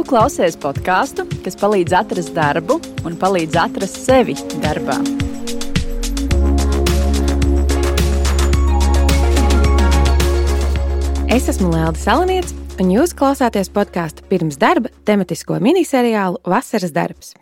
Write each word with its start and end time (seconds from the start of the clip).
Tu 0.00 0.06
klausies 0.08 0.54
podkāstu, 0.56 1.26
kas 1.44 1.58
palīdz 1.60 1.92
atrast 1.98 2.30
darbu 2.32 2.78
un 3.04 3.18
palīdz 3.20 3.58
atrast 3.60 3.98
sevi 4.00 4.32
darbā. 4.62 4.94
Es 11.28 11.52
esmu 11.52 11.68
Lielda 11.74 12.00
Salaniets, 12.00 12.56
un 12.80 12.96
jūs 12.96 13.12
klausāties 13.12 13.68
podkāstu 13.76 14.24
pirms 14.32 14.56
darba 14.56 14.88
tematisko 15.04 15.60
miniseriālu 15.60 16.40
Vasaras 16.48 16.96
darbs. 16.96 17.34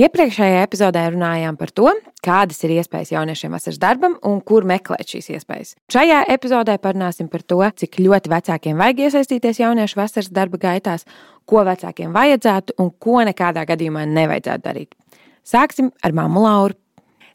Iepriekšējā 0.00 0.60
epizodē 0.64 1.00
runājām 1.12 1.58
par 1.60 1.72
to, 1.76 1.90
kādas 2.24 2.62
ir 2.64 2.72
iespējas 2.78 3.10
jauniešiem 3.12 3.52
vasaras 3.52 3.76
darbam 3.82 4.14
un 4.24 4.38
kur 4.46 4.64
meklēt 4.64 5.10
šīs 5.12 5.26
iespējas. 5.34 5.74
Šajā 5.92 6.22
epizodē 6.32 6.78
parunāsim 6.80 7.26
par 7.28 7.42
to, 7.44 7.58
cik 7.82 7.98
ļoti 8.00 8.30
vecākiem 8.32 8.80
vajag 8.80 9.02
iesaistīties 9.04 9.58
jauniešu 9.60 9.98
vasaras 10.00 10.30
darba 10.32 10.60
gaitās, 10.62 11.04
ko 11.44 11.66
vecākiem 11.68 12.14
vajadzētu 12.16 12.78
un 12.80 12.88
ko 12.96 13.18
nekādā 13.28 13.66
gadījumā 13.68 14.06
nevajadzētu 14.08 14.64
darīt. 14.64 14.96
Sāksim 15.44 15.90
ar 16.00 16.16
mammu 16.16 16.46
Lauru. 16.46 16.78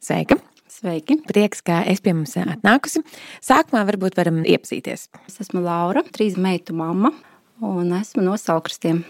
Sveika! 0.01 0.39
Sveiki! 0.71 1.19
Prieks, 1.27 1.61
ka 1.61 1.83
es 1.91 2.01
pie 2.01 2.15
mums 2.15 2.33
atnākusi. 2.39 3.03
Sākumā 3.45 3.83
varbūt 3.91 4.17
varam 4.17 4.41
iepazīties. 4.41 5.05
Es 5.27 5.37
esmu 5.43 5.61
Laura, 5.67 6.01
trīs 6.17 6.39
meitu 6.41 6.73
mamma 6.73 7.13
un 7.61 7.93
esmu 7.99 8.25
no 8.25 8.39
Salkristiem. 8.41 9.03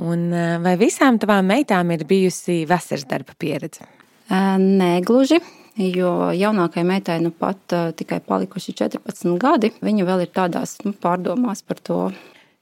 Un 0.00 0.30
vai 0.64 0.74
visām 0.80 1.18
tavām 1.20 1.50
meitām 1.50 1.90
ir 1.92 2.06
bijusi 2.08 2.62
vasaras 2.68 3.04
darba 3.08 3.34
pieredze? 3.38 3.84
Nē, 4.30 4.94
gluži. 5.04 5.40
Jo 5.80 6.30
jaunākajai 6.36 6.84
meitai 6.84 7.18
nu 7.22 7.30
pat 7.32 7.74
uh, 7.76 7.92
tikai 7.96 8.18
palikuši 8.24 8.74
14 8.80 9.36
gadi. 9.40 9.70
Viņa 9.84 10.06
vēl 10.08 10.24
ir 10.24 10.32
tādās 10.34 10.74
nu, 10.84 10.92
pārdomās 10.92 11.62
par 11.64 11.80
to. 11.84 12.00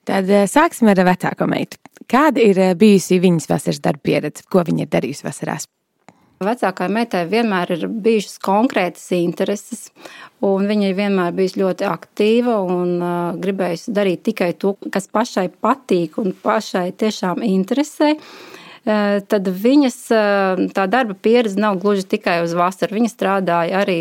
Tad 0.06 0.28
sāksim 0.50 0.90
ar 0.92 1.02
vecāko 1.08 1.48
meitu. 1.50 1.80
Kāda 2.08 2.42
ir 2.42 2.60
bijusi 2.78 3.18
viņas 3.22 3.48
vasaras 3.50 3.82
darba 3.84 4.04
pieredze? 4.10 4.46
Ko 4.50 4.62
viņa 4.66 4.86
ir 4.86 4.92
darījusi 4.92 5.26
vasarās? 5.26 5.66
Vecākajai 6.38 6.92
meitai 6.94 7.24
vienmēr 7.26 7.72
ir 7.74 7.88
bijušas 7.90 8.36
konkrētas 8.46 9.08
intereses, 9.16 9.88
un 10.44 10.68
viņa 10.70 10.90
ir 10.92 10.94
vienmēr 10.94 11.32
bijusi 11.34 11.58
ļoti 11.64 11.86
aktīva 11.88 12.60
un 12.62 12.92
uh, 13.02 13.14
gribējusi 13.42 13.94
darīt 13.96 14.22
tikai 14.28 14.52
to, 14.54 14.76
kas 14.94 15.10
pašai 15.10 15.48
patīk 15.50 16.20
un 16.22 16.30
pašai 16.44 16.92
tiešām 16.94 17.42
interesē. 17.42 18.12
Uh, 18.14 19.18
tad 19.26 19.50
viņas 19.50 19.96
uh, 20.14 20.62
tā 20.76 20.84
darba 20.86 21.16
pieredze 21.18 21.58
nav 21.58 21.80
gluži 21.82 22.06
tikai 22.14 22.36
uz 22.44 22.54
vasaru. 22.54 23.00
Viņa 23.00 23.10
strādāja 23.10 23.80
arī 23.82 23.98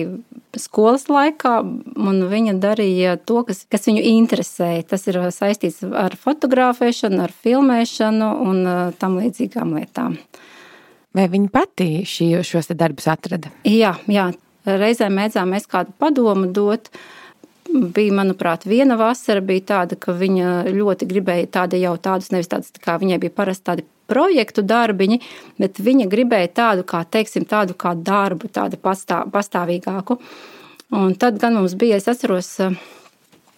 skolas 0.61 1.07
laikā, 1.09 1.55
un 1.97 2.21
viņa 2.29 2.53
darīja 2.61 3.15
to, 3.17 3.41
kas, 3.49 3.63
kas 3.65 3.89
viņu 3.89 4.03
interesēja. 4.11 4.85
Tas 4.93 5.09
ir 5.09 5.17
saistīts 5.33 5.81
ar 5.89 6.13
fotografēšanu, 6.21 7.17
ar 7.25 7.33
filmēšanu 7.33 8.29
un 8.45 8.61
uh, 8.61 8.93
tam 9.01 9.17
līdzīgām 9.23 9.73
lietām. 9.79 10.19
Vai 11.17 11.25
viņa 11.33 11.49
pati 11.49 11.87
šī, 12.05 12.29
šos 12.45 12.69
darbus 12.77 13.07
atrada? 13.09 13.49
Jā, 13.65 13.95
jā. 14.11 14.29
reizēm 14.67 15.15
mēdzām 15.17 15.49
mēs 15.55 15.65
kādu 15.69 15.95
padomu 15.97 16.51
dot. 16.53 16.91
Bija, 17.67 18.13
manuprāt, 18.15 18.63
viena 18.69 18.95
vasara 18.99 19.41
bija 19.43 19.65
tāda, 19.73 19.97
ka 19.99 20.13
viņa 20.15 20.69
ļoti 20.71 21.07
gribēja 21.09 21.49
tādu 21.57 21.79
jau 21.81 21.95
tādus, 21.99 22.29
nevis 22.31 22.47
tādus, 22.51 22.69
tā 22.71 22.83
kā 22.83 22.95
viņai 23.01 23.17
bija 23.25 23.33
parasti 23.35 23.65
tādi 23.67 23.83
projektu 24.07 24.63
darbiņi, 24.63 25.17
bet 25.59 25.81
viņa 25.83 26.07
gribēja 26.07 26.51
tādu, 26.61 26.85
kā, 26.87 27.01
teiksim, 27.03 27.43
tādu 27.49 27.75
kā 27.75 27.91
darbu, 27.97 28.47
tādu 28.53 28.79
pastāv, 28.79 29.27
pastāvīgāku. 29.33 30.15
Un 30.95 31.17
tad 31.19 31.41
gan 31.41 31.57
mums 31.59 31.75
bija, 31.75 31.99
es 31.99 32.07
atceros, 32.07 32.53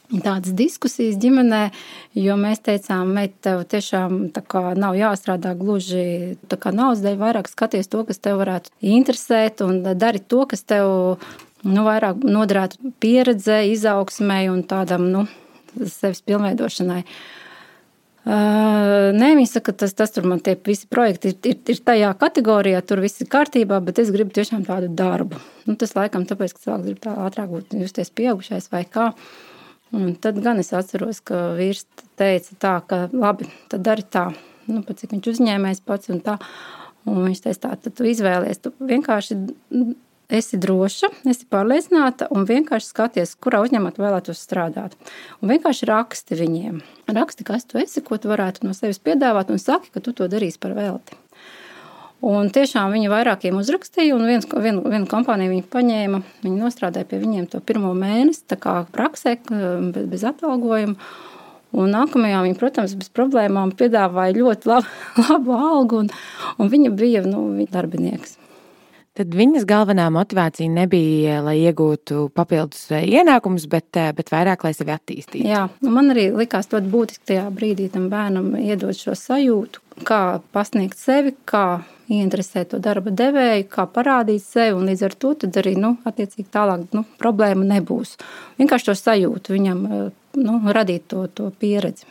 tādas 0.09 0.53
diskusijas 0.57 1.17
ģimenē, 1.21 1.69
jo 2.17 2.35
mēs 2.39 2.63
teicām, 2.65 3.11
meit, 3.13 3.35
tev 3.45 3.61
tiešām 3.69 4.31
nav 4.79 4.97
jāstrādā 4.97 5.53
gluži 5.57 6.37
naudas 6.49 7.03
dēļ, 7.03 7.17
vairāk 7.19 7.49
skaties 7.51 7.91
to, 7.91 8.03
kas 8.07 8.21
tev 8.21 8.39
varētu 8.41 8.73
interesēt, 8.81 9.61
un 9.65 9.83
dari 9.83 10.21
to, 10.21 10.45
kas 10.49 10.65
tev 10.65 11.19
nu, 11.63 11.83
vairāk 11.85 12.23
noderētu 12.25 12.95
pieredzē, 13.03 13.61
izaugsmē 13.73 14.47
un 14.51 14.63
tādam 14.63 15.09
nu, 15.13 15.27
sevis 15.85 16.23
pilnveidošanai. 16.25 17.03
Uh, 18.29 19.15
nē, 19.15 19.29
viņi 19.37 19.47
saka, 19.47 19.73
tas, 19.79 19.93
tas 19.97 20.11
tur 20.13 20.25
man 20.27 20.41
tie 20.43 20.53
visi 20.67 20.85
projekti 20.91 21.31
ir, 21.31 21.37
ir, 21.49 21.55
ir 21.71 21.77
tajā 21.87 22.09
kategorijā, 22.19 22.81
tur 22.85 22.99
viss 23.01 23.23
ir 23.23 23.29
kārtībā, 23.31 23.79
bet 23.81 24.01
es 24.03 24.11
gribu 24.13 24.35
tiešām 24.35 24.65
tādu 24.67 24.89
darbu. 24.91 25.39
Nu, 25.65 25.77
tas 25.79 25.95
laikam 25.97 26.27
tāpēc, 26.29 26.53
ka 26.53 26.65
cilvēks 26.65 26.85
grib 26.85 26.99
tā 27.05 27.15
ātrāk 27.23 27.49
būt 27.53 27.77
justies 27.79 28.11
pieaugušais 28.13 28.69
vai 28.75 28.83
kā. 28.91 29.07
Uh, 29.15 29.49
Un 29.95 30.11
tad 30.21 30.37
gan 30.43 30.61
es 30.61 30.69
atceros, 30.75 31.21
ka 31.25 31.53
vīrs 31.57 31.87
teica, 32.19 32.57
tā, 32.61 32.75
ka 32.85 33.07
labi, 33.09 33.47
tad 33.71 33.81
dari 33.87 34.05
tā, 34.05 34.27
nu, 34.69 34.83
pat 34.85 35.01
cik 35.01 35.15
viņš 35.15 35.31
uzņēmējs 35.33 35.81
pats 35.87 36.11
un 36.13 36.21
tā. 36.25 36.37
Un 37.09 37.23
viņš 37.25 37.41
teica, 37.45 37.61
tā, 37.63 37.71
tad 37.85 37.95
tu 37.97 38.05
izvēlies, 38.05 38.61
tu 38.61 38.73
vienkārši 38.85 39.37
esi 40.29 40.59
droša, 40.61 41.09
esi 41.31 41.47
pārliecināta 41.49 42.27
un 42.35 42.45
vienkārši 42.45 42.91
skaties, 42.91 43.33
kurā 43.41 43.63
uzņēmumā 43.65 43.95
vēlētos 43.97 44.43
strādāt. 44.45 44.93
Un 45.41 45.49
vienkārši 45.55 45.89
raksti 45.89 46.37
viņiem. 46.37 46.83
Raksti, 47.09 47.47
kas 47.47 47.65
tu 47.65 47.81
esi, 47.81 48.03
ko 48.05 48.19
tu 48.21 48.29
varētu 48.29 48.67
no 48.67 48.75
sevis 48.77 49.01
piedāvāt, 49.01 49.49
un 49.49 49.61
saki, 49.61 49.89
ka 49.95 50.03
tu 50.05 50.13
to 50.13 50.29
darīsi 50.29 50.61
par 50.61 50.77
velti. 50.77 51.17
Un 52.25 52.49
tiešām 52.51 52.91
viņi 52.91 53.07
vairākiem 53.11 53.55
uzrakstīja, 53.61 54.11
un 54.17 54.25
viens, 54.27 54.47
vienu, 54.49 54.83
vienu 54.91 55.07
kompāniju 55.07 55.53
viņi 55.53 55.63
paņēma. 55.71 56.19
Viņi 56.43 56.59
nostrādāja 56.59 57.07
pie 57.07 57.21
viņiem 57.21 57.47
to 57.53 57.61
pirmo 57.63 57.93
mēnesi, 57.95 58.43
tā 58.51 58.57
kā 58.59 58.81
praksē, 58.91 59.37
bez, 59.47 60.09
bez 60.11 60.25
atalgojuma. 60.27 60.97
Un 61.79 61.93
nākamajā 61.93 62.41
viņa, 62.43 62.57
protams, 62.59 62.97
bez 62.97 63.11
problēmām 63.13 63.71
piedāvāja 63.77 64.35
ļoti 64.35 64.71
labu, 64.71 64.91
labu 65.29 65.55
algu, 65.55 66.03
un, 66.03 66.11
un 66.59 66.71
viņa 66.71 66.91
bija 66.97 67.23
nu, 67.23 67.45
viņa 67.55 67.75
darbinieks. 67.77 68.35
Tad 69.19 69.33
viņas 69.35 69.65
galvenā 69.67 70.05
motivācija 70.15 70.71
nebija, 70.71 71.41
lai 71.43 71.57
iegūtu 71.59 72.29
papildus 72.35 72.85
ienākumus, 72.95 73.65
bet, 73.71 73.89
bet 74.15 74.31
vairāk, 74.31 74.63
lai 74.63 74.71
sevi 74.75 74.93
attīstītu. 74.95 75.47
Jā, 75.49 75.65
nu 75.83 75.91
man 75.91 76.13
arī 76.13 76.29
likās 76.35 76.71
ļoti 76.71 76.91
būtiski 76.93 77.31
tajā 77.33 77.47
brīdī 77.51 77.89
tam 77.91 78.07
bērnam 78.11 78.53
iedot 78.59 78.95
šo 78.95 79.17
sajūtu, 79.19 79.83
kā 80.07 80.21
pasniegt 80.55 80.99
sevi, 80.99 81.35
kā 81.49 81.81
ieinteresēt 82.09 82.73
to 82.73 82.79
darba 82.83 83.11
devēju, 83.13 83.67
kā 83.71 83.85
parādīt 83.93 84.43
sevi, 84.43 84.75
un 84.77 84.87
līdz 84.89 85.05
ar 85.07 85.15
to 85.21 85.33
arī 85.61 85.75
nu, 85.77 85.95
tālāk 86.05 86.87
nu, 86.95 87.03
problēma 87.21 87.67
nebūs. 87.75 88.15
Vienkārši 88.59 88.89
to 88.89 88.95
sajūtu 88.97 89.55
viņam 89.57 89.83
nu, 90.39 90.61
radīt 90.73 91.09
to, 91.13 91.27
to 91.27 91.51
pieredzi. 91.59 92.07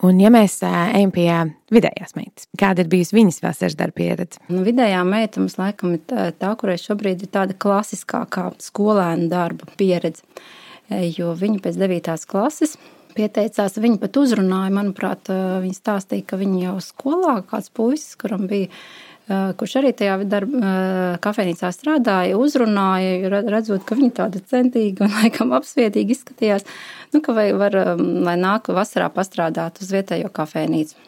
Un, 0.00 0.16
ja 0.16 0.30
mēs 0.32 0.54
ejam 0.64 1.10
pie 1.12 1.28
vidējās 1.72 2.14
meitas, 2.16 2.46
kāda 2.56 2.80
ir 2.80 2.88
bijusi 2.92 3.18
viņas 3.18 3.42
vasaras 3.44 3.76
darba 3.76 3.98
pieredze? 3.98 4.40
Nu, 4.48 4.62
vidējā 4.64 5.02
meita 5.04 5.42
mums 5.42 5.58
laikam 5.60 5.92
ir 5.98 6.00
tā, 6.08 6.30
tā, 6.32 6.54
kurai 6.60 6.78
šobrīd 6.80 7.26
ir 7.26 7.32
tāda 7.34 7.56
klasiskākā 7.60 8.46
skolēna 8.64 9.28
darba 9.32 9.68
pieredze. 9.80 10.24
Jo 10.88 11.34
viņa 11.38 11.60
pēc 11.66 11.76
9. 11.78 12.16
klases 12.30 12.78
pieteicās, 13.12 13.76
viņa 13.82 14.00
pat 14.00 14.16
uzrunāja, 14.22 14.72
manuprāt, 14.72 15.28
viņa 15.60 15.76
stāstīja, 15.76 16.24
ka 16.32 16.38
viņa 16.40 16.64
jau 16.64 16.74
skolā 16.82 17.36
kāds 17.50 17.68
puisis, 17.74 18.16
kuram 18.18 18.48
bija 18.50 18.70
Eh, 18.70 19.09
kurš 19.30 19.76
arī 19.78 19.92
tajā 19.94 20.16
darba, 20.26 20.58
eh, 20.58 21.18
kafejnīcā 21.22 21.70
strādāja, 21.74 22.38
uzrunāja, 22.40 23.30
redzot, 23.46 23.84
ka 23.86 23.94
viņa 23.98 24.14
tāda 24.16 24.40
centīga 24.42 25.06
un 25.06 25.14
laikam 25.20 25.54
apsvietīgi 25.54 26.16
izskatījās, 26.16 26.66
nu, 27.14 27.20
ka 27.22 27.34
vai 27.36 27.50
var, 27.54 27.76
um, 27.94 28.02
lai 28.26 28.34
nāk 28.40 28.72
vasarā 28.74 29.10
pastrādāt 29.14 29.78
uz 29.84 29.92
vietējo 29.94 30.32
kafejnīcu. 30.34 30.98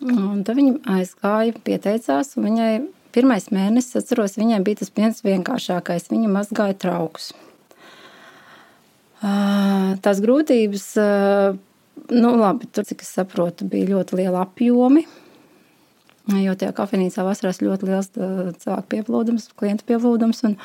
Un 0.00 0.42
tad 0.42 0.56
viņa 0.56 0.96
aizgāja, 0.96 1.54
pieteicās, 1.62 2.32
un 2.40 2.48
viņai 2.48 2.72
pirmais 3.14 3.50
mēnesis, 3.52 4.00
atceros, 4.00 4.38
viņai 4.40 4.62
bija 4.64 4.80
tas 4.80 4.92
viens 4.96 5.22
vienkāršākais, 5.26 6.08
viņa 6.10 6.30
mazgāja 6.32 6.78
traukus. 6.80 7.30
Ah, 9.20 9.98
tās 10.00 10.22
grūtības, 10.24 10.86
eh, 10.96 11.58
nu 12.16 12.36
labi, 12.40 12.66
tur, 12.72 12.88
cik 12.88 13.04
es 13.04 13.14
saprotu, 13.18 13.68
bija 13.68 13.92
ļoti 13.92 14.22
liela 14.22 14.46
apjomi, 14.46 15.04
Jo 16.28 16.54
tajā 16.54 16.74
kafejnīcā 16.76 17.24
vasarās 17.24 17.62
ļoti 17.64 17.88
liels 17.88 18.10
cilvēku 18.12 18.88
pieplūdums, 18.92 19.48
klientu 19.58 19.86
pieplūdums. 19.88 20.44
Un, 20.46 20.56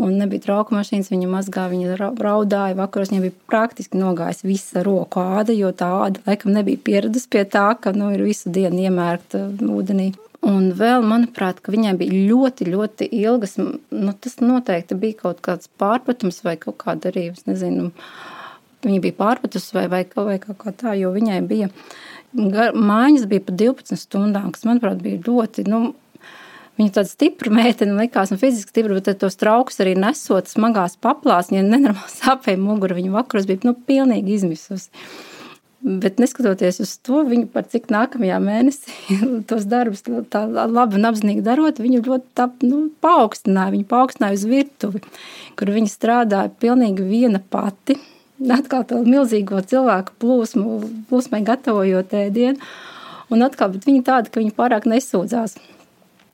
un 0.00 0.14
nebija 0.16 0.46
trauku 0.46 0.76
mašīnas, 0.76 1.10
viņa 1.12 1.28
mazgāja, 1.28 1.72
viņa 1.72 2.12
raudāja. 2.22 2.78
Vakaros 2.78 3.10
viņai 3.12 3.24
bija 3.26 3.38
praktiski 3.50 4.00
nogājis 4.00 4.44
visa 4.46 4.84
roku 4.86 5.20
āda, 5.20 5.52
jo 5.56 5.72
tā 5.76 5.90
āda 6.06 6.22
laikam 6.28 6.54
nebija 6.54 6.80
pieradusi 6.86 7.28
pie 7.34 7.44
tā, 7.50 7.72
ka 7.80 7.92
nu, 7.96 8.12
ir 8.14 8.24
visu 8.24 8.52
dienu 8.54 8.86
iemērkta 8.86 9.48
ūdenī. 9.66 10.12
Un 10.42 10.72
vēl, 10.74 11.04
manuprāt, 11.06 11.60
viņai 11.70 11.92
bija 12.00 12.22
ļoti, 12.30 12.66
ļoti 12.72 13.06
ilgas. 13.20 13.58
Nu, 13.58 14.14
tas 14.18 14.40
noteikti 14.42 14.98
bija 14.98 15.20
kaut 15.20 15.42
kāds 15.44 15.70
pārpratums 15.78 16.42
vai 16.46 16.56
kaut 16.58 16.80
kāda 16.80 17.12
arī, 17.12 17.28
es 17.30 17.46
nezinu, 17.46 17.92
viņa 18.82 19.02
bija 19.04 19.18
pārpratusi 19.20 19.76
vai, 19.76 19.84
vai, 19.92 20.02
vai 20.16 20.40
kaut 20.42 20.58
kā 20.64 20.74
tā, 20.74 20.96
jo 20.98 21.12
viņai 21.14 21.38
bija 21.46 21.70
Mājas 22.32 23.26
bija 23.28 23.44
pa 23.44 23.52
12 23.60 23.98
stundām, 24.00 24.52
kas, 24.54 24.64
manuprāt, 24.68 25.02
bija 25.04 25.20
ļoti 25.26 25.66
nu, 25.68 25.90
Viņa 26.80 26.94
tāda 26.96 27.10
stipra 27.10 27.52
meitene 27.52 27.92
likās, 27.98 28.30
un 28.32 28.40
fiziski 28.40 28.72
stipra, 28.72 28.96
bet 28.96 29.20
tos 29.20 29.36
traukus 29.40 29.76
arī 29.84 29.92
nesot 29.98 30.48
smagās 30.48 30.96
paplās, 31.04 31.50
viņa 31.52 31.66
nenormāli 31.68 32.14
sāpēja 32.22 32.60
muguru. 32.60 32.96
Viņa 32.96 33.12
vakaros 33.12 33.48
bija 33.48 33.68
nu, 33.68 33.76
pilnīgi 33.88 34.38
izmisusi. 34.38 34.88
Bet 35.82 36.20
neskatoties 36.22 36.78
uz 36.84 36.92
to, 37.02 37.24
viņa 37.26 37.48
par 37.52 37.66
cik 37.68 37.88
nākamajā 37.90 38.38
mēnesī 38.40 39.18
tos 39.50 39.66
darbus 39.68 40.04
tā 40.30 40.44
labi 40.48 40.96
un 41.00 41.08
apzinīgi 41.10 41.42
darot, 41.44 41.82
viņa 41.82 42.04
ļoti 42.06 42.28
tā, 42.38 42.48
nu, 42.64 42.84
paaugstināja. 43.04 43.74
Viņa 43.74 43.88
paaugstināja 43.90 44.38
uz 44.38 44.46
virtuvi, 44.48 45.02
kur 45.58 45.74
viņa 45.74 45.92
strādāja 45.92 46.54
pilnīgi 46.62 47.04
viena 47.04 47.42
pati. 47.42 47.98
Atkal 48.50 48.86
tādu 48.88 49.06
milzīgo 49.06 49.60
cilvēku 49.62 50.16
plūsmu, 50.22 50.78
plūsmai 51.10 51.42
gatavojot 51.46 52.14
ēdienu. 52.16 52.58
Un 53.32 53.44
atkal, 53.46 53.70
bet 53.72 53.86
viņa 53.88 54.02
tāda, 54.08 54.32
ka 54.32 54.42
viņa 54.42 54.56
pārāk 54.56 54.88
nesūdzās. 54.90 55.56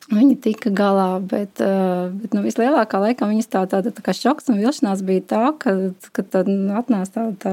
Viņa 0.09 0.39
tika 0.41 0.71
galā, 0.73 1.21
bet, 1.21 1.61
eh, 1.61 2.09
bet 2.09 2.33
nu, 2.33 2.41
vislielākā 2.41 2.97
laikam 3.03 3.29
viņas 3.29 3.51
tā, 3.53 3.67
tā, 3.69 3.83
tā, 3.85 3.93
kā 4.01 4.15
šoks 4.17 4.49
un 4.49 4.57
vilšanās 4.57 5.03
bija 5.05 5.21
tā, 5.21 5.43
ka, 5.61 5.75
ka 6.17 6.23
tad 6.25 6.49
atnāca 6.49 7.13
tā, 7.13 7.25
tā 7.37 7.53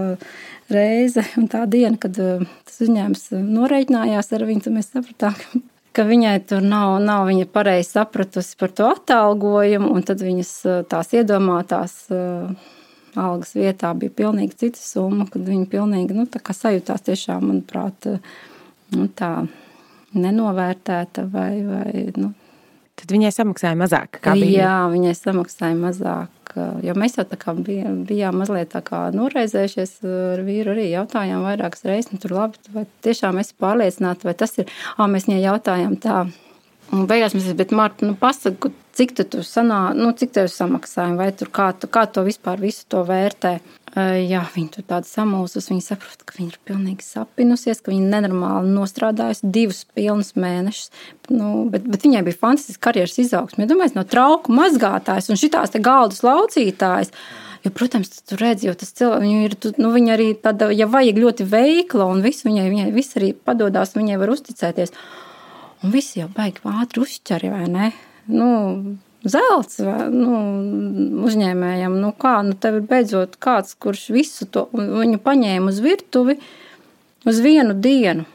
reize 0.72 1.26
un 1.36 1.50
tā 1.52 1.66
diena, 1.68 2.00
kad 2.00 2.16
eh, 2.16 2.46
tas 2.64 2.80
uzņēmums 2.88 3.28
norēķinājās 3.36 4.32
ar 4.32 4.48
viņu, 4.48 4.64
tad 4.64 4.78
mēs 4.78 4.88
sapratām, 4.94 5.36
ka, 5.36 5.62
ka 6.00 6.08
viņai 6.08 6.38
tur 6.48 6.64
nav, 6.64 6.96
nav 7.04 7.28
viņa 7.28 7.50
pareizi 7.52 7.92
sapratusi 7.98 8.56
par 8.56 8.72
to 8.72 8.88
atalgojumu, 8.94 9.92
un 9.92 10.08
tad 10.08 10.24
viņas 10.24 10.56
eh, 10.64 10.82
tās 10.88 11.12
iedomātās 11.12 12.06
algas 13.22 13.56
vietā 13.58 13.92
bija 13.98 14.14
pilnīgi 14.24 14.58
cita 14.66 14.82
summa, 14.82 15.28
kad 15.32 15.46
viņa 15.48 15.70
pilnīgi, 15.72 16.18
nu, 16.18 16.26
sajūtās 16.30 17.06
tiešām, 17.10 17.46
manuprāt, 17.50 18.10
nu, 18.96 19.08
tā 19.18 19.32
nenovērtēta 20.16 21.28
vai, 21.32 21.52
vai 21.68 22.08
nu, 22.16 22.34
Tad 22.96 23.12
viņai 23.12 23.32
samaksāja 23.36 23.76
mazāk. 23.76 24.22
Jā, 24.40 24.86
viņai 24.88 25.12
samaksāja 25.18 25.76
mazāk. 25.76 26.54
Jo 26.86 26.94
mēs 26.96 27.18
jau 27.20 27.26
tā 27.28 27.36
kā 27.36 27.52
bijām, 27.58 28.06
bijām 28.08 28.38
mazliet 28.40 28.70
tā 28.72 28.80
kā 28.86 29.02
noraizējušies 29.12 29.98
ar 30.08 30.44
vīru. 30.48 30.72
Arī 30.72 30.86
jautājām 30.94 31.44
vairākas 31.44 31.84
reizes, 31.84 32.14
nu, 32.14 32.22
tur 32.24 32.38
labi, 32.38 32.62
vai 32.72 32.86
tiešām 33.04 33.42
esi 33.42 33.52
pārliecināta, 33.60 34.30
vai 34.30 34.36
tas 34.40 34.56
ir. 34.64 34.72
Ā, 34.96 35.10
mēs 35.12 35.28
viņai 35.28 35.42
jautājām 35.44 35.98
tā. 36.00 36.22
Un 36.94 37.08
beigās 37.10 37.34
mēs 37.34 37.48
teicām, 37.50 37.80
Marta, 37.80 38.06
nu, 38.06 38.14
pasaka, 38.20 38.70
cik 38.96 39.16
tu 39.18 39.26
tur 39.28 39.46
sanā, 39.48 39.90
nu, 39.98 40.12
cik 40.18 40.36
tev 40.36 40.52
samaksāja, 40.52 41.16
vai 41.18 41.32
tur 41.36 41.50
kā, 41.54 41.72
tu, 41.80 41.90
kā 41.92 42.06
to 42.06 42.24
vispār 42.28 42.62
visu 42.62 42.86
to 42.92 43.02
vērtē. 43.08 43.58
Jā, 43.96 44.42
viņa 44.52 44.74
tur 44.74 44.84
tāda 44.84 45.08
samulsus. 45.08 45.70
Viņa 45.72 45.84
saprot, 45.86 46.26
ka 46.28 46.36
viņa 46.36 46.52
ir 46.52 46.58
pilnīgi 46.68 47.06
sapinusies, 47.06 47.80
ka 47.80 47.94
viņa 47.94 48.10
nenormāli 48.12 48.74
nostrādājusi 48.76 49.52
divus 49.56 49.86
pilnus 49.96 50.34
mēnešus. 50.36 50.90
Nu, 51.32 51.64
bet, 51.72 51.88
bet 51.88 52.04
viņai 52.04 52.26
bija 52.28 52.42
fantastiska 52.42 52.90
karjeras 52.90 53.16
izaugsme. 53.24 53.64
Ja 53.64 53.72
domāju, 53.72 53.96
no 53.96 54.04
trauku 54.04 54.52
mazgātājs 54.56 55.32
un 55.32 55.40
šitās 55.40 55.72
te 55.72 55.80
galdus 55.84 56.26
laucītājs. 56.28 57.16
Jo, 57.64 57.72
protams, 57.74 58.12
tu 58.28 58.36
redzi, 58.38 58.68
jo 58.68 58.76
tas 58.78 58.92
cilvēks 59.00 59.32
ir, 59.48 59.56
nu, 59.82 59.94
viņa 59.96 60.12
arī 60.14 60.28
tāda, 60.44 60.68
ja 60.76 60.86
vajag 60.92 61.18
ļoti 61.24 61.48
veikla 61.50 62.06
un 62.12 62.20
visu, 62.22 62.46
viņai, 62.50 62.68
viņai 62.70 62.92
viss 62.94 63.16
arī 63.18 63.32
padodas, 63.34 63.96
viņai 63.96 64.20
var 64.22 64.36
uzticēties. 64.36 64.92
Un 65.84 65.94
visi 65.94 66.22
jau 66.22 66.30
baigi 66.32 66.64
ātri 66.70 67.04
uzķeri, 67.04 67.52
vai 67.54 67.66
ne? 67.72 67.90
Nu, 68.32 68.50
zelts 69.26 69.82
nu, 70.14 70.38
uzņēmējam. 71.28 71.98
Nu, 72.02 72.14
kā, 72.20 72.38
nu, 72.48 72.56
tev 72.58 72.80
ir 72.80 72.88
beidzot 72.90 73.36
kāds, 73.42 73.76
kurš 73.78 74.08
visu 74.16 74.48
to 74.50 74.68
viņu 74.74 75.20
paņēma 75.26 75.74
uz 75.74 75.82
virtuvi 75.84 76.40
uz 77.26 77.42
vienu 77.44 77.76
dienu. 77.78 78.26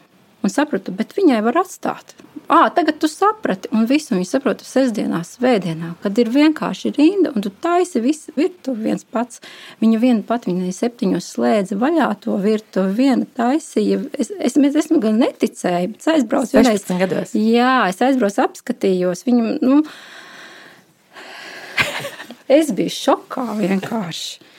Un 0.41 0.49
sapratu, 0.49 0.93
bet 0.95 1.13
viņai 1.17 1.41
var 1.45 1.61
atstāt. 1.61 2.15
À, 2.47 2.69
tagad 2.75 2.97
tu 2.99 3.07
saprati, 3.07 3.69
un 3.71 3.85
visu 3.87 4.15
viņa 4.15 4.27
saprota 4.27 4.65
sestdienā, 4.67 5.21
svētdienā, 5.27 5.93
kad 6.03 6.17
ir 6.19 6.31
vienkārši 6.33 6.91
rinda, 6.97 7.31
un 7.35 7.45
tu 7.45 7.51
taisi 7.63 8.01
visu 8.03 8.33
virtuvi 8.35 8.89
viens 8.89 9.05
pats. 9.07 9.39
Viņa 9.83 10.01
viena 10.01 10.25
pati, 10.27 10.51
viņai 10.51 10.73
septiņos 10.75 11.29
slēdza 11.35 11.79
vaļā 11.79 12.09
to 12.25 12.35
virtuvi, 12.43 12.95
viena 12.97 13.27
taisīja. 13.39 14.01
Es, 14.19 14.33
es, 14.35 14.57
es 14.57 14.79
esmu 14.83 14.99
gan 15.03 15.21
neticēju, 15.23 15.93
bet 15.95 16.09
aizbraucu 16.15 16.59
vienreiz. 16.59 16.87
Gados. 17.01 17.35
Jā, 17.39 17.75
es 17.91 18.03
aizbraucu, 18.03 18.43
apskatījos. 18.49 19.23
Viņa, 19.29 19.55
nu, 19.63 19.81
Es 22.51 22.71
biju 22.75 22.91
šokā 22.91 23.45
vienkārši. 23.59 24.50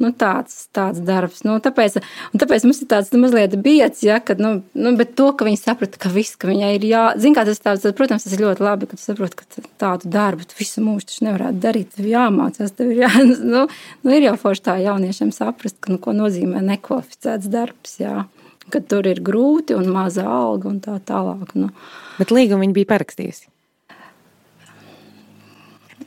Nu, 0.00 0.10
tāds, 0.16 0.54
tāds 0.72 1.02
darbs. 1.04 1.42
Nu, 1.44 1.58
tāpēc, 1.60 1.98
tāpēc 2.40 2.64
mums 2.64 2.80
ir 2.80 2.88
tāds 2.88 3.10
nu, 3.12 3.20
mazliet 3.20 3.52
biets, 3.60 4.00
ja, 4.06 4.16
kad, 4.24 4.40
nu, 4.40 4.62
nu, 4.72 4.92
bet 4.96 5.12
to, 5.18 5.28
ka 5.36 5.44
viņi 5.44 5.60
saprata, 5.60 6.00
ka 6.00 6.12
viss, 6.14 6.38
ka 6.40 6.48
viņai 6.48 6.70
ir 6.78 6.86
jā, 6.88 7.02
zin, 7.20 7.36
kā 7.36 7.44
tas 7.44 7.60
tāds, 7.60 7.84
protams, 7.98 8.24
tas 8.24 8.36
ir 8.36 8.44
ļoti 8.46 8.64
labi, 8.64 8.88
ka 8.88 8.96
tu 8.96 9.04
saproti, 9.04 9.36
ka 9.42 9.64
tādu 9.82 10.08
darbu 10.12 10.48
tu 10.48 10.56
visu 10.56 10.80
mūžu 10.84 11.10
taču 11.10 11.28
nevarētu 11.28 11.60
darīt, 11.60 11.92
tev 11.98 12.08
jāmācās, 12.08 12.72
tev 12.78 12.94
ir 12.94 13.04
jā, 13.04 13.12
nu, 13.52 13.66
nu, 13.68 14.16
ir 14.16 14.30
jau 14.30 14.34
forši 14.40 14.66
tā 14.70 14.78
jauniešiem 14.86 15.34
saprast, 15.36 15.76
ka, 15.84 15.92
nu, 15.92 16.00
ko 16.00 16.16
nozīmē 16.16 16.64
nekvalificēts 16.72 17.52
darbs, 17.52 18.00
jā, 18.00 18.24
ka 18.72 18.80
tur 18.80 19.04
ir 19.10 19.20
grūti 19.26 19.76
un 19.76 19.92
maza 19.92 20.24
alga 20.24 20.70
un 20.72 20.80
tā 20.80 20.96
tālāk. 21.04 21.52
Nu. 21.58 21.74
Bet 22.16 22.32
līgumu 22.32 22.64
viņi 22.64 22.76
bija 22.80 22.94
parakstījusi. 22.94 23.50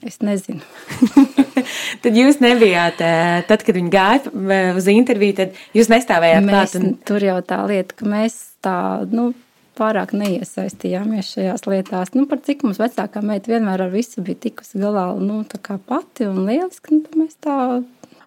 Es 0.04 0.20
nezinu. 0.20 0.60
tad 2.02 2.18
jūs 2.18 2.42
nebijāt, 2.44 3.02
tad, 3.50 3.64
kad 3.66 3.78
viņi 3.78 3.94
gāja 3.94 4.74
uz 4.78 4.90
interviju, 4.92 5.38
tad 5.42 5.64
jūs 5.78 5.92
nestāvējāt 5.94 6.50
klāt. 6.50 6.76
Un... 6.80 6.94
Tur 7.08 7.26
jau 7.26 7.40
tā 7.46 7.62
lieta, 7.70 7.98
ka 8.00 8.10
mēs 8.10 8.38
tā, 8.66 8.78
nu, 9.12 9.32
pārāk 9.78 10.14
neiesaistījāmies 10.18 11.34
šajās 11.36 11.66
lietās. 11.70 12.14
Nu, 12.18 12.28
par 12.30 12.44
cik 12.46 12.66
mums 12.66 12.82
vecākā 12.82 13.24
meita 13.26 13.54
vienmēr 13.54 13.88
ar 13.88 13.94
visu 13.94 14.24
bija 14.26 14.42
tikusi 14.48 14.82
galā, 14.82 15.08
nu, 15.22 15.42
tā 15.50 15.60
kā 15.64 15.80
pati 15.82 16.28
un 16.30 16.44
lieliski, 16.48 17.00
nu, 17.00 17.24
mēs 17.24 17.40
tā. 17.44 17.58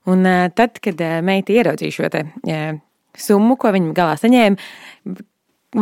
Un 0.07 0.29
tad, 0.55 0.81
kad 0.83 1.01
meita 1.27 1.55
ieraudzīja 1.55 1.95
šo 1.95 2.11
te 2.15 2.27
summu, 3.19 3.57
ko 3.59 3.73
viņa 3.75 3.95
galā 3.97 4.19
saņēma, 4.21 5.17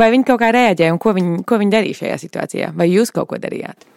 vai 0.00 0.12
viņa 0.14 0.28
kaut 0.28 0.40
kā 0.40 0.52
reaģēja 0.54 0.94
un 0.94 1.00
ko 1.02 1.12
viņa, 1.16 1.42
ko 1.48 1.58
viņa 1.60 1.76
darīja 1.76 2.04
šajā 2.04 2.20
situācijā? 2.22 2.70
Vai 2.76 2.88
jūs 2.92 3.12
kaut 3.14 3.32
ko 3.32 3.40
darījāt? 3.42 3.88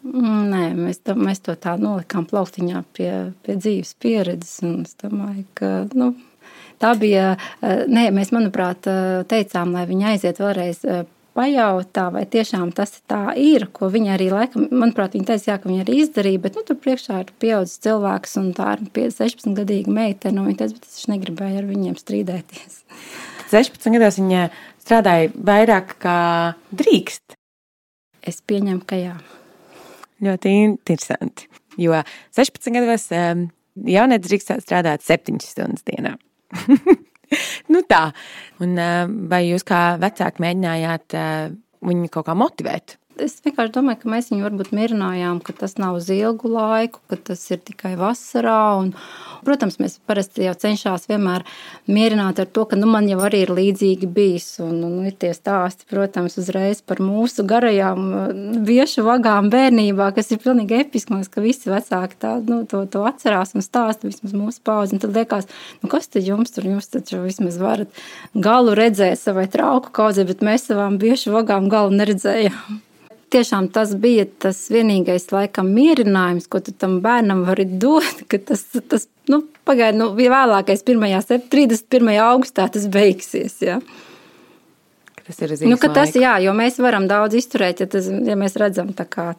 Nē, 0.00 0.70
mēs 0.78 1.02
to, 1.04 1.14
mēs 1.18 1.42
to 1.44 1.52
tā 1.60 1.74
nolikām 1.76 2.24
plauktiņā 2.28 2.82
pie, 2.96 3.12
pie 3.44 3.56
dzīves 3.58 3.92
pieredzes. 4.00 4.58
Es 4.64 4.96
domāju, 5.02 5.44
ka 5.58 5.70
nu, 5.92 6.14
tā 6.80 6.94
bija. 6.98 7.34
Eh, 7.60 7.84
nē, 7.90 8.08
mēs, 8.16 8.32
manuprāt, 8.32 8.88
eh, 8.88 9.22
teicām, 9.28 9.74
lai 9.76 9.84
viņi 9.90 10.06
aiziet 10.14 10.40
vēlreiz 10.40 10.84
eh, 10.88 11.02
pajautā, 11.36 12.08
vai 12.14 12.24
tiešām 12.26 12.72
tas 12.74 12.96
tā 13.08 13.36
ir, 13.38 13.68
ko 13.72 13.90
viņa 13.92 14.14
arī 14.16 14.30
laikam, 14.32 14.66
manuprāt, 14.72 15.14
viņa 15.14 15.28
teica, 15.28 15.52
jā, 15.52 15.58
ka 15.60 15.68
viņa 15.68 15.84
arī 15.84 15.98
izdarīja, 16.02 16.42
bet 16.42 16.56
nu, 16.58 16.64
tur 16.66 16.78
priekšā 16.80 17.20
ir 17.22 17.32
pieaudzis 17.42 17.82
cilvēks 17.84 18.38
un 18.40 18.48
tā 18.56 18.72
ir 18.76 19.12
16 19.14 19.54
gadīga 19.60 19.92
meitene, 19.94 20.40
un 20.40 20.50
viņa 20.50 20.62
teica, 20.64 20.78
bet 20.80 20.88
es 20.88 21.10
negribēju 21.12 21.60
ar 21.60 21.68
viņiem 21.68 21.98
strīdēties. 22.00 22.80
16 23.52 23.92
gados 23.98 24.18
viņa 24.20 24.48
strādāja 24.80 25.30
vairāk 25.34 25.94
kā 26.02 26.20
drīkst. 26.72 27.36
Es 28.26 28.42
pieņemu, 28.44 28.82
ka 28.88 28.98
jā. 29.00 29.14
Ļoti 30.20 30.52
interesanti. 30.64 31.48
Jo 31.80 31.96
16 32.36 32.74
gados 32.76 33.08
jaunietis 33.10 34.28
drīkst 34.28 34.54
strādāt 34.66 35.04
7 35.06 35.40
stundas 35.44 35.86
dienā. 35.86 36.16
nu 37.72 37.82
tā. 37.88 38.02
Un, 38.60 38.76
vai 39.30 39.44
jūs 39.46 39.64
kā 39.66 39.96
vecāki 40.02 40.44
mēģinājāt 40.44 41.16
viņu 41.86 42.12
kaut 42.12 42.28
kā 42.28 42.36
motivēt? 42.36 42.99
Es 43.20 43.36
vienkārši 43.44 43.72
domāju, 43.74 44.00
ka 44.02 44.10
mēs 44.12 44.30
viņu 44.32 44.44
varbūt 44.46 44.70
mierinājām, 44.76 45.40
ka 45.44 45.52
tas 45.56 45.76
nav 45.80 45.98
uz 45.98 46.08
ilgu 46.12 46.48
laiku, 46.48 47.02
ka 47.10 47.18
tas 47.30 47.42
ir 47.52 47.60
tikai 47.60 47.92
vasarā. 48.00 48.60
Un, 48.80 48.92
protams, 49.44 49.76
mēs 49.82 49.98
parasti 50.08 50.46
jau 50.46 50.54
cenšamies 50.62 51.04
vienmēr 51.10 51.44
mierināt 51.90 52.40
ar 52.40 52.48
to, 52.48 52.64
ka 52.70 52.78
nu, 52.80 52.88
man 52.88 53.08
jau 53.10 53.18
arī 53.26 53.42
ir 53.44 53.52
līdzīgi 53.56 54.08
bijis. 54.16 54.48
Un, 54.64 54.80
un 54.86 55.10
ir 55.10 55.16
tie 55.20 55.34
stāsti, 55.36 55.88
protams, 55.90 56.38
uzreiz 56.40 56.80
par 56.80 57.02
mūsu 57.04 57.44
garajām 57.48 58.10
viešu 58.68 59.04
vagām 59.04 59.52
bērnībā, 59.52 60.10
kas 60.16 60.32
ir 60.32 60.40
pilnīgi 60.44 60.80
episki. 60.80 61.12
Man 61.12 61.20
liekas, 61.22 61.34
ka 61.36 61.44
visi 61.44 61.72
vecāki 61.72 62.20
tā, 62.24 62.34
nu, 62.48 62.62
to, 62.70 62.84
to 62.90 63.04
atcerās 63.08 63.52
un 63.56 63.66
stāsta 63.66 64.08
vismaz 64.08 64.36
mūsu 64.36 64.64
paudzi. 64.64 65.00
Tad 65.04 65.16
liekas, 65.16 65.48
nu, 65.84 65.92
kas 65.92 66.08
tad 66.08 66.24
jums 66.24 66.56
tur, 66.56 66.68
jums 66.72 66.88
taču 66.92 67.20
vismaz 67.26 67.60
varat 67.60 68.04
galu 68.34 68.76
redzēt 68.78 69.20
savai 69.20 69.48
trauku 69.52 69.92
kaudzē, 70.00 70.24
bet 70.28 70.46
mēs 70.46 70.70
savām 70.70 71.00
viešu 71.02 71.36
vagām 71.36 71.68
galu 71.72 71.92
neredzējām 72.00 72.80
tiešām 73.32 73.70
tas 73.74 73.94
bija 73.98 74.26
tas 74.42 74.58
vienīgais, 74.72 75.28
laikam, 75.34 75.70
mierinājums, 75.76 76.48
ko 76.50 76.60
tu 76.64 76.74
tam 76.76 76.98
bērnam 77.04 77.44
vari 77.48 77.66
dot. 77.66 78.24
Tas, 78.30 78.64
tas 78.90 79.06
nu, 79.30 79.42
pagaidi, 79.68 80.00
nu, 80.00 80.10
vēlākais 80.18 80.84
1. 80.86 81.44
31. 81.52 82.14
augustā 82.24 82.68
tas 82.72 82.88
beigsies. 82.90 83.60
Ja. 83.64 83.78
Tas 85.26 85.38
ir 85.44 85.54
nu, 85.68 85.78
tas, 85.78 86.16
jā, 86.18 86.34
jo 86.42 86.54
mēs 86.56 86.80
varam 86.82 87.06
daudz 87.10 87.38
izturēt, 87.38 87.84
ja, 87.84 87.90
tas, 87.90 88.08
ja 88.10 88.36
mēs 88.38 88.58
redzam 88.60 88.90
tā 88.96 89.06
kā. 89.06 89.30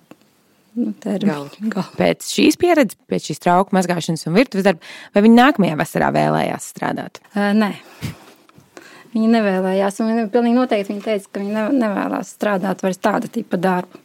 Nu, 0.71 0.93
Gal. 1.03 1.49
Gal. 1.67 1.87
Pēc 1.97 2.29
šīs 2.31 2.55
pieredzes, 2.55 2.95
pēc 3.11 3.25
šīs 3.27 3.43
trauku 3.43 3.75
mazgāšanas 3.75 4.23
un 4.29 4.37
virtuves 4.39 4.63
darba, 4.63 4.87
vai 5.11 5.25
viņi 5.25 5.35
nākamajā 5.35 5.75
vasarā 5.81 6.13
vēlējās 6.15 6.69
strādāt? 6.71 7.19
Uh, 7.33 7.49
nē. 7.57 7.73
Viņa 9.11 9.29
nevēlējās, 9.33 9.97
un 9.99 10.11
viņa 10.11 10.27
pilnīgi 10.31 10.55
noteikti 10.55 10.93
viņa 10.93 11.03
teica, 11.07 11.31
ka 11.31 11.41
viņa 11.43 11.65
nevēlas 11.75 12.31
strādāt 12.37 12.83
vairs 12.85 13.01
tāda 13.03 13.27
tipa 13.31 13.59
darbu. 13.59 13.99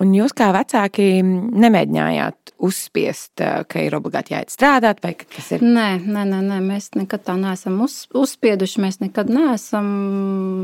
Un 0.00 0.14
jūs 0.16 0.32
kā 0.32 0.48
vecāki 0.56 1.20
nemēģinājāt 1.20 2.54
uzspiest, 2.60 3.40
eh, 3.40 3.64
ka 3.68 3.82
ir 3.84 3.96
obligāti 3.96 4.34
jāiet 4.34 4.52
strādāt, 4.52 5.00
vai 5.04 5.14
kas 5.14 5.50
ir? 5.52 5.64
Nē, 5.64 6.00
nē, 6.04 6.24
nē, 6.28 6.40
nē 6.44 6.58
mēs 6.64 6.90
nekad 6.96 7.24
tā 7.24 7.36
neesam 7.40 7.80
uz, 7.84 8.06
uzspieduši. 8.12 8.80
Mēs 8.84 9.00
nekad 9.00 9.32
neesam. 9.32 9.86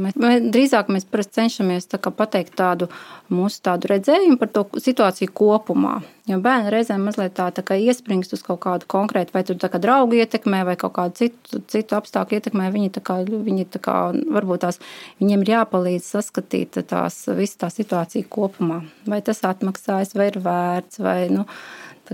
Mēs, 0.05 0.17
mēs, 0.21 0.51
drīzāk 0.53 0.93
mēs 0.93 1.09
cenšamies 1.37 1.89
tā 1.89 1.99
pateikt 1.99 2.57
tādu 2.57 2.89
mūsu 3.33 3.61
tādu 3.61 3.91
redzējumu 3.93 4.39
par 4.39 4.49
to 4.49 4.65
situāciju 4.81 5.33
kopumā. 5.33 6.03
Jo 6.27 6.41
bērni 6.43 6.73
reizēm 6.75 7.05
mazliet 7.07 7.37
tā, 7.37 7.53
tā 7.55 7.63
kā 7.63 7.77
iespringst 7.79 8.33
uz 8.35 8.41
kaut 8.43 8.59
kādu 8.65 8.89
konkrētu, 8.91 9.31
vai 9.35 9.45
tur 9.47 9.57
draugu 9.57 10.17
ietekmē, 10.19 10.65
vai 10.67 10.75
kaut 10.81 10.97
kādu 10.97 11.15
citu, 11.21 11.61
citu 11.71 11.95
apstākļu 11.95 12.41
ietekmē. 12.41 12.67
Viņi, 12.75 12.91
kā, 12.99 13.21
viņi 13.23 13.67
kā, 13.79 13.97
varbūt 14.35 14.65
tās, 14.65 14.81
viņiem 15.23 15.45
ir 15.45 15.53
jāpalīdz 15.55 16.09
saskatīt 16.17 16.81
tās, 16.91 17.21
visu 17.31 17.61
tā 17.63 17.71
situāciju 17.71 18.27
kopumā. 18.27 18.81
Vai 19.07 19.21
tas 19.27 19.43
atmaksājas, 19.47 20.15
vai 20.19 20.31
ir 20.33 20.39
vērts, 20.45 21.03
vai 21.03 21.19
nu, 21.33 21.47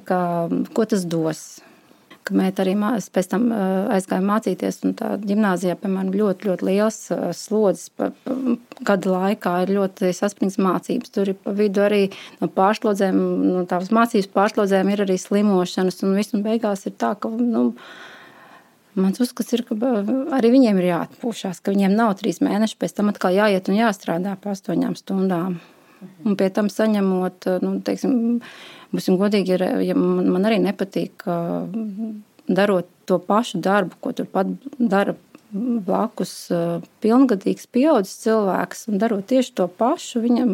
kā, 0.09 0.23
ko 0.73 0.88
tas 0.88 1.04
dos 1.09 1.45
ka 2.26 2.35
meita 2.38 2.62
arī 2.62 2.75
mās, 2.78 3.09
pēc 3.12 3.31
tam 3.33 3.49
aizgāja 3.52 4.23
mācīties. 4.25 4.81
Tā 4.99 5.14
gimnājā, 5.23 5.75
piemēram, 5.81 6.12
ļoti, 6.14 6.49
ļoti 6.50 6.69
liels 6.69 7.00
slodzes 7.38 7.90
gada 8.87 9.16
laikā 9.16 9.57
ir 9.64 9.75
ļoti 9.78 10.12
saspringts 10.16 10.61
mācības. 10.62 11.12
Tur 11.14 11.33
ir 11.33 11.38
pa 11.42 11.54
vidu 11.57 11.85
arī 11.85 12.04
no 12.40 12.50
pārslodzēm, 12.52 13.19
no 13.57 13.66
tās 13.71 13.90
mācības 13.95 14.31
pārslodzēm 14.37 14.95
ir 14.95 15.04
arī 15.07 15.19
slimošanas. 15.21 16.02
Un 16.07 16.16
viss 16.19 16.35
un 16.37 16.47
beigās 16.47 16.87
ir 16.88 16.97
tā, 16.99 17.14
ka. 17.19 17.33
Nu, 17.33 17.71
Mans 18.92 19.16
uzskats 19.25 19.54
ir, 19.57 19.62
ka 19.64 19.73
arī 20.37 20.50
viņiem 20.52 20.76
ir 20.83 20.87
jāatpūšas, 20.90 21.62
ka 21.64 21.73
viņiem 21.73 21.95
nav 21.97 22.11
trīs 22.19 22.42
mēneši, 22.45 22.76
pēc 22.76 22.92
tam 22.99 23.09
atkal 23.09 23.33
jāiet 23.33 23.71
un 23.73 23.78
jāstrādā 23.78 24.35
pa 24.37 24.52
astoņām 24.52 24.99
stundām. 25.00 25.54
Un 26.26 26.37
pie 26.38 26.49
tam 26.54 26.68
saņemot, 26.73 27.49
nu, 27.62 27.76
teiksim, 27.85 28.40
Būsim 28.92 29.16
godīgi, 29.16 29.56
ir, 29.56 29.62
ja 29.87 29.94
man 29.97 30.44
arī 30.44 30.59
nepatīk, 30.61 31.25
darot 32.52 32.88
to 33.09 33.16
pašu 33.25 33.61
darbu, 33.64 33.97
ko 34.04 34.12
turpat 34.16 34.50
dara 34.76 35.14
blakus 35.52 36.35
pilngadīgs, 37.04 37.68
pieaugušs 37.73 38.21
cilvēks, 38.25 38.87
un 38.92 39.00
darot 39.00 39.25
tieši 39.32 39.54
to 39.56 39.68
pašu, 39.80 40.21
viņam 40.26 40.52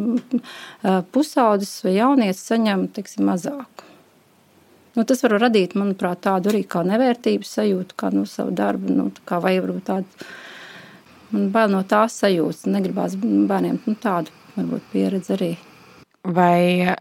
pusaudzis 1.15 1.81
vai 1.87 1.97
jaunietis 1.99 2.47
saņem 2.47 2.87
teiksim, 2.95 3.27
mazāk. 3.27 3.87
Nu, 4.95 5.05
tas 5.07 5.23
var 5.23 5.37
radīt, 5.39 5.75
manuprāt, 5.79 6.23
tādu 6.27 6.51
arī 6.53 6.65
kā 6.67 6.85
nevērtības 6.87 7.59
sajūtu, 7.59 7.99
kā 7.99 8.11
nu, 8.15 8.25
savu 8.27 8.55
darbu, 8.55 8.95
nu, 8.95 9.11
kā 9.27 9.39
vai 9.43 9.59
varbūt 9.59 9.87
tādu. 9.91 10.31
Man 11.35 11.51
bail 11.55 11.75
no 11.75 11.83
tās 11.87 12.17
sajūtas, 12.23 12.67
negribās 12.71 13.19
bērniem 13.19 13.83
nu, 13.85 13.95
tādu 14.03 14.35
varbūt 14.59 14.89
pieredzi 14.93 15.35
arī. 15.37 15.53
Vai 16.29 16.97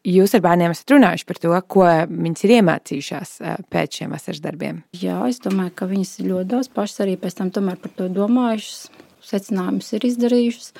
Jūs 0.00 0.32
ar 0.32 0.40
bērniem 0.40 0.72
esat 0.72 0.94
runājuši 0.94 1.26
par 1.28 1.38
to, 1.42 1.50
ko 1.68 1.84
viņas 2.08 2.44
ir 2.46 2.52
iemācījušās 2.54 3.32
eh, 3.44 3.58
pēc 3.68 3.98
šiem 3.98 4.14
vasaras 4.14 4.40
darbiem. 4.40 4.80
Jā, 4.96 5.18
es 5.28 5.42
domāju, 5.44 5.74
ka 5.76 5.88
viņas 5.90 6.14
ir 6.22 6.30
ļoti 6.30 6.48
daudz 6.54 6.70
pašas 6.72 7.02
arī 7.04 7.18
pēc 7.20 7.36
tam 7.36 7.50
par 7.52 7.92
to 7.98 8.06
domājušas, 8.08 8.88
secinājumus 9.28 9.92
ir 9.92 10.06
izdarījušas. 10.08 10.72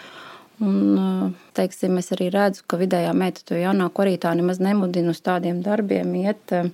Un, 0.64 0.78
eh, 0.97 1.50
teiksim, 1.59 1.99
es 2.00 2.09
arī 2.16 2.30
redzu, 2.33 2.64
ka 2.64 2.80
vidējā 2.80 3.12
meita 3.12 3.45
to 3.45 3.61
jaunāko 3.61 4.07
arī 4.07 4.16
tā 4.16 4.33
nemaz 4.33 4.57
nemudina 4.57 5.12
uz 5.12 5.21
tādiem 5.21 5.61
darbiem 5.61 6.16
iet. 6.23 6.40
Eh, 6.57 6.73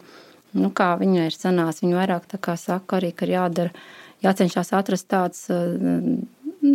nu, 0.54 0.70
kā 0.70 0.92
viņa 1.02 1.26
ir 1.26 1.34
sanāca, 1.34 1.82
viņa 1.82 1.98
vairāk 1.98 2.30
tā 2.30 2.38
kā 2.38 2.54
saka 2.54 3.00
arī, 3.00 3.10
ka 3.10 3.26
ir 3.26 3.34
jādara, 3.34 3.74
jācenšas 4.22 4.70
atrast 4.70 5.10
tāds 5.10 5.48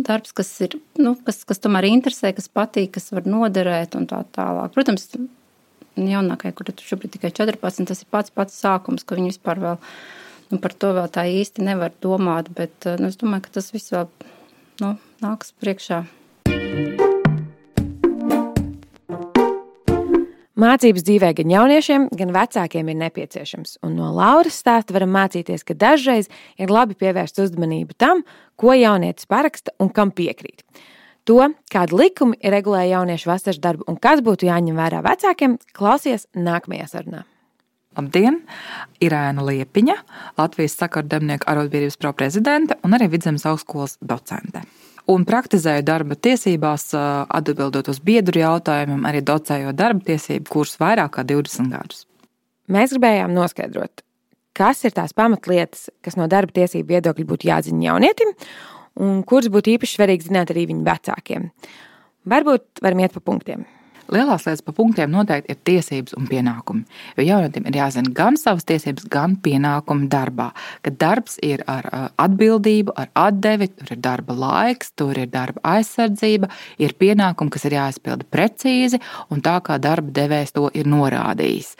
darbs, 0.06 0.32
kas 0.36 0.50
ir, 0.64 0.78
nu, 1.00 1.14
kas, 1.26 1.42
kas 1.48 1.62
tomēr 1.62 1.88
interesē, 1.90 2.32
kas 2.36 2.48
patīk, 2.52 2.94
kas 2.96 3.12
var 3.14 3.28
noderēt 3.28 3.96
un 3.98 4.08
tā 4.10 4.22
tālāk. 4.34 4.72
Protams, 4.76 5.08
jaunākajai, 6.00 6.56
kur 6.56 6.70
tur 6.70 6.88
šobrīd 6.88 7.16
tikai 7.18 7.32
14, 7.34 7.86
tas 7.90 8.02
ir 8.04 8.10
pats 8.12 8.34
pats 8.34 8.58
sākums, 8.64 9.04
ka 9.04 9.18
viņi 9.18 9.34
vispār 9.34 9.62
vēl 9.62 9.78
nu, 10.52 10.60
par 10.62 10.74
to 10.74 10.92
vēl 10.96 11.08
tā 11.12 11.26
īsti 11.28 11.68
nevar 11.68 11.94
domāt. 12.04 12.52
Bet 12.56 12.88
nu, 12.98 13.12
es 13.12 13.20
domāju, 13.20 13.46
ka 13.46 13.58
tas 13.60 13.72
viss 13.74 13.92
vēl 13.94 14.08
nu, 14.84 14.96
nāks 15.24 15.54
priekšā. 15.60 16.04
Mācības 20.62 21.02
dzīvē 21.02 21.32
gan 21.40 21.50
jauniešiem, 21.50 22.04
gan 22.14 22.30
vecākiem 22.34 22.90
ir 22.92 22.98
nepieciešams. 23.00 23.80
Un 23.82 23.96
no 23.98 24.12
Lauras 24.14 24.60
stāsta 24.62 24.94
varam 24.94 25.10
mācīties, 25.16 25.64
ka 25.66 25.74
dažreiz 25.74 26.28
ir 26.60 26.70
labi 26.70 26.94
pievērst 26.98 27.40
uzmanību 27.42 27.96
tam, 27.98 28.22
ko 28.60 28.76
jaunietis 28.76 29.26
paraksta 29.26 29.74
un 29.82 29.90
kam 29.90 30.12
piekrīt. 30.14 30.62
To, 31.26 31.40
kāda 31.70 31.98
likuma 31.98 32.38
ir 32.38 32.54
regulēja 32.54 32.98
jauniešu 32.98 33.30
vasaras 33.30 33.58
darbu 33.62 33.86
un 33.90 33.98
kas 34.02 34.22
būtu 34.22 34.46
jāņem 34.46 34.78
vērā 34.78 35.02
vecākiem, 35.06 35.58
klausies 35.74 36.28
nākamajā 36.34 36.86
sarunā. 36.94 37.24
Labdien! 37.98 38.38
Ir 39.02 39.14
Ēna 39.18 39.42
Liepiņa, 39.48 39.98
Latvijas 40.38 40.78
sakardarbnieku 40.78 41.48
arotbiedrības 41.50 41.98
pro-prezidente 41.98 42.78
un 42.86 42.94
arī 42.96 43.10
Vidzemes 43.12 43.44
augstskolas 43.50 43.98
docente. 44.00 44.62
Un 45.10 45.24
praktizēju 45.26 45.82
darba 45.82 46.14
tiesībās, 46.14 46.92
atbildot 46.94 47.88
uz 47.90 47.98
biedru 48.04 48.38
jautājumiem, 48.38 49.02
arī 49.08 49.22
docējot 49.26 49.76
darba 49.78 50.04
tiesību 50.06 50.52
kursus 50.52 50.78
vairāk 50.78 51.16
kā 51.16 51.24
20 51.26 51.72
gadus. 51.74 52.04
Mēs 52.70 52.94
gribējām 52.94 53.34
noskaidrot, 53.34 54.04
kas 54.54 54.84
ir 54.86 54.94
tās 54.94 55.14
pamatlietas, 55.18 55.88
kas 56.06 56.16
no 56.20 56.28
darba 56.30 56.54
tiesību 56.54 56.94
viedokļa 56.94 57.28
būtu 57.32 57.50
jāzina 57.50 57.88
jaunietim, 57.90 58.30
un 59.02 59.24
kurus 59.26 59.50
būtu 59.52 59.74
īpaši 59.74 59.98
svarīgi 59.98 60.30
zināt 60.30 60.54
arī 60.54 60.68
viņu 60.70 60.86
vecākiem. 60.86 61.50
Varbūt 62.30 62.84
varam 62.84 63.02
iet 63.02 63.16
pa 63.16 63.24
punktiem. 63.26 63.66
Lielās 64.10 64.46
lietas 64.46 64.64
pa 64.66 64.72
punktiem 64.74 65.10
noteikti 65.12 65.54
ir 65.54 65.58
tiesības 65.64 66.16
un 66.18 66.26
pienākumi. 66.30 66.82
Jo 67.16 67.26
jaunatiem 67.26 67.68
ir 67.70 67.78
jāzina 67.78 68.10
gan 68.16 68.36
savas 68.40 68.66
tiesības, 68.68 69.06
gan 69.12 69.36
pienākumi 69.42 70.08
darbā. 70.10 70.50
Kad 70.82 70.98
darbs 71.00 71.38
ir 71.42 71.62
ar 71.70 71.86
atbildību, 72.20 72.94
ar 72.98 73.12
atdevi, 73.28 73.68
tur 73.70 73.94
ir 73.94 74.00
darba 74.02 74.34
laiks, 74.36 74.92
tur 74.98 75.18
ir 75.18 75.30
darba 75.32 75.62
aizsardzība, 75.76 76.50
ir 76.82 76.96
pienākumi, 76.98 77.52
kas 77.54 77.66
ir 77.68 77.76
jāizpilda 77.78 78.26
precīzi 78.32 79.00
un 79.30 79.42
tā, 79.44 79.58
kā 79.64 79.78
darba 79.82 80.10
devējs 80.18 80.54
to 80.58 80.66
ir 80.74 80.90
norādījis. 80.90 81.72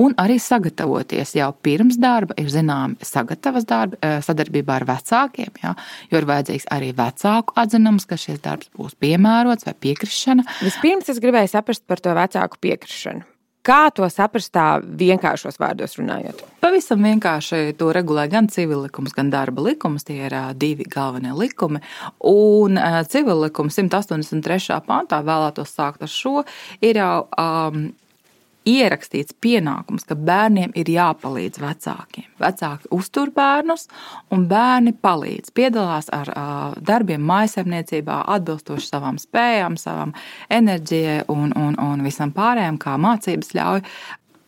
Un 0.00 0.14
arī 0.20 0.38
sagatavoties 0.42 1.34
jau 1.40 1.50
pirms 1.64 1.98
darba 2.00 2.38
ir 2.40 2.50
zināmi 2.52 2.96
sagatavas 3.04 3.66
darbi 3.68 3.98
sadarbībā 4.24 4.78
ar 4.78 4.88
vecākiem, 4.88 5.52
ja, 5.62 5.74
jo 6.10 6.20
ir 6.20 6.28
vajadzīgs 6.28 6.68
arī 6.72 6.92
vecāku 6.96 7.56
atzinums, 7.60 8.06
ka 8.08 8.18
šis 8.20 8.40
darbs 8.44 8.70
būs 8.78 8.96
piemērots 9.02 9.66
vai 9.66 9.74
piekrišana. 9.86 10.46
Vispirms 10.62 11.10
es 11.12 11.20
gribēju 11.22 11.50
saprast, 11.50 11.63
saprast 11.64 11.86
par 11.88 12.00
to 12.04 12.12
vecāku 12.12 12.60
piekrišanu? 12.60 13.24
Kā 13.64 13.88
to 13.96 14.04
saprast 14.12 14.52
tā 14.52 14.76
vienkāršos 14.84 15.56
vārdos 15.56 15.96
runājot? 15.96 16.42
Pavisam 16.60 17.00
vienkārši 17.00 17.72
to 17.80 17.88
regulē 17.96 18.26
gan 18.28 18.50
civil 18.52 18.82
likums, 18.84 19.14
gan 19.16 19.30
darba 19.32 19.64
likums. 19.64 20.04
Tie 20.04 20.18
ir 20.26 20.36
divi 20.60 20.84
galvenie 20.84 21.32
likumi. 21.32 21.80
Un 22.28 22.76
civil 23.08 23.40
likums 23.46 23.80
183. 23.80 24.82
pantā 24.84 25.22
vēlētos 25.24 25.72
sākt 25.72 26.04
ar 26.04 26.12
šo. 26.12 26.42
Ir 26.84 27.00
jau 27.00 27.24
um, 27.40 27.86
ierakstīts 28.68 29.36
pienākums, 29.44 30.06
ka 30.08 30.16
bērniem 30.16 30.72
ir 30.78 30.88
jāpalīdz 30.90 31.60
vecākiem. 31.62 32.26
Vecāki 32.40 32.90
uztur 32.96 33.32
bērnus, 33.34 33.86
un 34.34 34.46
bērni 34.50 34.94
palīdz, 35.04 35.52
piedalās 35.56 36.10
ar 36.14 36.32
darbiem 36.80 37.24
mājsaimniecībā, 37.28 38.22
atbilstoši 38.36 38.90
savām 38.90 39.20
spējām, 39.20 39.78
savam 39.80 40.14
enerģijai 40.52 41.24
un, 41.32 41.52
un, 41.56 41.78
un 41.80 42.04
visam 42.04 42.32
pārējiem, 42.34 42.80
kā 42.80 42.98
mācības 43.00 43.56
ļauj. 43.56 43.88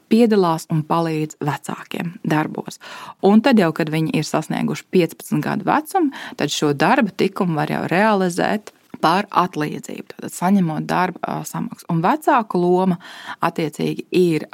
Piedalās 0.07 0.69
un 0.71 0.85
palīdz 0.87 1.41
vecākiem 1.43 2.13
darbos. 2.23 2.79
Un 3.27 3.41
tad, 3.43 3.59
jau, 3.59 3.73
kad 3.75 3.91
viņi 3.91 4.13
ir 4.15 4.29
sasnieguši 4.29 4.87
15 4.95 5.43
gadu 5.43 5.67
vecumu, 5.67 6.13
tad 6.39 6.55
šo 6.55 6.71
darba 6.79 7.11
likumu 7.19 7.59
var 7.59 7.73
jau 7.75 7.83
realizēt 7.91 8.71
par 9.03 9.29
atlīdzību, 9.31 10.21
tad 10.21 10.35
saņemot 10.35 10.87
darba 10.89 11.41
samaksu. 11.49 11.89
Un 11.93 12.03
vecāku 12.05 12.61
loma 12.61 12.99
attiecīgi 13.45 14.07
ir 14.17 14.49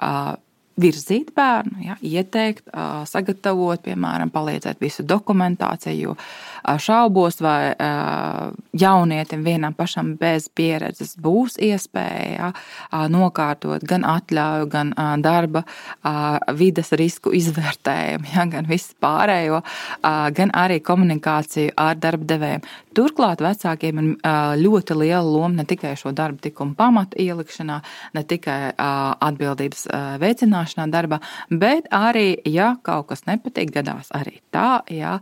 virzīt 0.82 1.32
bērnu, 1.36 1.82
ja, 1.84 1.96
ieteikt, 2.00 2.70
sagatavot, 3.08 3.82
piemēram, 3.84 4.32
palīdzēt 4.32 4.80
visu 4.80 5.04
dokumentāciju, 5.04 6.16
šaubos, 6.78 7.40
vai 7.42 7.74
jaunietim 8.78 9.44
vienam 9.44 9.74
pašam 9.74 10.14
bez 10.20 10.48
pieredzes 10.48 11.16
būs 11.20 11.58
iespēja 11.62 12.52
nokārtot 13.12 13.84
gan 13.88 14.06
atļauju, 14.08 14.68
gan 14.72 14.92
darba 15.22 15.64
vides 16.58 16.92
risku 16.98 17.32
izvērtējumu, 17.36 18.30
ja, 18.34 18.46
gan 18.50 18.68
visu 18.70 18.94
pārējo, 19.02 19.62
gan 20.36 20.54
arī 20.56 20.80
komunikāciju 20.84 21.74
ar 21.76 21.98
darba 22.00 22.28
devējiem. 22.34 22.66
Turklāt 22.92 23.40
vecākiem 23.40 24.00
ir 24.02 24.08
ļoti 24.60 24.96
liela 25.00 25.24
loma 25.24 25.62
ne 25.62 25.64
tikai 25.68 25.94
šo 25.96 26.12
darba 26.16 26.42
tikumu 26.44 26.76
pamatu 26.76 27.16
ielikšanā, 27.22 27.78
ne 28.16 28.24
tikai 28.28 28.60
atbildības 28.76 29.86
veicināšanā 30.22 30.88
darbā, 30.92 31.22
bet 31.48 31.88
arī, 31.92 32.36
ja 32.48 32.74
kaut 32.84 33.08
kas 33.12 33.24
nepatīk, 33.28 33.72
gadās 33.78 34.12
arī 34.12 34.40
tā, 34.52 34.82
ja 34.92 35.18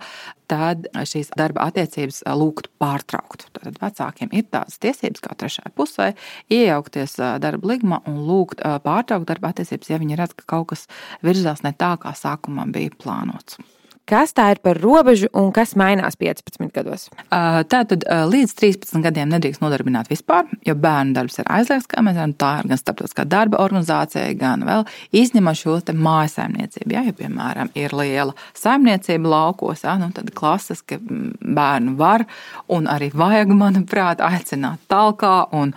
tad 0.50 0.88
šīs 1.06 1.32
darba 1.38 1.68
attiecības 1.70 2.22
lūgt 2.40 2.70
pārtraukt. 2.82 3.46
Tad 3.56 3.78
vecākiem 3.80 4.32
ir 4.34 4.46
tādas 4.50 4.80
tiesības 4.82 5.24
kā 5.24 5.36
trešajai 5.38 5.74
pusē 5.78 6.12
iejaukties 6.52 7.18
darba 7.42 7.72
līgumā 7.72 8.02
un 8.10 8.22
lūgt 8.28 8.64
pārtraukt 8.86 9.28
darba 9.30 9.54
attiecības, 9.54 9.92
ja 9.92 10.00
viņi 10.02 10.18
redz, 10.20 10.36
ka 10.38 10.48
kaut 10.56 10.72
kas 10.74 10.88
virzās 11.26 11.64
ne 11.66 11.74
tā, 11.76 11.94
kā 12.02 12.14
sākumā 12.16 12.66
bija 12.74 12.94
plānots. 13.00 13.60
Kas 14.10 14.32
tā 14.34 14.48
ir 14.50 14.58
par 14.58 14.78
robežu 14.82 15.28
un 15.38 15.52
kas 15.54 15.76
mainās 15.78 16.16
15 16.18 16.72
gados? 16.74 17.06
Tātad 17.30 18.02
līdz 18.02 18.54
13 18.58 19.04
gadiem 19.04 19.30
nedrīkst 19.30 19.62
nodarbināt 19.62 20.10
vispār, 20.10 20.48
jo 20.66 20.74
bērnu 20.74 21.14
darbs 21.14 21.38
ir 21.38 21.46
aizliegts, 21.46 21.86
kā 21.90 22.02
mēs 22.02 22.16
zinām, 22.16 22.34
tā 22.34 22.56
ir 22.58 22.70
gan 22.72 22.80
starptautiskā 22.80 23.24
darba 23.30 23.60
organizācija, 23.62 24.32
gan 24.40 24.64
vēl 24.66 24.82
izņemot 25.14 25.60
šo 25.60 25.76
mājsaimniecību. 25.94 26.90
Ja, 26.96 27.04
ja, 27.06 27.14
piemēram, 27.14 27.70
ir 27.78 27.94
liela 27.94 28.34
saimniecība 28.58 29.30
laukos, 29.30 29.84
ja, 29.86 29.94
nu, 30.00 30.10
tad 30.16 30.32
klasiski 30.34 30.98
bērnu 31.00 31.94
var 32.00 32.26
un 32.72 32.90
arī 32.90 33.12
vajag, 33.14 33.54
manuprāt, 33.54 34.24
aicināt 34.26 34.82
talkā 34.90 35.36
un, 35.54 35.74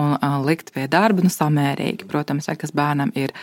un 0.00 0.16
likt 0.46 0.74
pie 0.74 0.88
darba 0.90 1.22
nu, 1.22 1.30
samērīgi, 1.30 2.10
protams, 2.10 2.50
ja, 2.50 2.58
kas 2.58 2.74
bērnam 2.74 3.14
ir, 3.14 3.34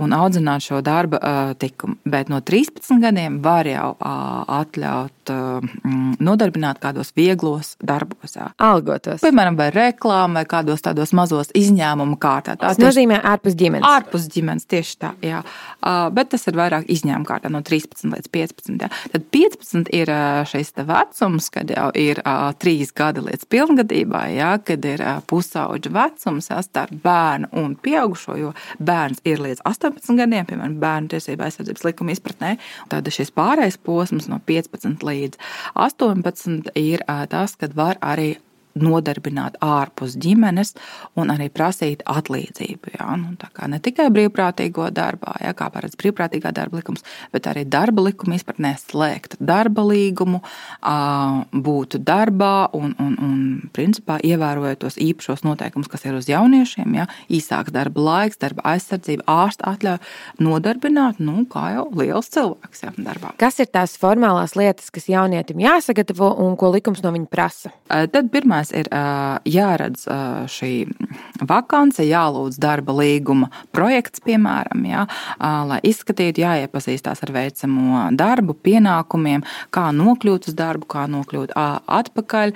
un 0.00 0.16
audzināt 0.16 0.64
šo 0.64 0.80
darba 0.84 1.20
tikumu. 1.60 2.00
Bet 2.08 2.32
no 2.32 2.40
13 2.40 3.04
gadiem 3.04 3.40
var 3.44 3.57
var 3.58 3.66
jau 3.66 3.88
atļaut 4.58 5.17
nodarbināt 5.30 6.80
kādos 6.82 7.10
vieglos 7.16 7.74
darbos. 7.84 8.36
Algotos. 8.62 9.22
Piemēram, 9.24 9.56
vai 9.58 9.68
reklāmā, 9.74 10.40
vai 10.40 10.44
kādos 10.48 10.84
tādos 10.84 11.12
mazos 11.16 11.52
izņēmumu 11.58 12.18
kārtā. 12.22 12.56
Tas 12.60 12.80
nozīmē 12.80 13.20
ārpus 13.26 13.56
ģimenes. 13.58 13.86
Ārpus 13.88 14.28
ģimenes, 14.32 14.68
tieši 14.70 14.96
tā. 15.02 15.12
Jā. 15.24 15.42
Bet 16.14 16.30
tas 16.34 16.46
ir 16.48 16.58
vairāk 16.58 16.88
izņēmumu 16.92 17.28
kārtā 17.28 17.50
no 17.52 17.62
13 17.66 18.12
līdz 18.14 18.30
15. 18.34 18.86
Jā. 18.86 18.90
Tad 19.14 19.26
15 19.34 19.92
ir 19.98 20.12
šis 20.48 20.72
vecums, 20.78 21.50
kad 21.54 21.74
jau 21.74 21.88
ir 21.98 22.22
3 22.24 22.94
gadi 22.96 23.24
līdz 23.26 23.48
pilngadībai, 23.50 24.24
jā, 24.38 24.52
kad 24.64 24.86
ir 24.88 25.04
pusauģa 25.28 25.92
vecums 25.94 26.50
jā, 26.52 26.60
starp 26.64 26.94
bērnu 27.04 27.50
un 27.58 27.74
pieaugušo, 27.82 28.38
jo 28.38 28.54
bērns 28.78 29.24
ir 29.28 29.42
līdz 29.44 29.64
18 29.68 30.18
gadiem, 30.18 30.46
piemēram, 30.48 30.78
bērnu 30.80 31.12
tiesība 31.12 31.48
aizsardzības 31.48 31.86
likuma 31.88 32.14
izpratnē. 32.14 32.54
Tad 32.92 33.08
šis 33.12 33.32
pār 33.34 33.58
pārējais 33.58 33.78
posms 33.82 34.28
no 34.30 34.38
15 34.46 35.02
līdz 35.02 35.17
18 35.74 36.72
ir 36.78 37.04
tas, 37.30 37.56
kad 37.56 37.74
var 37.76 37.98
arī 38.00 38.36
nodarbināt 38.82 39.58
ārpus 39.64 40.16
ģimenes 40.20 40.74
un 41.18 41.32
arī 41.34 41.48
prasīt 41.52 42.04
atlīdzību. 42.08 42.94
Jā. 42.98 43.08
Nu, 43.20 43.34
ne 43.68 43.80
tikai 43.82 44.08
brīvprātīgo 44.14 44.88
darbā, 44.94 45.36
jā, 45.42 45.52
kā 45.58 45.68
paredz 45.74 45.96
brīvprātīgā 46.00 46.52
darba 46.56 46.80
likums, 46.80 47.04
bet 47.34 47.48
arī 47.50 47.64
darba 47.68 48.04
likuma 48.08 48.38
izpratnē 48.38 48.74
slēgt 48.80 49.38
darba 49.40 49.84
līgumu, 49.88 50.42
būt 51.52 51.98
darbā 52.06 52.70
un, 52.76 52.94
un, 53.02 53.16
un 53.24 53.36
principā 53.74 54.18
ievērojot 54.24 54.82
tos 54.84 54.98
īpašos 55.02 55.44
noteikumus, 55.46 55.90
kas 55.90 56.06
ir 56.06 56.18
uz 56.18 56.28
jauniešiem. 56.30 56.96
Jā. 57.00 57.08
Īsāks 57.32 57.74
darba 57.74 58.04
laiks, 58.04 58.40
darba 58.40 58.64
aizsardzība, 58.74 59.26
ārsta 59.28 59.72
atļauj 59.74 59.98
nodarbināt, 60.44 61.22
nu, 61.22 61.44
kā 61.50 61.72
jau 61.76 61.88
liels 61.98 62.30
cilvēks 62.34 62.84
jā, 62.84 62.92
darbā. 62.96 63.34
Kas 63.40 63.58
ir 63.62 63.70
tās 63.72 63.96
formālās 64.00 64.56
lietas, 64.58 64.90
kas 64.94 65.08
jaunietim 65.10 65.60
jāsagatavo 65.62 66.30
un 66.44 66.56
ko 66.58 66.72
likums 66.74 67.02
no 67.04 67.12
viņa 67.14 67.30
prasa? 67.32 67.72
Tad 67.88 68.30
pirmā 68.32 68.62
pirmais 68.68 68.72
ir 68.72 68.88
jāredz 69.48 70.06
šī 70.48 70.88
vakance, 71.40 72.02
jālūdz 72.02 72.58
darba 72.58 72.92
līguma 72.92 73.50
projekts, 73.72 74.20
piemēram, 74.20 74.84
jā, 74.84 75.06
lai 75.40 75.80
izskatītu, 75.82 76.42
jāiepazīstās 76.42 77.22
ar 77.22 77.32
veicamo 77.32 78.10
darbu, 78.12 78.54
pienākumiem, 78.54 79.44
kā 79.70 79.90
nokļūt 79.92 80.48
uz 80.48 80.54
darbu, 80.54 80.86
kā 80.86 81.06
nokļūt 81.08 81.52
atpakaļ, 81.56 82.52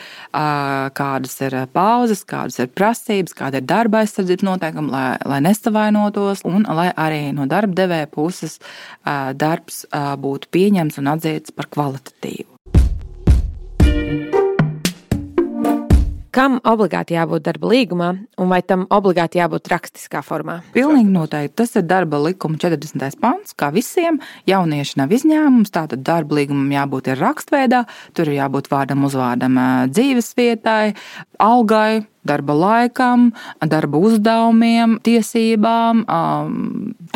kādas 0.94 1.40
ir 1.42 1.58
pauzes, 1.72 2.24
kādas 2.24 2.58
ir 2.58 2.68
prasības, 2.68 3.34
kāda 3.34 3.60
ir 3.60 3.66
darba 3.66 4.02
aizsardzības 4.02 4.46
noteikumi, 4.46 4.90
lai, 4.92 5.16
lai 5.24 5.40
nesavainotos 5.42 6.44
un 6.44 6.66
lai 6.68 6.90
arī 6.92 7.32
no 7.32 7.46
darba 7.46 7.74
devēja 7.74 8.10
puses 8.10 8.58
darbs 9.04 9.86
būtu 9.92 10.50
pieņemts 10.52 10.98
un 10.98 11.14
atzīts 11.14 11.54
par 11.54 11.70
kvalitatīvu. 11.72 12.50
Kam 16.32 16.54
obligāti 16.64 17.12
jābūt 17.12 17.44
darba 17.44 17.68
līgumā, 17.68 18.06
un 18.40 18.48
vai 18.48 18.62
tam 18.64 18.86
obligāti 18.96 19.36
jābūt 19.36 19.68
rakstiskā 19.68 20.22
formā? 20.24 20.62
Pilnīgi 20.72 21.12
noteikti. 21.12 21.52
Tas 21.60 21.74
ir 21.76 21.84
darba 21.84 22.16
likuma 22.24 22.56
40. 22.56 23.18
pants, 23.20 23.52
kā 23.52 23.68
visiem. 23.74 24.16
Jaunieši 24.48 24.96
nav 25.02 25.12
izņēmums. 25.12 25.74
Tātad 25.74 26.00
darba 26.06 26.38
līgumam 26.38 26.72
jābūt 26.72 27.10
rakstveidā, 27.20 27.82
tur 28.16 28.32
ir 28.32 28.38
jābūt 28.38 28.72
vārdam, 28.72 29.04
uzvārdam, 29.04 29.60
dzīves 29.92 30.32
vietai, 30.40 30.94
algai, 31.36 32.06
darba 32.26 32.54
laikam, 32.54 33.30
darba 33.66 33.98
uzdevumiem, 33.98 34.98
tiesībām, 35.04 36.04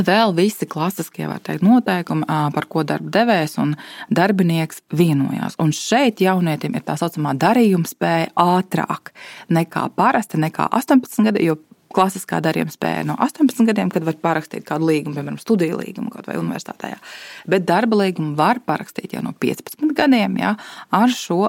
vēl 0.07 0.35
visi 0.37 0.69
klasiskie 0.71 1.29
teikt, 1.47 1.65
noteikumi, 1.67 2.27
par 2.27 2.69
ko 2.71 2.85
darba 2.87 3.13
devējs 3.19 3.57
un 3.63 3.77
darbinieks 4.11 4.83
vienojās. 4.97 5.59
Un 5.63 5.73
šeit 5.77 6.21
jaunietim 6.25 6.77
ir 6.77 6.85
tā 6.87 6.99
saucamā 7.01 7.37
darījuma 7.39 7.89
spēja 7.89 8.33
ātrāk 8.35 9.15
nekā 9.53 9.89
parasti, 9.97 10.41
nekā 10.43 10.69
18 10.75 11.31
gadi, 11.31 11.47
jo 11.47 11.59
klasiskā 11.97 12.41
darījuma 12.45 12.73
spēja 12.75 13.05
no 13.09 13.17
18 13.25 13.67
gadiem, 13.69 13.91
kad 13.93 14.05
var 14.07 14.19
parakstīt 14.23 14.67
kādu 14.69 14.89
līgumu, 14.91 15.17
piemēram, 15.17 15.39
studiju 15.41 15.81
līgumu 15.81 16.13
kaut 16.13 16.29
vai 16.29 16.37
universitātē. 16.41 16.93
Jā. 16.93 17.01
Bet 17.49 17.67
darba 17.69 18.01
līgumu 18.03 18.35
var 18.39 18.61
parakstīt 18.67 19.17
jau 19.17 19.23
no 19.25 19.33
15 19.43 19.95
gadiem, 19.97 20.37
jā, 20.43 20.53
ar 21.01 21.15
šo 21.15 21.41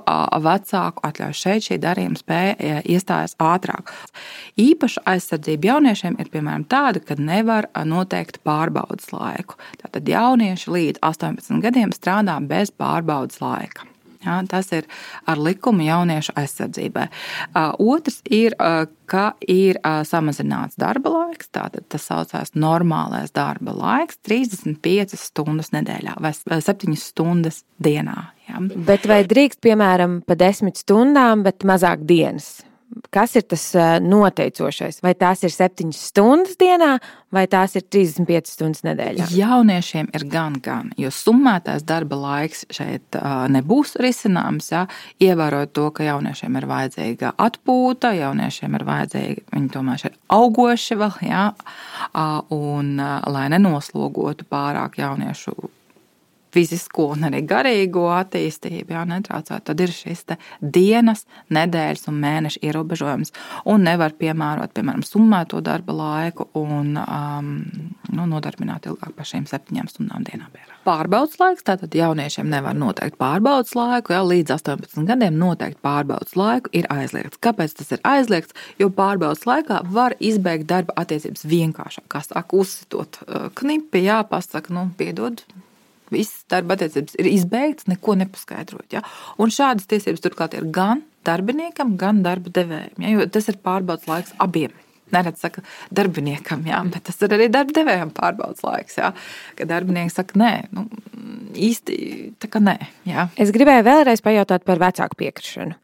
vecāku 0.48 1.04
atļauju. 1.08 1.38
Šeit 1.38 1.68
šī 1.68 1.80
darījuma 1.84 2.20
spēja 2.20 2.80
iestājas 2.88 3.36
ātrāk. 3.44 3.92
Īpaša 4.62 5.04
aizsardzība 5.14 5.74
jauniešiem 5.74 6.18
ir 6.22 6.32
piemēram 6.34 6.66
tāda, 6.72 7.04
ka 7.04 7.20
nevar 7.20 7.70
noteikt 7.88 8.42
pārbaudas 8.48 9.12
laiku. 9.14 9.60
Tātad 9.84 10.08
jaunieši 10.10 10.74
līdz 10.74 11.04
18 11.06 11.62
gadiem 11.66 11.94
strādā 11.96 12.40
bez 12.48 12.72
pārbaudas 12.72 13.42
laika. 13.44 13.88
Ja, 14.28 14.42
tas 14.50 14.72
ir 14.76 14.88
ar 15.30 15.40
likumu 15.40 15.86
jauniešu 15.88 16.36
aizsardzībai. 16.36 17.08
Otrs 17.80 18.20
ir, 18.28 18.58
ka 19.08 19.26
ir 19.48 19.80
samazināts 20.08 20.76
darba 20.80 21.14
laiks. 21.14 21.48
Tātad 21.56 21.88
tas 21.88 22.10
saucās 22.10 22.52
normālais 22.60 23.32
darba 23.32 23.72
laiks- 23.78 24.20
35 24.28 25.16
stundas 25.16 25.72
nedēļā 25.72 26.20
vai 26.20 26.34
7 26.36 27.00
stundas 27.00 27.64
dienā. 27.80 28.32
Ja. 28.50 28.60
Bet 28.60 29.08
vai 29.08 29.24
drīkst, 29.24 29.60
piemēram, 29.64 30.22
pa 30.26 30.36
10 30.36 30.76
stundām, 30.76 31.44
bet 31.44 31.64
mazāk 31.64 32.06
dienas? 32.06 32.64
Kas 33.14 33.36
ir 33.36 33.46
tas 33.50 33.64
noteicošais? 34.04 35.02
Vai 35.04 35.14
tās 35.18 35.44
ir 35.46 35.54
7 35.54 35.92
stundas 35.96 36.58
dienā, 36.60 36.98
vai 37.34 37.46
tās 37.52 37.76
ir 37.78 37.86
35 37.86 38.52
stundas 38.52 38.84
nedēļā? 38.88 39.30
Jauniešiem 39.36 40.10
ir 40.16 40.26
gan, 40.32 40.58
gan, 40.64 40.92
jo 41.00 41.12
summētais 41.14 41.86
darba 41.88 42.20
laiks 42.20 42.66
šeit 42.74 43.20
nebūs 43.54 43.98
risināms. 44.02 44.72
Ja? 44.74 44.86
Ievērojot 45.24 45.74
to, 45.76 45.88
ka 45.96 46.08
jauniešiem 46.08 46.60
ir 46.60 46.68
vajadzīga 46.70 47.34
atpūta, 47.48 48.14
jauniešiem 48.18 48.78
ir 48.80 48.88
vajadzīgi, 48.88 49.48
viņi 49.56 49.74
tomēr 49.76 50.10
ir 50.10 50.20
augoši 50.34 51.00
vēl, 51.00 51.18
ja? 51.28 51.48
un 52.54 52.96
lai 52.98 53.48
nenoslogotu 53.54 54.48
pārāk 54.52 55.02
jauniešu 55.02 55.58
fizisko 56.58 57.12
un 57.14 57.28
arī 57.30 57.44
garīgo 57.48 58.08
attīstību, 58.16 58.96
jā, 58.96 59.04
netraucēt, 59.10 59.66
tad 59.68 59.82
ir 59.84 59.94
šis 59.94 60.26
dienas, 60.62 61.26
nedēļas 61.54 62.08
un 62.10 62.18
mēneša 62.24 62.64
ierobežojums. 62.66 63.34
Un 63.70 63.86
nevar 63.86 64.16
piemērot, 64.18 64.74
piemēram, 64.74 65.06
summēto 65.06 65.62
darba 65.66 65.94
laiku 65.98 66.50
un 66.58 66.96
um, 67.02 67.52
nu, 68.10 68.26
nodarbināt 68.32 68.88
ilgāk 68.90 69.14
par 69.18 69.30
šīm 69.30 69.46
septiņām 69.50 69.92
stundām 69.92 70.26
dienā. 70.28 70.50
Pārbaudas 70.88 71.36
laiks, 71.42 71.66
tātad 71.68 71.94
jauniešiem 72.00 72.48
nevar 72.50 72.76
noteikt 72.78 73.20
pārbaudas 73.20 73.76
laiku, 73.78 74.16
jau 74.16 74.24
līdz 74.30 74.56
18 74.56 75.06
gadiem 75.10 75.38
noteikt 75.38 75.82
pārbaudas 75.84 76.38
laiku 76.40 76.72
ir 76.78 76.88
aizliegts. 76.94 77.42
Kāpēc 77.44 77.76
tas 77.78 77.94
ir 77.94 78.04
aizliegts? 78.08 78.56
Jo 78.82 78.90
pārbaudas 78.96 79.46
laikā 79.50 79.84
var 79.94 80.16
izbeigt 80.24 80.70
darba 80.72 80.96
attiecības 81.04 81.46
vienkāršāk, 81.48 82.08
kā 82.10 82.24
saka, 82.24 82.48
uzsitot 82.58 83.22
uh, 83.28 83.50
knipi, 83.60 84.06
jāpasaka, 84.08 84.74
nu, 84.74 84.88
piedod, 84.98 85.44
Viss 86.14 86.46
darba 86.52 86.78
attiecības 86.78 87.18
ir 87.20 87.30
izbeigts, 87.30 87.88
neko 87.92 88.16
nepaskaidrot. 88.22 88.88
Ja? 88.96 89.04
Un 89.42 89.54
šādas 89.54 89.90
tiesības 89.92 90.24
turklāt 90.24 90.58
ir 90.58 90.68
gan 90.74 91.04
darbiniekam, 91.28 91.96
gan 92.00 92.24
darba 92.26 92.54
devējam. 92.54 93.00
Ja? 93.04 93.14
Jo 93.16 93.30
tas 93.32 93.50
ir 93.52 93.60
pārbaudas 93.64 94.08
laiks 94.10 94.36
abiem. 94.44 94.76
Neredz, 95.08 95.40
saka, 95.40 95.62
darbiniekam, 95.96 96.66
jā, 96.68 96.82
bet 96.92 97.06
tas 97.08 97.22
ir 97.24 97.32
arī 97.32 97.46
darba 97.52 97.72
devējam 97.78 98.10
pārbaudas 98.16 98.64
laiks. 98.66 98.98
Jā, 99.00 99.14
kad 99.56 99.70
darbinieks 99.70 100.18
saka, 100.20 100.36
nē, 100.42 100.52
nu, 100.76 100.84
īsti 101.56 101.96
tā 102.44 102.50
kā 102.52 102.60
nē. 102.60 102.76
Jā. 103.08 103.30
Es 103.40 103.54
gribēju 103.56 103.86
vēlreiz 103.88 104.24
pajautāt 104.26 104.68
par 104.68 104.82
vecāku 104.84 105.16
piekrišanu. 105.24 105.78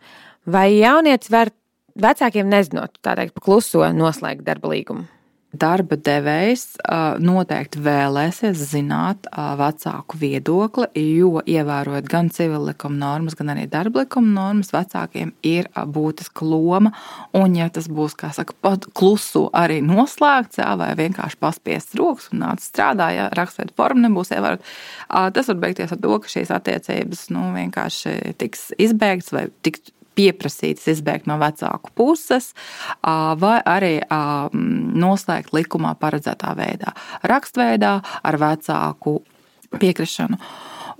Vai 0.52 0.68
jaunietis 0.76 1.32
var 1.32 1.54
vecākiem 1.96 2.52
nezinot, 2.52 3.00
tā 3.00 3.16
teikt, 3.20 3.40
kluso 3.44 3.86
noslēgt 3.96 4.44
darba 4.44 4.74
līgumu? 4.74 5.08
Darba 5.54 5.98
devējs 6.02 6.66
noteikti 7.22 7.82
vēlēsies 7.86 8.58
zināt 8.72 9.28
vecāku 9.60 10.18
viedokli, 10.20 10.88
jo 11.18 11.44
ievērojot 11.46 12.10
gan 12.10 12.32
civil 12.34 12.66
likuma 12.70 12.98
normas, 13.00 13.38
gan 13.38 13.54
arī 13.54 13.68
darba 13.72 14.04
likuma 14.04 14.34
normas, 14.34 14.74
vecākiem 14.74 15.34
ir 15.46 15.70
būtiska 15.74 16.48
loma. 16.48 16.94
Un, 17.38 17.58
ja 17.60 17.70
tas 17.74 17.88
būs, 17.92 18.18
kā 18.18 18.34
saka, 18.36 18.56
klusu 18.98 19.46
arī 19.54 19.80
noslēgts, 19.86 20.62
jā, 20.63 20.74
vai 20.80 20.92
vienkārši 21.00 21.39
paspiests 21.42 21.98
rokas 22.00 22.32
un 22.34 22.44
nāc 22.48 22.63
strādā, 22.66 23.12
ja 23.13 23.30
rakstveida 23.38 23.76
forma 23.78 24.08
nebūs 24.08 24.34
ievērota, 24.34 24.76
tas 25.38 25.52
var 25.52 25.62
beigties 25.68 25.94
ar 25.94 26.02
to, 26.02 26.18
ka 26.24 26.34
šīs 26.34 26.54
attiecības 26.54 27.28
nu, 27.34 27.52
vienkārši 27.58 28.38
tiks 28.42 28.72
izbeigts 28.82 29.34
vai 29.36 29.48
tiks 29.66 29.94
pieprasīts 30.17 30.89
izbēgt 30.93 31.30
no 31.30 31.38
vecāku 31.41 31.93
puses, 31.97 32.52
vai 33.04 33.58
arī 33.65 33.95
noslēgt 35.04 35.54
likumā 35.56 35.95
paredzētā 36.02 36.54
veidā, 36.60 36.93
rakstveidā 37.30 37.97
ar 38.23 38.41
vecāku 38.41 39.19
piekrišanu. 39.80 40.39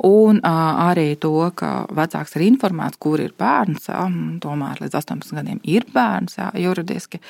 Un 0.04 0.40
arī 0.44 1.14
to, 1.22 1.36
ka 1.54 1.86
vecāks 1.94 2.34
ir 2.38 2.48
informēts, 2.48 2.98
kur 3.02 3.22
ir 3.22 3.36
bērns. 3.38 3.86
Jā, 3.92 4.08
tomēr 4.42 4.82
līdz 4.82 4.98
18 5.00 5.38
gadiem 5.38 5.60
ir 5.70 5.86
bērns 5.94 6.40
jā, 6.40 6.50
juridiski, 6.64 7.22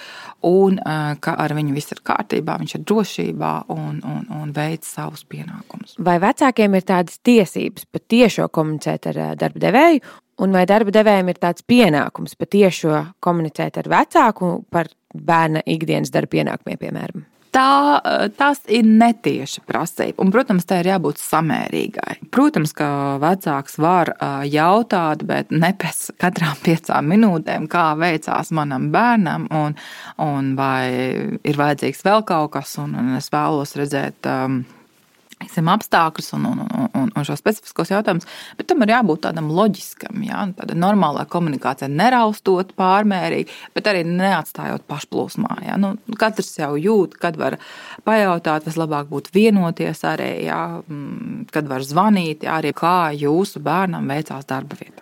un 0.48 0.80
ka 1.20 1.36
ar 1.44 1.56
viņu 1.58 1.76
viss 1.76 1.92
ir 1.92 2.00
kārtībā, 2.08 2.56
viņš 2.62 2.78
ir 2.80 2.86
drošībā 2.88 3.54
un, 3.76 4.00
un, 4.08 4.24
un 4.40 4.56
veic 4.56 4.88
savus 4.88 5.26
pienākumus. 5.28 5.98
Vai 6.00 6.16
vecākiem 6.24 6.80
ir 6.80 6.88
tādas 6.88 7.20
tiesības 7.20 7.90
patiešo 7.92 8.48
komunicēt 8.48 9.12
ar 9.12 9.24
darba 9.44 9.68
devēju, 9.68 10.06
Un 10.42 10.56
vai 10.56 10.64
darba 10.70 10.94
devējiem 10.94 11.30
ir 11.30 11.42
tāds 11.42 11.66
pienākums 11.68 12.34
patiešo 12.40 13.04
komunicēt 13.24 13.78
ar 13.84 13.92
vecāku 13.92 14.56
par 14.74 14.90
bērna 15.14 15.62
ikdienas 15.70 16.14
darba 16.14 16.34
pienākumiem, 16.40 16.80
piemēram? 16.82 17.28
Tā, 17.54 18.02
tas 18.34 18.64
ir 18.66 18.88
netieša 18.88 19.62
prasība. 19.70 20.24
Un, 20.24 20.32
protams, 20.34 20.66
tā 20.66 20.80
ir 20.82 20.90
jābūt 20.90 21.20
samērīgai. 21.22 22.16
Protams, 22.34 22.74
ka 22.74 22.88
vecāks 23.22 23.78
var 23.78 24.16
jautāt, 24.50 25.22
bet 25.30 25.54
ne 25.54 25.70
pēc 25.78 26.16
katrām 26.22 26.58
piecām 26.66 27.12
minūtēm, 27.14 27.70
kā 27.70 27.92
veicās 28.02 28.50
manam 28.58 28.90
bērnam, 28.94 29.46
un, 29.54 29.78
un 30.26 30.54
vai 30.58 30.88
ir 31.46 31.62
vajadzīgs 31.62 32.02
vēl 32.08 32.26
kaut 32.26 32.56
kas, 32.58 32.74
un, 32.82 32.98
un 32.98 33.20
es 33.20 33.30
vēlos 33.34 33.78
redzēt. 33.78 34.26
Um, 34.26 34.64
teiksim, 35.44 35.70
apstākļus 35.72 36.34
un, 36.38 36.48
un, 36.50 36.62
un, 36.96 37.12
un 37.14 37.28
šo 37.28 37.36
specifiskos 37.38 37.92
jautājumus, 37.94 38.28
bet 38.58 38.70
tam 38.70 38.84
ir 38.86 38.94
jābūt 38.94 39.24
tādam 39.28 39.52
loģiskam, 39.54 40.24
jā, 40.26 40.46
tāda 40.58 40.78
normālā 40.78 41.26
komunikācija, 41.30 41.92
neraustot 41.92 42.74
pārmērīgi, 42.80 43.52
bet 43.76 43.90
arī 43.92 44.04
neatstājot 44.08 44.88
pašplūsmā. 44.90 45.60
Jā. 45.68 45.78
Nu, 45.82 45.96
katrs 46.20 46.54
jau 46.60 46.74
jūt, 46.80 47.18
kad 47.22 47.38
var 47.40 47.60
pajautāt, 48.08 48.68
vislabāk 48.68 49.10
būtu 49.12 49.34
vienoties 49.36 50.04
arī, 50.08 50.32
jā, 50.48 50.62
mm, 50.82 51.48
kad 51.54 51.70
var 51.70 51.86
zvanīt, 51.86 52.48
jā, 52.48 52.60
arī 52.62 52.74
kā 52.78 53.14
jūsu 53.18 53.64
bērnam 53.64 54.08
veicās 54.10 54.48
darba 54.50 54.80
vietā. 54.80 55.02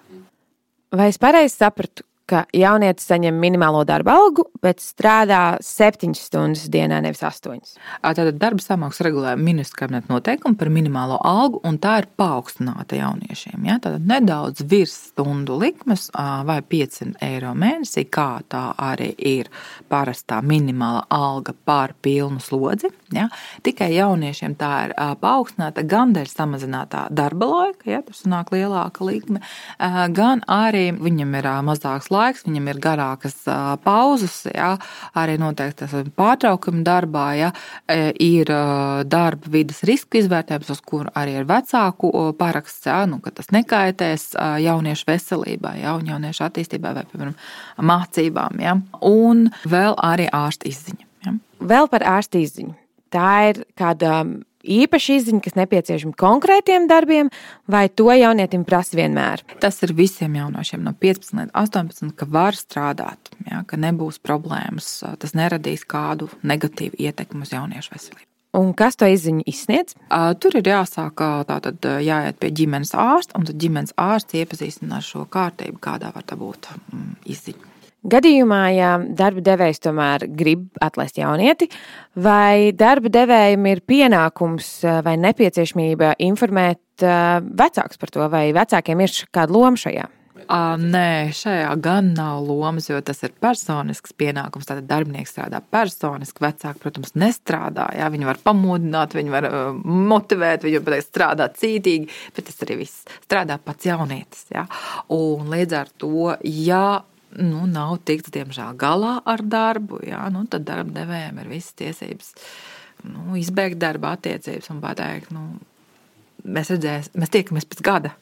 Vai 0.91 1.07
es 1.07 1.19
pareizi 1.21 1.55
sapratu, 1.55 2.03
ka 2.31 2.45
jaunietis 2.55 3.09
saņem 3.09 3.35
minimālo 3.35 3.81
darba 3.87 4.15
algu, 4.15 4.45
bet 4.63 4.79
strādā 4.79 5.57
7 5.65 6.15
stundas 6.15 6.69
dienā, 6.71 7.01
nevis 7.03 7.23
8. 7.27 7.75
Tātad 8.01 8.37
darba 8.39 8.63
samaksa 8.63 9.05
regulē 9.07 9.33
ministra 9.35 9.83
kabineta 9.83 10.11
noteikumi 10.13 10.55
par 10.59 10.71
minimālo 10.71 11.17
algu, 11.27 11.59
un 11.67 11.79
tā 11.81 11.97
ir 12.01 12.07
paaugstināta 12.19 12.95
jauniešiem. 12.99 13.65
Ja? 13.67 13.77
Tātad 13.83 14.05
nedaudz 14.07 14.63
virs 14.71 14.95
stundu 15.11 15.57
likmes 15.59 16.07
vai 16.47 16.61
5 16.63 17.17
eiro 17.27 17.51
mēnesī, 17.57 18.05
kā 18.07 18.29
tā 18.51 18.63
arī 18.79 19.11
ir 19.17 19.51
parastā 19.91 20.39
minimāla 20.45 21.03
alga 21.11 21.55
par 21.65 21.95
pilnu 22.01 22.39
slodzi. 22.43 22.93
Ja? 23.11 23.27
Tikai 23.65 23.91
jauniešiem 23.97 24.55
tā 24.59 24.71
ir 24.87 24.95
paaugstināta 25.19 25.83
gan 25.83 26.15
dēļ 26.15 26.31
samazinātā 26.31 27.07
darba 27.11 27.49
laika, 27.51 27.89
ja 27.89 28.01
tas 28.05 28.23
nāk 28.29 28.53
lielāka 28.55 29.03
likme, 29.03 29.41
gan 30.15 30.45
arī 30.47 30.91
viņam 30.95 31.35
ir 31.41 31.47
mazāks 31.67 32.07
laiks 32.07 32.20
laiks, 32.21 32.45
viņam 32.47 32.69
ir 32.71 32.81
garākas 32.83 33.35
pauzes, 33.83 34.43
ja, 34.53 34.75
arī 35.17 35.37
noteikti 35.41 35.89
pārtraukumi 36.17 36.83
darbā, 36.87 37.27
ja, 37.39 37.51
ir 38.21 38.51
darba 39.11 39.53
vidas 39.53 39.81
riska 39.87 40.21
izvērtējums, 40.21 40.71
uz 40.73 40.83
kuru 40.85 41.11
arī 41.17 41.39
ir 41.41 41.49
vecāku 41.49 42.11
paraksts, 42.39 42.87
ja, 42.89 43.03
nu, 43.09 43.21
ka 43.23 43.33
tas 43.35 43.51
nekaitēs 43.53 44.31
jauniešu 44.65 45.09
veselībai, 45.09 45.77
ja, 45.83 45.95
un 45.97 46.09
jauniešu 46.13 46.45
attīstībai 46.47 46.95
vai, 46.99 47.07
piemēram, 47.11 47.37
mācībām. 47.91 48.61
Ja, 48.63 48.77
un 49.07 49.49
vēl 49.69 49.97
arī 50.01 50.29
ārsta 50.31 50.69
izziņa. 50.71 51.09
Ja. 51.25 51.35
Vēl 51.73 51.91
par 51.91 52.05
ārsta 52.17 52.41
izziņu. 52.41 52.75
Tā 53.11 53.33
ir 53.51 53.65
kāda 53.77 54.21
īpaša 54.61 55.17
izziņa, 55.19 55.41
kas 55.43 55.57
nepieciešama 55.57 56.17
konkrētiem 56.19 56.87
darbiem, 56.89 57.31
vai 57.71 57.87
to 57.89 58.09
jaunietim 58.13 58.65
prasa 58.67 58.97
vienmēr? 58.99 59.43
Tas 59.63 59.81
ir 59.85 59.95
visiem 59.97 60.37
jauniešiem 60.37 60.83
no 60.85 60.93
15 60.93 61.37
līdz 61.39 61.53
18, 61.57 62.11
ka 62.17 62.27
var 62.29 62.57
strādāt, 62.57 63.31
ja, 63.49 63.63
ka 63.67 63.79
nebūs 63.81 64.21
problēmas, 64.23 64.99
tas 65.21 65.37
neradīs 65.37 65.85
kādu 65.89 66.29
negatīvu 66.45 67.01
ietekmi 67.01 67.47
uz 67.47 67.55
jauniešu 67.55 67.95
veselību. 67.95 68.27
Un 68.59 68.73
kas 68.75 68.97
to 68.99 69.07
izziņu 69.07 69.45
izsniedz? 69.47 69.95
Tur 70.43 70.57
ir 70.59 70.67
jāsāk 70.67 71.23
tātad 71.47 71.87
jāiet 72.03 72.39
pie 72.41 72.51
ģimenes 72.51 72.91
ārsta, 72.99 73.39
un 73.39 73.47
tad 73.47 73.55
ģimenes 73.63 73.95
ārsts 73.95 74.35
iepazīstina 74.41 74.99
ar 74.99 75.07
šo 75.07 75.23
kārtību, 75.31 75.79
kādā 75.79 76.11
var 76.11 76.27
būt 76.27 76.67
mm, 76.75 77.13
izziņa. 77.31 77.70
Gadījumā, 78.01 78.61
ja 78.73 78.95
darba 78.97 79.43
devējs 79.45 79.83
tomēr 79.83 80.23
grib 80.33 80.63
atlaist 80.81 81.19
jaunieti, 81.19 81.67
vai 82.17 82.71
darba 82.73 83.11
devējiem 83.13 83.67
ir 83.69 83.83
pienākums 83.85 84.71
eh, 84.81 85.03
vai 85.05 85.19
nepieciešamība 85.21 86.15
informēt 86.25 87.05
eh, 87.05 87.35
vecākus 87.61 88.01
par 88.01 88.13
to, 88.15 88.25
vai 88.33 88.47
vecākiem 88.57 89.05
ir 89.05 89.13
kāda 89.29 89.53
loma 89.53 89.77
šajā? 89.77 90.07
À, 90.49 90.73
nē, 90.81 91.29
šajā 91.37 91.69
gan 91.83 92.09
nav 92.17 92.41
lomas, 92.47 92.87
jo 92.89 92.97
tas 93.05 93.21
ir 93.21 93.35
personisks 93.37 94.15
pienākums. 94.17 94.65
Tātad 94.65 94.87
darbinieks 94.89 95.35
strādā 95.35 95.61
personiski, 95.61 96.41
vecāki, 96.41 96.81
protams, 96.81 97.13
nestrādā. 97.21 97.85
Jā, 97.99 98.09
viņi 98.11 98.27
var 98.27 98.41
pamudināt, 98.41 99.13
viņi 99.15 99.35
var 99.35 99.47
motivēt, 99.85 100.65
viņi 100.65 100.81
var 100.81 100.97
strādāt 101.05 101.61
cītīgi, 101.61 102.09
bet 102.33 102.49
tas 102.49 102.65
arī 102.65 102.81
viss 102.81 103.05
strādā 103.21 103.61
pats 103.61 103.91
jaunietis. 103.91 104.47
Jā. 104.51 104.65
Un 105.13 105.53
līdz 105.53 105.79
ar 105.83 105.93
to, 106.01 106.33
ja 106.41 106.83
nu, 107.39 107.65
nav 107.69 107.97
tikts, 108.07 108.31
diemžēl, 108.33 108.75
galā 108.79 109.17
ar 109.27 109.43
darbu, 109.43 110.01
jā, 110.07 110.21
nu, 110.33 110.43
tad 110.51 110.65
darba 110.67 111.01
devējiem 111.01 111.41
ir 111.43 111.51
visas 111.51 111.75
tiesības 111.79 112.31
nu, 113.07 113.35
izbeigt 113.39 113.79
darba 113.81 114.15
attiecības 114.17 114.71
un 114.73 114.81
pateikt, 114.83 115.31
nu, 115.35 115.45
mēs 116.45 116.73
redzēsim, 116.73 117.17
mēs 117.21 117.33
tiekamies 117.33 117.69
pēc 117.71 117.83
gada. 117.85 118.15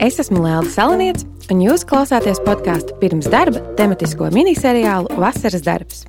Es 0.00 0.16
esmu 0.22 0.40
Lēlda 0.40 0.72
Salaniets, 0.72 1.26
un 1.52 1.60
jūs 1.60 1.84
klausāties 1.88 2.40
podkāstu 2.46 2.96
pirms 3.02 3.28
darba 3.32 3.62
tematisko 3.76 4.30
miniseriālu 4.32 5.12
Vasaras 5.20 5.64
darbs. 5.66 6.06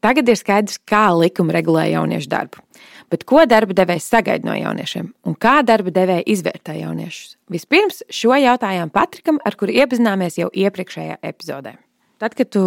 Tagad 0.00 0.30
ir 0.32 0.38
skaidrs, 0.38 0.78
kā 0.88 1.10
likuma 1.12 1.52
regulē 1.58 1.90
jauniešu 1.90 2.30
darbu. 2.30 2.62
Bet 3.10 3.26
ko 3.26 3.42
darba 3.50 3.74
devējs 3.74 4.06
sagaida 4.12 4.46
no 4.46 4.54
jauniešiem 4.54 5.10
un 5.26 5.34
kā 5.34 5.60
darba 5.66 5.90
devēja 5.94 6.26
izvērtē 6.30 6.76
jauniešus? 6.78 7.36
Vispirms 7.50 8.04
šo 8.06 8.36
jautājumu 8.38 8.94
Patrikam, 8.94 9.40
ar 9.42 9.58
kuru 9.58 9.74
iepazināmies 9.74 10.38
jau 10.38 10.50
iepriekšējā 10.54 11.18
epizodē. 11.32 11.74
Tad, 12.20 12.34
kad 12.36 12.50
tu 12.52 12.62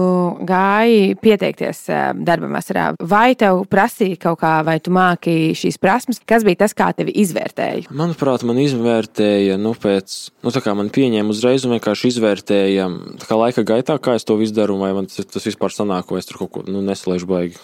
gāji 0.49 1.13
pieteikties 1.21 1.83
eh, 1.93 2.07
darbam 2.25 2.55
vasarā, 2.57 2.87
vai 2.97 3.35
tev 3.37 3.59
prasīja 3.69 4.17
kaut 4.23 4.39
kā, 4.41 4.53
vai 4.65 4.79
tu 4.81 4.89
māki 4.95 5.51
šīs 5.53 5.75
prasmes, 5.77 6.17
kas 6.25 6.41
bija 6.47 6.63
tas, 6.63 6.73
kā 6.73 6.87
tevi 6.97 7.13
izvērtēja? 7.21 7.91
Manuprāt, 7.93 8.41
man 8.49 8.57
izvērtēja, 8.63 9.59
nu, 9.61 9.75
pēc, 9.77 10.15
nu, 10.41 10.53
tā 10.55 10.63
kā 10.65 10.73
man 10.73 10.89
pieņēma 10.95 11.29
uzreiz 11.29 11.67
un 11.67 11.75
vienkārši 11.75 12.09
izvērtēja, 12.15 12.87
kā 13.21 13.37
laika 13.37 13.61
gaitā, 13.69 13.99
kā 14.01 14.15
es 14.17 14.25
to 14.25 14.39
visu 14.39 14.55
daru, 14.57 14.79
vai 14.81 14.89
man 14.97 15.05
tas, 15.11 15.29
tas 15.29 15.45
vispār 15.45 15.75
sanāk, 15.75 16.09
vai 16.09 16.23
es 16.23 16.31
tur 16.31 16.41
kaut 16.41 16.51
ko, 16.55 16.63
nu, 16.65 16.81
nesalēšu 16.87 17.29
baigi. 17.29 17.61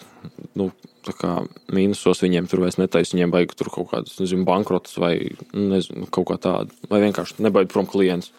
Nu, 0.60 0.70
kā, 1.18 1.40
mīnusos 1.74 2.22
viņiem 2.22 2.52
tur 2.52 2.62
vairs 2.68 2.78
netaisa. 2.78 3.16
Viņiem 3.16 3.34
vajag 3.34 3.56
tur 3.58 3.72
kaut 3.74 3.90
kādus 3.96 4.20
nezinu, 4.22 4.46
bankrotus 4.46 5.00
vai 5.02 5.16
nezinu, 5.58 6.06
kaut 6.14 6.30
kā 6.30 6.38
tādu. 6.44 6.78
Vai 6.92 7.02
vienkārši 7.08 7.42
nebaid 7.48 7.74
prom 7.74 7.90
klients. 7.90 8.30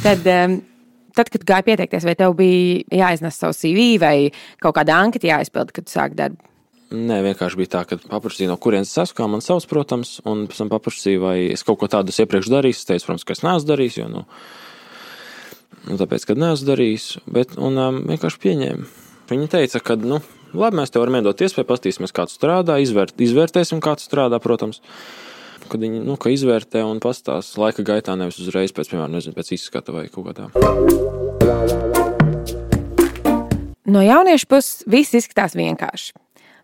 Tad, 0.00 0.24
tad, 1.12 1.28
kad 1.28 1.42
gāja 1.44 1.64
pieteikties, 1.66 2.06
vai 2.08 2.14
tev 2.16 2.32
bija 2.38 3.02
jāiznes 3.02 3.36
savu 3.36 3.52
CV 3.52 3.98
vai 4.00 4.14
kaut 4.62 4.78
kāda 4.78 4.96
anketa 4.96 5.28
jāizpilda, 5.28 5.74
kad 5.76 5.92
sāki 5.92 6.16
darbu? 6.16 6.40
Nē, 6.90 7.20
vienkārši 7.22 7.58
bija 7.60 7.70
tā, 7.76 7.82
ka 7.86 7.98
paprasīja, 8.00 8.48
no 8.50 8.56
kurienes 8.58 8.90
es 8.90 8.98
esmu, 8.98 9.18
kā 9.20 9.26
man 9.30 9.44
sauc, 9.44 9.66
protams, 9.70 10.16
un 10.26 10.46
pēc 10.48 10.62
tam 10.62 10.72
paprasīja, 10.72 11.20
vai 11.22 11.36
es 11.52 11.62
kaut 11.66 11.78
ko 11.82 11.90
tādu 11.92 12.10
iepriekš 12.16 12.48
darīju. 12.50 12.78
Es 12.78 12.88
teicu, 12.88 13.04
protams, 13.06 13.26
ka 13.28 13.36
es 13.36 13.44
neesmu 13.44 13.68
darījis, 13.68 13.98
jo, 14.00 14.08
nu, 14.10 14.24
nu 15.86 16.00
tāpēc, 16.00 16.26
ka 16.26 16.38
neesmu 16.40 16.70
darījis, 16.72 17.06
bet, 17.36 17.54
un 17.60 17.78
um, 17.78 18.02
vienkārši 18.10 18.42
pieņēmu. 18.42 18.88
Viņa 19.30 19.50
teica, 19.52 19.84
ka, 19.86 20.00
nu, 20.00 20.18
labi, 20.50 20.80
mēs 20.80 20.90
tev 20.90 21.04
varam 21.04 21.20
iedot 21.20 21.44
iespēju, 21.44 21.68
paskatīsimies, 21.68 22.16
kā 22.16 22.26
tu 22.26 22.34
strādā, 22.40 22.80
izvērt, 22.82 23.20
izvērtēsim, 23.22 23.84
kā 23.84 23.94
tu 24.00 24.08
strādā, 24.08 24.40
protams. 24.42 24.80
Kad 25.68 25.82
viņi 25.84 26.00
nu, 26.06 26.16
izvērtē 26.16 26.82
un 26.86 27.02
pastāsta 27.02 27.60
laika 27.60 27.84
gaitā, 27.86 28.16
nevis 28.18 28.40
uzreiz 28.42 28.72
pēc, 28.72 28.92
piemēram, 28.92 29.12
nezinu, 29.18 29.36
pēc 29.36 29.52
izskata 29.58 29.92
vai 29.94 30.08
kaut 30.12 30.30
kā 30.30 30.36
tāda. 30.40 30.54
No 33.90 34.02
jauniešu 34.04 34.46
puses 34.50 34.82
viss 34.86 35.16
izskatās 35.18 35.56
vienkārši. 35.58 36.12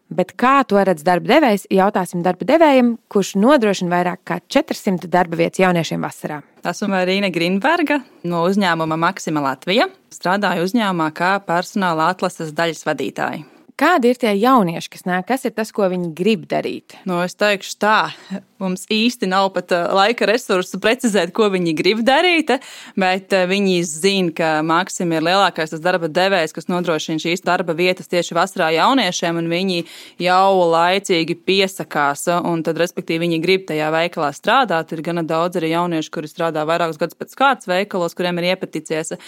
Bet 0.07 0.37
kā 0.39 0.61
to 0.71 0.79
redz 0.79 1.03
darba 1.03 1.33
devējs, 1.33 1.65
jautāsim 1.75 2.23
darba 2.23 2.47
devējam, 2.47 2.93
kurš 3.11 3.33
nodrošina 3.43 3.91
vairāk 3.91 4.21
kā 4.29 4.39
400 4.55 5.11
darba 5.11 5.39
vietas 5.41 5.59
jauniešiem 5.65 6.07
vasarā. 6.07 6.39
Esmu 6.63 6.93
Marīna 6.93 7.33
Grīnberga 7.35 7.99
no 8.31 8.45
uzņēmuma 8.47 8.99
Maxima 9.03 9.43
Latvija. 9.43 9.89
Strādāju 10.15 10.69
uzņēmumā 10.69 11.11
kā 11.17 11.35
personāla 11.43 12.13
atlases 12.15 12.55
daļas 12.55 12.87
vadītāja. 12.87 13.56
Kādi 13.77 14.09
ir 14.09 14.17
tie 14.17 14.31
jaunieši, 14.33 14.89
kas 14.89 15.03
nāk? 15.05 15.27
Kas 15.29 15.43
ir 15.45 15.53
tas, 15.53 15.69
ko 15.77 15.85
viņi 15.93 16.07
grib 16.17 16.47
darīt? 16.49 16.95
Nu, 17.05 17.19
es 17.21 17.35
teikšu, 17.37 17.75
tā, 17.77 18.09
mums 18.57 18.87
īsti 18.89 19.29
nav 19.29 19.51
pat 19.53 19.75
laika 19.93 20.25
resursu 20.31 20.79
precizēt, 20.81 21.29
ko 21.37 21.51
viņi 21.53 21.75
grib 21.77 21.99
darīt, 22.07 22.55
bet 22.97 23.35
viņi 23.51 23.75
zina, 23.85 24.33
ka 24.33 24.53
Maksim 24.65 25.13
ir 25.13 25.27
lielākais 25.27 25.77
darba 25.85 26.09
devējs, 26.09 26.55
kas 26.57 26.71
nodrošina 26.73 27.21
šīs 27.21 27.45
darba 27.45 27.75
vietas 27.77 28.09
tieši 28.09 28.39
vasarā 28.39 28.71
jauniešiem, 28.79 29.43
un 29.43 29.53
viņi 29.53 29.85
jau 30.25 30.55
laicīgi 30.73 31.37
piesakās, 31.45 32.25
tad, 32.31 32.81
respektīvi, 32.81 33.27
viņi 33.27 33.43
grib 33.45 33.69
tajā 33.69 33.91
veikalā 33.93 34.31
strādāt. 34.33 34.97
Ir 34.97 35.05
gana 35.05 35.21
daudz 35.21 35.61
arī 35.61 35.75
jauniešu, 35.75 36.15
kuri 36.17 36.33
strādā 36.33 36.65
vairākus 36.65 36.97
gadus 37.03 37.21
pēc 37.21 37.37
kārtas 37.37 37.69
veikalos, 37.69 38.17
kuriem 38.17 38.41
ir 38.41 38.55
iepaticies. 38.55 39.19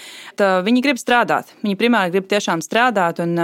Tā, 0.40 0.50
viņi 0.64 0.86
grib 0.88 1.04
strādāt. 1.04 1.52
Viņi 1.60 1.76
primāri 1.84 2.16
grib 2.16 2.32
tiešām 2.32 2.64
strādāt, 2.64 3.20
un 3.20 3.36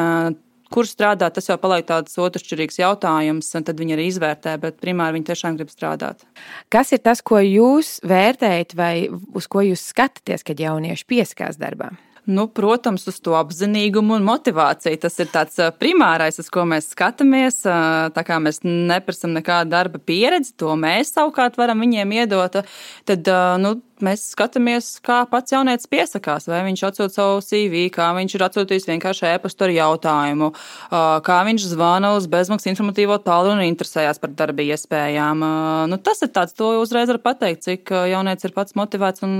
uh, 0.65 0.71
kur 0.73 0.89
strādāt, 0.89 1.37
tas 1.37 1.49
jau 1.51 1.57
paliek 1.61 1.87
tāds 1.89 2.17
otršķirīgs 2.21 2.81
jautājums, 2.81 3.51
un 3.59 3.67
tad 3.67 3.81
viņi 3.81 3.97
arī 3.97 4.09
izvērtē, 4.11 4.57
bet 4.63 4.81
primāri 4.83 5.19
viņi 5.19 5.29
tiešām 5.31 5.59
grib 5.61 5.71
strādāt. 5.73 6.25
Kas 6.73 6.95
ir 6.97 7.05
tas, 7.05 7.23
ko 7.23 7.43
jūs 7.43 7.99
vērtējat 8.07 8.75
vai 8.79 8.95
uz 9.11 9.49
ko 9.51 9.65
jūs 9.65 9.85
skatāties, 9.93 10.47
kad 10.47 10.61
jaunieši 10.61 11.09
pieskās 11.11 11.61
darbā? 11.61 11.93
Nu, 12.25 12.47
protams, 12.49 13.03
uz 13.11 13.19
to 13.21 13.35
apzinīgumu 13.37 14.15
un 14.17 14.25
motivāciju. 14.25 14.97
Tas 15.03 15.19
ir 15.21 15.29
tāds 15.29 15.61
primārais, 15.77 16.39
uz 16.41 16.47
ko 16.49 16.63
mēs 16.69 16.89
skatāmies. 16.95 17.59
Tā 18.17 18.23
kā 18.25 18.39
mēs 18.41 18.63
neprasām 18.65 19.35
nekādu 19.37 19.75
darba 19.75 20.01
pieredzi, 20.01 20.55
to 20.57 20.73
mēs 20.81 21.13
savukārt 21.19 21.61
varam 21.61 21.85
viņiem 21.85 22.17
iedot. 22.23 22.57
Tad, 23.05 23.29
nu, 23.61 23.75
mēs 24.05 24.25
skatāmies, 24.35 24.89
kā 25.05 25.21
pats 25.31 25.55
jaunietis 25.55 25.89
piesakās, 25.91 26.49
vai 26.51 26.63
viņš 26.67 26.85
atsūta 26.89 27.15
savu 27.15 27.43
CV, 27.45 27.87
kā 27.95 28.11
viņš 28.17 28.37
ir 28.37 28.45
atsūtījis 28.49 28.89
vienkārši 28.91 29.29
e-pastu 29.35 29.67
ar 29.67 29.75
jautājumu, 29.75 30.51
kā 31.29 31.39
viņš 31.49 31.69
zvana 31.71 32.15
uz 32.17 32.29
bezmaksas 32.31 32.73
informatīvo 32.73 33.19
tālu 33.25 33.55
un 33.55 33.63
interesējās 33.67 34.21
par 34.23 34.35
darba 34.35 34.67
iespējām. 34.67 35.45
Nu, 35.91 36.01
tas 36.03 36.25
ir 36.27 36.33
tāds, 36.35 36.57
to 36.59 36.73
uzreiz 36.83 37.13
var 37.13 37.21
pateikt, 37.25 37.65
cik 37.69 37.95
jaunietis 38.11 38.49
ir 38.49 38.57
pats 38.57 38.77
motivēts 38.79 39.25
un 39.27 39.37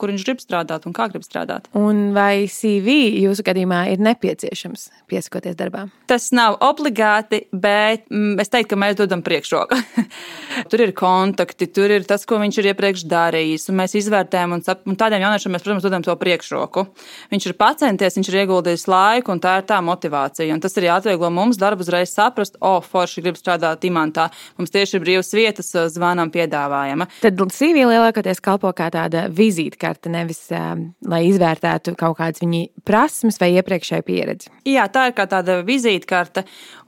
kur 0.00 0.14
viņš 0.14 0.26
grib 0.28 0.42
strādāt 0.42 0.88
un 0.88 0.96
kā 0.96 1.10
grib 1.12 1.26
strādāt. 1.26 1.68
Un 1.76 2.10
vai 2.16 2.46
CV 2.50 2.96
jūsu 3.24 3.44
gadījumā 3.46 3.84
ir 3.92 4.02
nepieciešams 4.04 4.88
piesakoties 5.10 5.58
darbā? 5.58 5.86
Tas 6.10 6.30
nav 6.34 6.56
obligāti, 6.64 7.44
bet 7.52 8.06
mm, 8.10 8.40
es 8.42 8.50
teiktu, 8.50 8.72
ka 8.72 8.80
mēs 8.80 8.96
dodam 8.98 9.22
priekšroku. 9.26 9.78
tur 10.70 10.82
ir 10.84 10.92
kontakti, 10.96 11.68
tur 11.70 11.92
ir 11.94 12.06
tas, 12.08 12.26
ko 12.26 12.40
viņš 12.42 12.60
ir 12.60 12.70
iepriekš 12.72 13.04
darījis. 13.10 13.68
Mēs 13.76 13.89
izvērtējam, 13.98 14.54
un, 14.56 14.64
un 14.90 14.98
tādiem 14.98 15.24
jauniešiem 15.24 15.54
mēs, 15.54 15.64
protams, 15.64 15.86
dodam 15.86 16.04
to 16.06 16.14
priekšroku. 16.20 16.86
Viņš 17.32 17.48
ir 17.50 17.56
pacenties, 17.60 18.16
viņš 18.18 18.30
ir 18.30 18.38
ieguldījis 18.44 18.86
laiku, 18.90 19.34
un 19.34 19.42
tā 19.42 19.56
ir 19.60 19.66
tā 19.68 19.80
motivācija. 19.84 20.50
Un 20.54 20.62
tas 20.62 20.76
arī 20.80 20.90
atvieglo 20.94 21.30
mums 21.34 21.60
darbu 21.60 21.86
uzreiz 21.86 22.12
saprast, 22.14 22.58
o, 22.60 22.76
oh, 22.76 22.84
forši 22.84 23.24
grib 23.24 23.38
strādāt 23.40 23.86
imantā. 23.88 24.28
Mums 24.60 24.74
tieši 24.74 24.98
ir 24.98 25.04
brīvas 25.04 25.32
vietas, 25.36 25.72
zvanām 25.94 26.32
piedāvājama. 26.34 27.08
Tad 27.24 27.40
CV 27.50 27.86
lielākoties 27.88 28.42
kalpo 28.44 28.72
kā 28.76 28.90
tāda 28.94 29.26
vizītkarte, 29.32 30.12
nevis 30.12 30.46
lai 30.50 31.22
izvērtētu 31.30 31.94
kaut 31.98 32.18
kādas 32.20 32.42
viņa 32.42 32.66
prasmes 32.86 33.40
vai 33.40 33.52
iepriekšēju 33.58 34.06
pieredzi. 34.06 34.52
Jā, 34.68 34.86
tā 34.92 35.08
ir 35.10 35.16
kā 35.16 35.26
tāda 35.30 35.60
vizītkarte. 35.66 36.44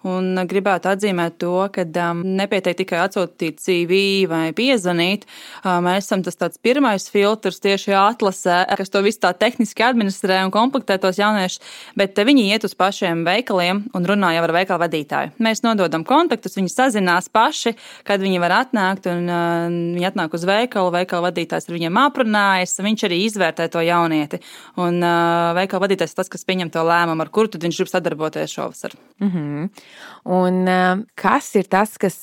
Un 0.08 0.34
gribētu 0.50 0.90
atzīmēt 0.90 1.36
to, 1.38 1.54
ka 1.70 1.84
um, 1.86 2.24
nepietiek 2.38 2.74
tikai 2.80 3.04
atsūtīt 3.04 3.60
CV 3.62 4.00
vai 4.26 4.48
piezvanīt. 4.56 5.28
Uh, 5.62 5.78
mēs 5.84 6.08
esam 6.08 6.24
tas 6.26 6.38
tāds 6.40 6.58
pirmais 6.58 6.91
filtrs 7.12 7.61
tieši 7.62 7.94
atlasē, 7.96 8.62
kas 8.78 8.90
to 8.92 9.02
visu 9.05 9.22
tā 9.22 9.33
tehniski 9.37 9.85
administrē 9.87 10.40
un 10.44 10.52
komplektē 10.55 10.98
tos 11.00 11.18
jauniešus, 11.20 11.62
bet 11.98 12.18
viņi 12.18 12.48
iet 12.52 12.66
uz 12.68 12.74
pašiem 12.78 13.24
veikaliem 13.26 13.85
un 13.94 14.09
runā 14.09 14.33
jau 14.37 14.44
ar 14.46 14.55
veikalu 14.59 14.83
vadītāju. 14.85 15.33
Mēs 15.42 15.64
nododam 15.64 16.05
kontaktus, 16.05 16.57
viņi 16.59 16.72
sazinās 16.72 17.31
paši, 17.33 17.74
kad 18.09 18.22
viņi 18.22 18.42
var 18.42 18.57
atnākt, 18.61 19.09
un 19.11 19.28
uh, 19.31 19.66
viņi 19.68 20.09
atnāk 20.12 20.37
uz 20.37 20.46
veikalu, 20.48 20.92
veikalu 20.94 21.26
vadītājs 21.28 21.68
ar 21.68 21.76
viņiem 21.78 22.00
aprunājas, 22.05 22.78
viņš 22.83 23.07
arī 23.09 23.22
izvērtē 23.26 23.68
to 23.72 23.85
jaunieti. 23.87 24.42
Un 24.83 25.00
uh, 25.00 25.52
veikalu 25.59 25.87
vadītājs 25.87 26.16
tas, 26.18 26.31
kas 26.33 26.46
pieņem 26.48 26.72
to 26.74 26.85
lēmumu, 26.87 27.24
ar 27.24 27.33
kuru 27.33 27.62
viņš 27.62 27.83
grib 27.83 27.92
sadarboties 27.92 28.57
šovasar. 28.57 28.96
Mm 29.22 29.31
-hmm. 29.31 29.68
Un 30.24 30.68
kas 31.14 31.55
ir 31.59 31.66
tas, 31.66 31.96
kas 31.98 32.22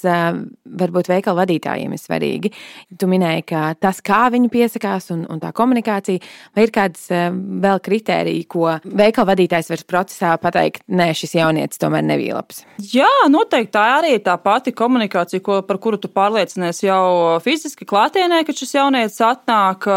varbūt 0.64 1.10
veikala 1.12 1.44
vadītājiem 1.44 1.94
ir 1.94 2.00
svarīgi? 2.00 2.52
Tu 3.00 3.08
minēji, 3.08 3.44
ka 3.52 3.74
tas, 3.80 4.00
kā 4.02 4.30
viņi 4.32 4.50
piesakās 4.60 5.10
un, 5.16 5.26
un 5.32 5.42
tā 5.42 5.54
komunikācija, 5.56 6.22
vai 6.56 6.68
ir 6.68 6.74
kādas 6.76 7.08
vēl 7.10 7.82
kritērija, 7.86 8.48
ko 8.52 8.76
veikala 8.84 9.32
vadītājs 9.34 9.72
var 9.72 9.86
procesā 9.90 10.36
pateikt, 10.42 10.84
nē, 10.92 11.12
šis 11.18 11.38
jaunietis 11.40 11.82
tomēr 11.82 12.06
nebija 12.06 12.38
labs? 12.38 12.64
Jā, 12.92 13.10
noteikti 13.32 13.74
tā 13.76 13.86
arī 13.98 14.16
ir 14.18 14.24
tā 14.26 14.36
pati 14.42 14.74
komunikācija, 14.76 15.44
ko, 15.46 15.62
par 15.68 15.80
kuru 15.82 16.00
tu 16.02 16.12
pārliecinies 16.12 16.84
jau 16.84 17.40
fiziski 17.44 17.88
klātienē, 17.90 18.42
kad 18.48 18.58
šis 18.60 18.76
jaunietis 18.78 19.20
atnāk. 19.26 19.88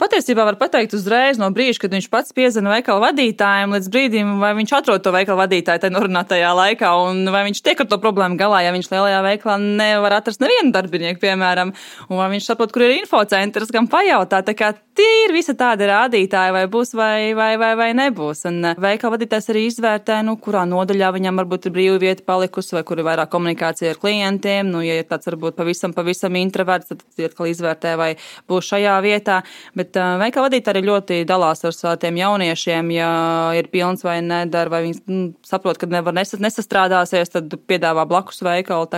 Patiesībā 0.00 0.44
var 0.48 0.58
pateikt 0.60 0.94
uzreiz 0.98 1.40
no 1.40 1.50
brīža, 1.54 1.84
kad 1.84 1.94
viņš 1.94 2.08
pats 2.12 2.34
piezina 2.36 2.72
veikala 2.74 3.08
vadītājiem, 3.08 3.76
līdz 3.76 3.90
brīdim, 3.92 4.32
vai 4.42 4.52
viņš 4.58 4.74
atrod 4.80 5.04
to 5.04 5.14
veikala 5.14 5.44
vadītāju 5.44 5.84
tajā 5.84 5.94
norunātajā 5.94 6.50
laikā 6.56 6.92
un 7.06 7.22
vai 7.32 7.44
viņš 7.48 7.62
tiek 7.66 7.82
ar 7.84 7.88
to 7.90 8.00
problēmu 8.02 8.38
galā, 8.40 8.64
ja 8.66 8.74
viņš 8.74 8.90
lielajā 8.92 9.20
veiklā 9.26 9.56
nevar 9.62 10.18
atrast 10.18 10.42
nevienu 10.42 10.74
darbinieku, 10.74 11.20
piemēram, 11.22 11.72
un 12.08 12.20
vai 12.20 12.28
viņš 12.34 12.50
saprot, 12.50 12.74
kur 12.74 12.86
ir 12.86 12.96
infocentrs, 12.98 13.69
gan 13.74 13.88
pajautāt. 13.90 14.48
Tā 14.48 14.54
kā 14.58 14.72
ir 15.00 15.32
visi 15.32 15.54
tādi 15.56 15.86
rādītāji, 15.88 16.52
vai 16.52 16.64
būs 16.70 16.92
vai, 16.98 17.32
vai, 17.36 17.54
vai, 17.60 17.70
vai 17.78 17.88
nebūs. 17.96 18.44
Un 18.50 18.58
eh, 18.70 18.80
veikala 18.80 19.16
vadītājs 19.16 19.50
arī 19.52 19.64
izvērtē, 19.68 20.20
nu, 20.26 20.36
kurā 20.42 20.66
nodaļā 20.68 21.12
viņam 21.16 21.40
varbūt 21.40 21.68
ir 21.68 21.74
brīva 21.76 22.00
vieta 22.02 22.26
palikusi, 22.26 22.74
vai 22.76 22.84
kur 22.86 23.00
ir 23.00 23.08
vairāk 23.08 23.30
komunikācija 23.32 23.94
ar 23.94 24.00
klientiem. 24.02 24.68
Nu, 24.72 24.82
ja 24.84 24.98
ir 25.00 25.08
tāds 25.08 25.30
varbūt 25.30 25.56
pavisam, 25.58 25.94
pavisam 25.96 26.36
introverts, 26.40 26.92
tad 26.92 27.04
atkal 27.30 27.50
izvērtē, 27.50 27.94
vai 28.00 28.10
būs 28.50 28.72
šajā 28.74 28.98
vietā. 29.04 29.40
Bet 29.78 29.96
uh, 29.96 30.16
veikala 30.20 30.48
vadītāji 30.48 30.76
arī 30.76 30.84
ļoti 30.88 31.20
dalās 31.28 31.64
ar 31.64 31.76
saviem 31.76 32.20
jauniešiem, 32.20 32.92
ja 32.96 33.10
ir 33.56 33.70
pilns 33.72 34.04
vai 34.04 34.18
nedara, 34.24 34.72
vai 34.72 34.84
viņi 34.88 35.00
nu, 35.10 35.22
saprot, 35.46 35.80
ka 35.80 35.88
nevar 35.90 36.16
nesastrādāt 36.16 36.70
nestrādāsies, 36.80 37.30
tad 37.32 37.54
piedāvā 37.68 38.06
blakus 38.08 38.42
veikalu. 38.42 38.88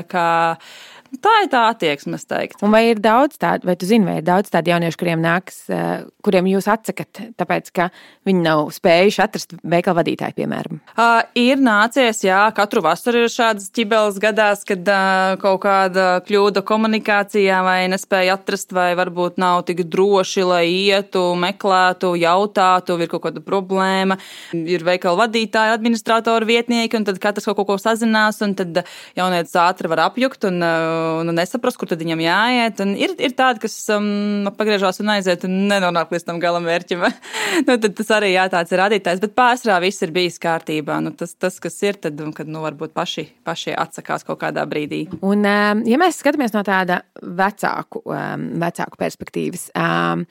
Tā 1.20 1.32
ir 1.44 1.48
tā 1.52 1.66
attieksme, 1.68 2.16
es 2.16 2.24
teiktu. 2.24 2.62
Un 2.64 2.72
vai 2.72 2.86
ir 2.88 3.00
daudz 3.02 3.36
tādu, 3.40 3.66
vai 3.68 3.74
tu 3.76 3.84
zini, 3.84 4.06
vai 4.08 4.14
ir 4.22 4.24
daudz 4.24 4.48
tādu 4.52 4.72
jauniešu, 4.72 4.96
kuriem 4.96 5.20
nāks, 5.20 5.58
eh, 5.68 6.06
kuriem 6.24 6.46
jūs 6.48 6.68
atsakat, 6.72 7.20
tāpēc, 7.36 7.68
ka 7.76 7.90
viņi 8.24 8.40
nav 8.40 8.70
spējuši 8.72 9.20
atrast 9.20 9.52
veikalu 9.60 9.98
vadītāju, 10.00 10.36
piemēram? 10.38 10.78
Uh, 10.96 11.20
ir 11.36 11.60
nācies, 11.60 12.22
jā, 12.24 12.40
katru 12.56 12.80
vasaru 12.86 13.26
ir 13.26 13.32
šādas 13.32 13.68
ķibeles 13.76 14.16
gadās, 14.22 14.64
kad 14.64 14.88
uh, 14.88 15.34
kaut 15.42 15.60
kāda 15.66 16.06
kļūda 16.24 16.62
komunikācijā 16.64 17.60
vai 17.66 17.76
nespēja 17.92 18.38
atrast, 18.38 18.72
vai 18.72 18.94
varbūt 18.96 19.36
nav 19.42 19.66
tik 19.68 19.84
droši, 19.92 20.46
lai 20.48 20.64
ietu, 20.70 21.26
meklētu, 21.36 22.14
jautātu, 22.22 22.96
ir 22.96 23.12
kaut 23.12 23.26
kāda 23.26 23.44
problēma. 23.44 24.16
Ir 24.56 24.86
veikalu 24.88 25.20
vadītāji, 25.26 25.76
administratori, 25.76 26.48
vietnieki, 26.54 26.96
un 26.96 27.08
tad 27.10 27.20
katrs 27.20 27.50
kaut 27.50 27.66
ko 27.68 27.76
sazinās, 27.76 28.40
un 28.46 28.56
tad 28.56 28.84
jaunietis 29.18 29.60
ātri 29.60 29.92
var 29.92 30.06
apjukt. 30.08 30.48
Un, 30.48 30.62
uh, 30.64 31.01
un 31.20 31.32
nesaprast, 31.36 31.78
kur 31.80 31.90
tad 31.90 32.02
viņam 32.02 32.22
jāiet. 32.22 32.80
Un 32.84 32.94
ir, 32.98 33.14
ir 33.22 33.34
tādi, 33.38 33.62
kas 33.64 33.74
um, 33.94 34.48
pagriežās 34.58 35.00
un 35.02 35.12
aiziet 35.14 35.46
un 35.48 35.56
nenonāk 35.70 36.12
līdz 36.14 36.26
tam 36.28 36.40
galam 36.42 36.66
mērķim. 36.68 37.02
nu, 37.66 37.76
tad 37.76 37.90
tas 37.98 38.12
arī 38.18 38.32
jā, 38.34 38.46
tāds 38.52 38.74
ir 38.74 38.82
radītājs, 38.82 39.22
bet 39.22 39.34
pārsvarā 39.38 39.80
viss 39.84 40.04
ir 40.04 40.14
bijis 40.14 40.38
kārtībā. 40.42 41.00
Nu, 41.04 41.14
tas, 41.18 41.34
tas, 41.34 41.58
kas 41.62 41.78
ir, 41.84 41.98
tad, 42.02 42.20
kad 42.36 42.50
nu, 42.50 42.62
varbūt 42.64 42.94
paši, 42.96 43.26
paši 43.46 43.76
atsakās 43.78 44.26
kaut 44.28 44.40
kādā 44.44 44.64
brīdī. 44.68 45.04
Un, 45.20 45.44
um, 45.44 45.84
ja 45.88 46.00
mēs 46.00 46.20
skatāmies 46.22 46.54
no 46.56 46.64
tāda 46.66 47.02
vecāku, 47.22 48.04
um, 48.06 48.48
vecāku 48.62 49.00
perspektīvas, 49.00 49.68
um, 49.78 50.24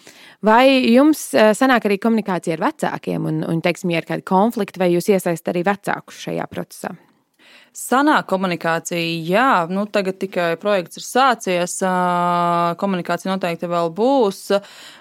vai 0.48 0.66
jums 0.92 1.30
uh, 1.36 1.52
sanāk 1.58 1.90
arī 1.90 2.00
komunikācija 2.02 2.58
ar 2.58 2.68
vecākiem 2.70 3.30
un, 3.30 3.46
un 3.48 3.64
teiksim, 3.64 3.94
ja 3.94 4.02
ir 4.02 4.10
kādi 4.10 4.28
konflikti, 4.28 4.82
vai 4.82 4.94
jūs 4.96 5.12
iesaistat 5.14 5.54
arī 5.54 5.66
vecākus 5.68 6.26
šajā 6.28 6.50
procesā? 6.52 6.96
Sanāk 7.72 8.26
komunikācija, 8.28 9.00
jā, 9.24 9.52
nu 9.72 9.86
tagad 9.88 10.18
tikai 10.20 10.58
projekts 10.60 11.00
ir 11.00 11.06
sācies, 11.06 11.78
komunikācija 12.82 13.32
noteikti 13.32 13.70
vēl 13.72 13.88
būs, 13.96 14.42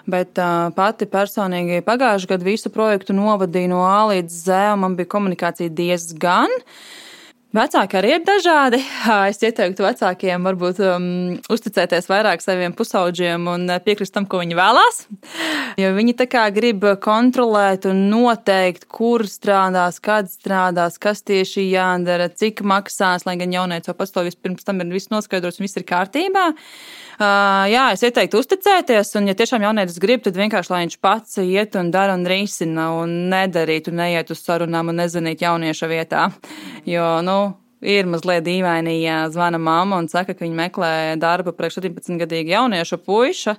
bet 0.07 0.39
pati 0.77 1.07
personīgi 1.11 1.81
pagājušajā 1.83 2.31
gadā 2.31 2.47
visu 2.47 2.71
projektu 2.71 3.11
novadīju 3.17 3.73
no 3.73 3.81
A 3.83 4.05
līdz 4.13 4.37
Z, 4.45 4.61
un 4.77 4.85
man 4.85 4.95
bija 4.95 5.11
komunikācija 5.11 5.67
diezgan. 5.67 6.55
Vecāki 7.51 7.97
arī 7.99 8.13
ir 8.15 8.21
dažādi. 8.23 8.77
Es 9.27 9.41
ieteiktu 9.43 9.83
vecākiem 9.83 10.45
varbūt 10.47 10.77
um, 10.87 11.07
uzticēties 11.51 12.05
vairāk 12.07 12.39
saviem 12.39 12.71
pusauģiem 12.71 13.49
un 13.51 13.73
piekrist 13.83 14.15
tam, 14.15 14.23
ko 14.23 14.39
viņi 14.39 14.55
vēlās. 14.55 15.01
Jo 15.81 15.89
viņi 15.97 16.15
tā 16.21 16.29
kā 16.31 16.45
grib 16.55 16.85
kontrolēt 17.03 17.89
un 17.91 18.05
noteikt, 18.07 18.87
kur 18.87 19.25
strādās, 19.27 19.99
kad 19.99 20.31
strādās, 20.31 20.95
kas 21.01 21.25
tieši 21.27 21.67
jādara, 21.73 22.29
cik 22.31 22.63
maksās, 22.63 23.27
lai 23.27 23.35
gan 23.41 23.51
jaunieci 23.51 23.91
jau 23.91 23.97
pats 23.99 24.15
to 24.15 24.23
vispirms 24.29 24.63
tam 24.67 24.79
ir 24.79 24.95
viss 24.95 25.11
noskaidrots 25.11 25.59
un 25.59 25.67
viss 25.67 25.79
ir 25.79 25.87
kārtībā. 25.91 26.53
Jā, 27.21 27.83
es 27.93 28.01
ieteiktu 28.01 28.39
uzticēties, 28.41 29.11
un, 29.19 29.27
ja 29.29 29.35
tiešām 29.37 29.61
jaunietis 29.67 29.99
grib, 30.01 30.23
tad 30.25 30.37
vienkārši 30.39 30.73
lai 30.73 30.79
viņš 30.85 30.97
pats 31.03 31.37
iet 31.43 31.77
un 31.77 31.91
dara 31.93 32.15
un 32.17 32.25
risina, 32.25 32.87
un 32.97 33.13
nedarīt, 33.29 33.91
un 33.91 34.01
neiet 34.01 34.33
uz 34.33 34.41
sarunām 34.41 34.89
un 34.89 34.97
nezvanīt 35.03 35.43
jaunieša 35.45 35.89
vietā. 35.91 36.23
Jo, 36.89 37.19
nu, 37.25 37.37
ir 37.81 38.09
mazliet 38.09 38.45
dīvaini, 38.45 38.99
ja 39.01 39.23
zvana 39.33 39.57
mamma 39.61 39.97
un 40.01 40.09
saka, 40.11 40.35
ka 40.35 40.45
viņa 40.45 40.57
meklē 40.57 40.93
darbu 41.21 41.55
priekš 41.57 41.81
17-gadīga 41.81 42.57
jaunieša 42.57 43.01
puiša, 43.05 43.57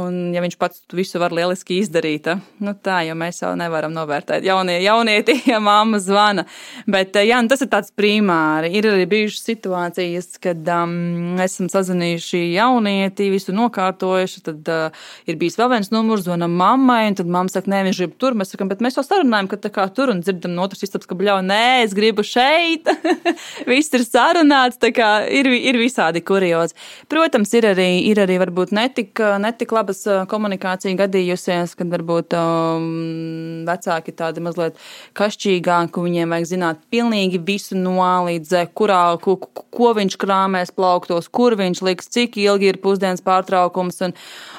Un, 0.00 0.30
ja 0.32 0.40
viņš 0.40 0.54
pats 0.56 0.78
visu 0.96 1.20
var 1.20 1.34
lieliski 1.36 1.76
izdarīt, 1.82 2.30
nu 2.64 2.72
tā, 2.80 3.02
jo 3.04 3.12
mēs 3.18 3.42
jau 3.42 3.50
nevaram 3.60 3.92
novērtēt 3.92 4.46
jaunie, 4.46 4.78
jaunieti, 4.80 5.34
ja 5.52 5.58
mamma 5.60 5.98
zvana. 6.00 6.46
Bet 6.88 7.18
jā, 7.20 7.36
nu 7.44 7.52
tas 7.52 7.60
ir 7.60 7.68
tāds 7.68 7.92
primāri. 7.92 8.70
Ir 8.78 8.88
arī 8.88 9.04
bijušas 9.10 9.44
situācijas, 9.50 10.30
kad 10.40 10.70
um, 10.72 11.36
esam 11.44 11.68
sazinājuši 11.68 12.40
jaunieti, 12.54 13.28
visu 13.34 13.52
nokārtojuši. 13.52 14.40
Tad 14.46 14.70
uh, 14.72 15.04
ir 15.28 15.36
bijis 15.42 15.60
vēl 15.60 15.74
viens 15.74 15.92
numurs, 15.92 16.24
zvanam 16.24 16.56
mammai, 16.56 17.02
un 17.10 17.20
tad 17.20 17.28
mamma 17.28 17.52
saka, 17.52 17.68
nē, 17.74 17.82
viņš 17.90 18.00
grib 18.00 18.16
tur. 18.16 18.38
Mēs 18.38 18.54
sakām, 18.54 18.72
bet 18.72 18.80
mēs 18.80 18.96
jau 18.96 19.04
sarunājam, 19.04 19.52
ka 19.52 19.60
tā 19.60 19.74
kā 19.76 19.84
tur 19.92 20.14
un 20.14 20.24
dzirdam 20.24 20.56
no 20.56 20.64
otras 20.64 20.88
istabas, 20.88 21.10
ka 21.10 21.20
bļauj, 21.20 21.44
nē, 21.52 21.62
es 21.84 21.92
gribu 21.98 22.24
šeit. 22.24 22.88
Viss 23.68 23.92
ir 23.94 24.04
sarunāts, 24.06 24.78
tā 24.82 24.92
kā 24.94 25.10
ir, 25.28 25.48
ir 25.52 25.78
visādi 25.80 26.22
kuriozi. 26.24 26.76
Protams, 27.12 27.52
ir 27.58 27.68
arī, 27.72 27.88
ir 28.08 28.20
arī 28.22 28.38
varbūt 28.42 28.72
netik, 28.76 29.20
netik 29.42 29.72
labas 29.74 30.04
komunikācija 30.30 30.96
gadījusies, 31.02 31.76
kad 31.78 31.92
varbūt 31.92 32.36
um, 32.38 33.62
vecāki 33.68 34.14
tādi 34.16 34.44
mazliet 34.44 34.80
kašķīgāki, 35.18 36.04
viņiem 36.06 36.34
vajag 36.34 36.50
zināt 36.54 36.82
pilnīgi 36.92 37.42
visu 37.46 37.78
no 37.78 38.00
līdz, 38.26 38.72
kurā, 38.76 39.02
ko, 39.22 39.36
ko 39.72 39.92
viņš 39.96 40.18
krāmēs 40.20 40.74
plauktos, 40.74 41.28
kur 41.28 41.56
viņš 41.60 41.82
liks, 41.86 42.10
cik 42.12 42.38
ilgi 42.42 42.72
ir 42.72 42.80
pusdienas 42.82 43.24
pārtraukums. 43.24 44.02
Un, 44.08 44.16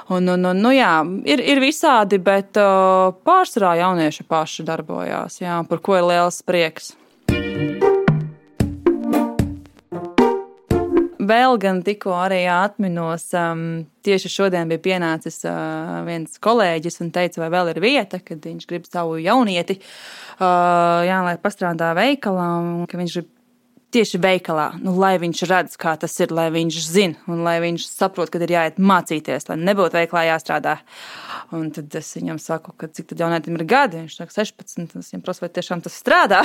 un, 0.09 0.33
un, 0.35 0.49
un, 0.51 0.63
nu, 0.65 0.73
jā, 0.75 0.95
ir, 1.29 1.43
ir 1.43 1.63
visādi, 1.63 2.21
bet 2.23 2.59
uh, 2.61 3.13
pārsvarā 3.27 3.75
jaunieši 3.83 4.27
paši 4.29 4.67
darbojās, 4.67 5.41
jā, 5.43 5.61
par 5.69 5.83
ko 5.83 5.99
ir 5.99 6.11
liels 6.13 6.43
prieks. 6.45 6.93
Vēl 11.33 11.57
gan 11.61 11.81
tikko 11.85 12.13
arī 12.21 12.43
atminos, 12.51 13.27
um, 13.37 13.83
tieši 14.05 14.31
šodien 14.31 14.71
bija 14.71 14.83
pienācis 14.87 15.41
uh, 15.49 16.01
viens 16.07 16.39
kolēģis 16.43 17.01
un 17.03 17.13
teica, 17.15 17.41
vai 17.43 17.51
vēl 17.53 17.73
ir 17.73 17.83
vieta, 17.83 18.21
kad 18.23 18.43
viņš 18.45 18.69
grib 18.69 18.85
savu 18.89 19.17
jaunieti, 19.21 19.79
uh, 19.81 21.01
jā, 21.07 21.21
lai 21.25 21.37
pastrādā 21.41 21.93
veikalā, 21.97 22.49
un 22.61 22.89
ka 22.89 23.01
viņš 23.01 23.17
grib 23.19 23.31
tieši 23.93 24.19
veikalā, 24.21 24.67
nu, 24.81 24.95
lai 24.97 25.15
viņš 25.21 25.43
redz, 25.49 25.75
kā 25.79 25.93
tas 26.01 26.15
ir, 26.23 26.33
lai 26.33 26.47
viņš 26.53 26.77
zina, 26.87 27.19
un 27.29 27.43
lai 27.45 27.59
viņš 27.63 27.85
saprot, 27.85 28.31
ka 28.33 28.41
ir 28.41 28.53
jāiet 28.55 28.79
mācīties, 28.81 29.45
lai 29.49 29.57
nebūtu 29.61 29.99
veikalā 29.99 30.25
jāstrādā. 30.31 30.79
Un 31.53 31.67
tad 31.75 31.93
es 31.99 32.09
viņam 32.17 32.39
saku, 32.41 32.73
ka 32.79 32.89
cik 32.89 33.11
tad 33.11 33.21
jaunietim 33.21 33.59
ir 33.59 33.65
gadi. 33.69 33.99
Viņš 34.01 34.15
saka, 34.17 34.33
16. 34.39 34.95
Es 34.97 35.11
viņam 35.13 35.25
prasu, 35.25 35.43
vai 35.43 35.51
tiešām 35.53 35.83
tas 35.85 35.99
strādā. 35.99 36.41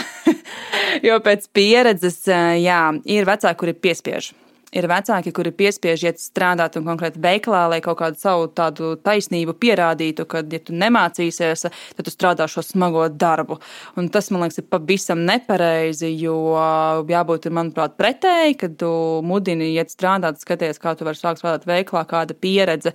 jo 1.06 1.16
pēc 1.24 1.48
pieredzes, 1.56 2.20
jā, 2.28 2.82
ir 3.08 3.30
vecāki, 3.30 3.60
kuri 3.62 3.76
piespiež 3.86 4.34
ir 4.76 4.88
vecāki, 4.90 5.32
kuri 5.34 5.52
piespiež 5.56 6.04
iet 6.08 6.20
strādāt 6.20 6.76
un 6.78 6.86
konkrēti 6.88 7.20
veikalā, 7.22 7.64
lai 7.72 7.80
kaut 7.84 7.98
kādu 8.02 8.20
savu 8.20 8.48
tādu 8.52 8.94
taisnību 9.00 9.54
pierādītu, 9.60 10.26
ka, 10.28 10.42
ja 10.44 10.60
tu 10.60 10.76
nemācīsies, 10.76 11.64
tad 11.96 12.04
tu 12.06 12.12
strādā 12.12 12.48
šo 12.50 12.64
smago 12.66 13.06
darbu. 13.08 13.58
Un 13.98 14.10
tas, 14.12 14.30
man 14.34 14.44
liekas, 14.44 14.60
ir 14.60 14.68
pavisam 14.68 15.24
nepareizi, 15.28 16.10
jo 16.20 16.36
jābūt, 17.08 17.48
manuprāt, 17.54 17.96
pretēji, 18.00 18.58
kad 18.60 18.76
tu 18.80 18.90
mudini 19.24 19.70
iet 19.74 19.92
strādāt, 19.94 20.40
skaties, 20.42 20.80
kā 20.82 20.94
tu 20.98 21.08
vari 21.08 21.20
sākt 21.20 21.40
strādāt 21.40 21.64
veikalā, 21.68 22.04
kāda 22.08 22.36
pieredze. 22.36 22.94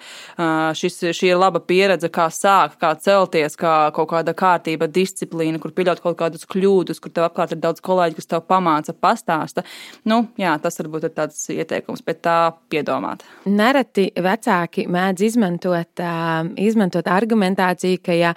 Šis, 0.77 0.99
šī 1.17 1.33
ir 1.33 1.41
laba 1.41 1.61
pieredze, 1.63 2.11
kā 2.13 2.29
sākt, 2.33 2.77
kā 2.81 2.93
celties, 3.01 3.57
kā 3.59 3.75
kaut 3.95 4.11
kāda 4.13 4.35
kārtība, 4.37 4.89
disciplīna, 4.91 5.61
kur 5.61 5.73
pieļaut 5.75 6.03
kaut 6.03 6.19
kādus 6.21 6.45
kļūdus, 6.49 7.01
kur 7.01 7.13
tev 7.13 7.27
apkārt 7.27 7.55
ir 7.55 7.61
daudz 7.63 7.81
kolēģi, 7.83 8.19
kas 8.19 8.29
tev 8.29 8.45
pamāca, 8.49 8.93
pastāsta. 8.93 9.65
Nu, 10.09 10.23
jā, 10.39 10.53
tas 10.61 10.77
varbūt 10.79 11.09
ir 11.09 11.15
tāds 11.17 11.41
ieteikums, 11.63 12.03
bet 12.05 12.21
tā 12.25 12.37
piedomāt. 12.71 13.23
Nereti 13.49 14.09
vecāki 14.21 14.85
mēdz 14.91 15.25
izmantot, 15.29 16.03
izmantot 16.61 17.09
argumentāciju, 17.09 18.01
ka, 18.03 18.15
ja, 18.17 18.33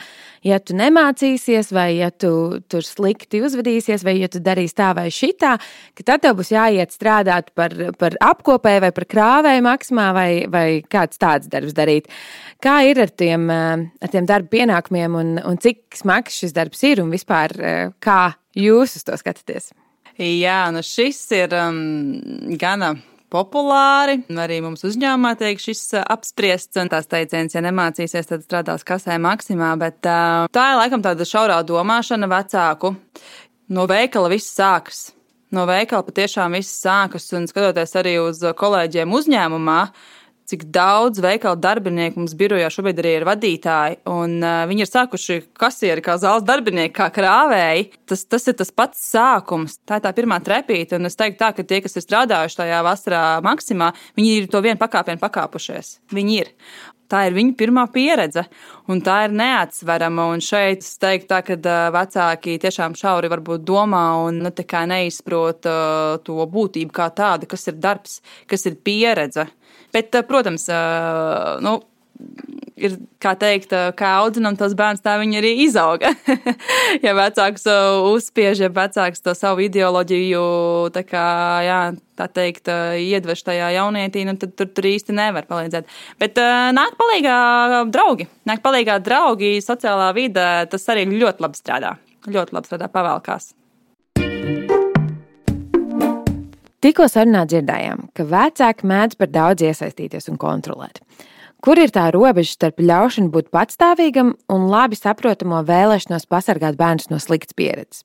ja 0.46 0.58
tu 0.62 0.76
nemācīsies, 0.78 1.72
vai 1.76 1.88
ja 1.98 2.10
tu 2.10 2.62
tur 2.70 2.86
slikti 2.86 3.42
uzvedīsies, 3.44 4.06
vai 4.06 4.16
ja 4.20 4.30
tu 4.32 4.40
darīsi 4.42 4.78
tā 4.78 4.92
vai 4.96 5.08
šitā, 5.14 5.56
tad 6.02 6.24
tev 6.24 6.38
būs 6.40 6.52
jāiet 6.54 6.94
strādāt 6.94 7.52
par, 7.58 7.74
par 8.00 8.18
apkopēju 8.24 8.86
vai 8.86 8.92
par 8.96 9.08
krāvēju 9.12 9.66
maksmā, 9.66 10.10
vai, 10.16 10.30
vai 10.50 10.66
kāds 10.82 11.20
tāds 11.22 11.50
darbs 11.52 11.76
darīt. 11.76 12.10
Kā 12.62 12.80
ir 12.88 13.00
ar 13.02 13.12
tiem, 13.12 13.50
ar 13.50 14.12
tiem 14.12 14.28
darba 14.28 14.52
pienākumiem, 14.56 15.18
un, 15.20 15.34
un 15.44 15.58
cik 15.60 15.98
smags 15.98 16.40
šis 16.42 16.56
darbs 16.56 16.86
ir, 16.88 17.02
un 17.04 17.12
vispār 17.12 17.52
kā 18.00 18.20
jūs 18.56 18.96
uz 18.98 19.04
to 19.04 19.18
skatāties? 19.20 19.74
Jā, 20.16 20.62
nu 20.72 20.80
šis 20.80 21.18
ir 21.36 21.52
um, 21.52 22.56
gana 22.56 22.94
populāri. 23.32 24.20
Arī 24.42 24.60
mums 24.64 24.84
uzņēmumā 24.86 25.34
tiek 25.40 25.60
šis 25.62 25.82
uh, 25.96 26.04
apspriests 26.14 26.78
un 26.82 26.90
tās 26.92 27.08
teiciens, 27.10 27.56
ja 27.56 27.62
nemācīsies, 27.64 28.30
tad 28.30 28.46
strādās 28.46 28.86
kasē 28.86 29.18
maksimā, 29.22 29.72
bet 29.80 30.00
uh, 30.04 30.46
tā 30.52 30.70
ir 30.72 30.80
laikam 30.80 31.04
tāda 31.04 31.26
šaurā 31.28 31.60
domāšana 31.66 32.30
vecāku. 32.30 32.94
No 33.72 33.86
veikala 33.90 34.30
viss 34.30 34.54
sākas. 34.54 35.08
No 35.54 35.64
veikala 35.66 36.06
patiešām 36.06 36.54
viss 36.58 36.82
sākas, 36.82 37.28
un 37.38 37.46
skatoties 37.50 37.94
arī 37.98 38.16
uz 38.22 38.42
kolēģiem 38.58 39.12
uzņēmumā, 39.14 39.80
cik 40.50 40.66
daudz 40.74 41.20
veikalu 41.24 41.58
darbinieku 41.60 42.22
mums 42.22 42.36
birojā 42.38 42.70
šobrīd 42.72 43.02
arī 43.02 43.14
ir 43.18 43.26
vadītāji. 43.28 44.00
Un, 44.12 44.38
uh, 44.40 44.64
viņi 44.70 44.84
ir 44.84 44.90
sākuši 44.90 45.38
kasieri 45.58 46.04
kā 46.04 46.16
zāles 46.22 46.46
darbinieki, 46.46 46.94
kā 46.96 47.10
krāvēji. 47.14 47.88
Tas, 48.08 48.24
tas 48.30 48.46
ir 48.50 48.58
tas 48.58 48.72
pats 48.74 49.06
sākums. 49.12 49.78
Tā 49.86 50.00
ir 50.00 50.06
tā 50.06 50.14
pirmā 50.16 50.40
trepīte. 50.44 51.00
Un 51.00 51.10
es 51.10 51.18
teiktu, 51.18 51.40
tā, 51.42 51.52
ka 51.56 51.66
tie, 51.66 51.82
kas 51.84 51.98
ir 51.98 52.06
strādājuši 52.06 52.60
tajā 52.62 52.82
vasarā 52.86 53.24
maksimā, 53.46 53.92
viņi 54.18 54.36
ir 54.42 54.52
to 54.52 54.62
vienu 54.64 54.80
pakāpienu 54.82 55.22
pakāpušies. 55.22 55.96
Viņi 56.14 56.38
ir. 56.42 56.52
Tā 57.06 57.22
ir 57.28 57.36
viņa 57.36 57.54
pirmā 57.58 57.84
pieredze, 57.94 58.42
un 58.90 59.00
tā 59.04 59.20
ir 59.26 59.34
neatsverama. 59.38 60.26
Un 60.34 60.42
šeit 60.42 60.82
es 60.82 60.96
teiktu, 61.02 61.28
tā, 61.30 61.42
ka 61.46 61.76
vecāki 61.94 62.56
tiešām 62.62 62.96
šauri 62.98 63.30
varbūt 63.30 63.62
domā 63.66 64.02
un 64.26 64.42
nu, 64.42 64.50
neizprot 64.90 65.68
uh, 65.70 66.16
to 66.26 66.46
būtību 66.50 66.94
kā 66.94 67.08
tādu, 67.14 67.46
kas 67.50 67.68
ir 67.70 67.78
darbs, 67.78 68.18
kas 68.50 68.66
ir 68.66 68.80
pieredze. 68.82 69.46
Bet, 69.96 70.14
eh, 70.14 70.22
protams, 70.28 70.68
eh, 70.68 71.56
nu, 71.64 71.78
ir, 72.76 72.98
kā 73.22 73.32
teikt, 73.40 73.72
eh, 73.72 73.88
kā 73.96 74.10
audzinām 74.20 74.58
tos 74.60 74.74
bērns, 74.76 75.00
tā 75.00 75.14
viņi 75.22 75.38
arī 75.40 75.52
izauga. 75.64 76.10
ja 77.06 77.14
vecāks 77.16 77.64
uzspiež, 78.10 78.60
ja 78.66 78.68
vecāks 78.68 79.24
to 79.24 79.32
savu 79.32 79.64
ideoloģiju, 79.64 80.44
tā 80.92 81.04
kā, 81.08 81.24
jā, 81.64 81.80
tā 82.20 82.28
teikt, 82.28 82.68
iedveš 83.00 83.46
tajā 83.48 83.72
jaunietī, 83.78 84.28
nu, 84.28 84.36
tad 84.36 84.52
tur, 84.58 84.68
tur 84.68 84.92
īsti 84.92 85.16
nevar 85.16 85.48
palīdzēt. 85.48 85.88
Bet 86.20 86.36
nāk 86.76 86.96
palīgā 87.00 87.40
draugi, 87.88 88.28
nāk 88.48 88.60
palīgā 88.64 89.00
draugi 89.00 89.56
sociālā 89.64 90.12
vidē, 90.16 90.66
tas 90.68 90.90
arī 90.92 91.08
ļoti 91.08 91.48
labi 91.48 91.64
strādā. 91.64 91.96
Ļoti 92.28 92.58
labi 92.58 92.68
strādā 92.68 92.92
pavēlkās. 92.92 93.55
Tikko 96.84 97.06
sarunā 97.08 97.46
dzirdējām, 97.48 98.10
ka 98.12 98.26
vecāki 98.28 98.86
mēdz 98.90 99.16
par 99.16 99.30
daudz 99.32 99.64
iesaistīties 99.64 100.28
un 100.28 100.36
kontrolēt. 100.40 101.00
Kur 101.64 101.80
ir 101.80 101.88
tā 101.90 102.10
robeža 102.12 102.52
starp 102.52 102.82
ļaušanu 102.84 103.32
būt 103.32 103.48
patstāvīgam 103.54 104.34
un 104.52 104.66
labi 104.68 104.98
saprotamo 104.98 105.62
vēlēšanos 105.66 106.28
pasargāt 106.28 106.76
bērnus 106.76 107.08
no 107.08 107.18
sliktas 107.22 107.56
pieredzes? 107.56 108.04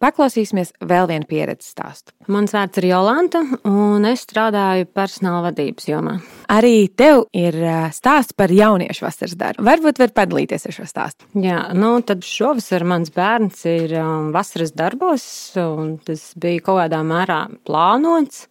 Paklausīsimies 0.00 0.70
vēl 0.80 1.10
vienu 1.10 1.26
pieredzes 1.28 1.74
stāstu. 1.74 2.14
Mans 2.32 2.54
vārds 2.56 2.80
ir 2.80 2.86
Jolanta, 2.88 3.42
un 3.68 4.06
es 4.08 4.22
strādāju 4.24 4.86
personāla 4.96 5.50
vadības 5.50 5.90
jomā. 5.90 6.14
Arī 6.48 6.88
tev 6.96 7.26
ir 7.36 7.58
stāsts 7.92 8.32
par 8.32 8.52
jauniešu 8.54 9.04
vasaras 9.04 9.36
darbu. 9.36 9.66
Varbūt 9.68 10.00
var 10.00 10.14
padalīties 10.16 10.64
ar 10.70 10.76
šo 10.78 10.86
stāstu. 10.88 11.28
Jā, 11.44 11.66
nu 11.76 11.92
tad 12.06 12.24
šovasar 12.24 12.86
mans 12.88 13.12
bērns 13.12 13.60
ir 13.68 13.92
um, 14.00 14.30
vasaras 14.32 14.72
darbos, 14.72 15.26
un 15.60 15.98
tas 16.06 16.30
bija 16.40 16.64
kaut 16.64 16.80
kādā 16.80 17.04
mērā 17.04 17.42
plānots 17.68 18.46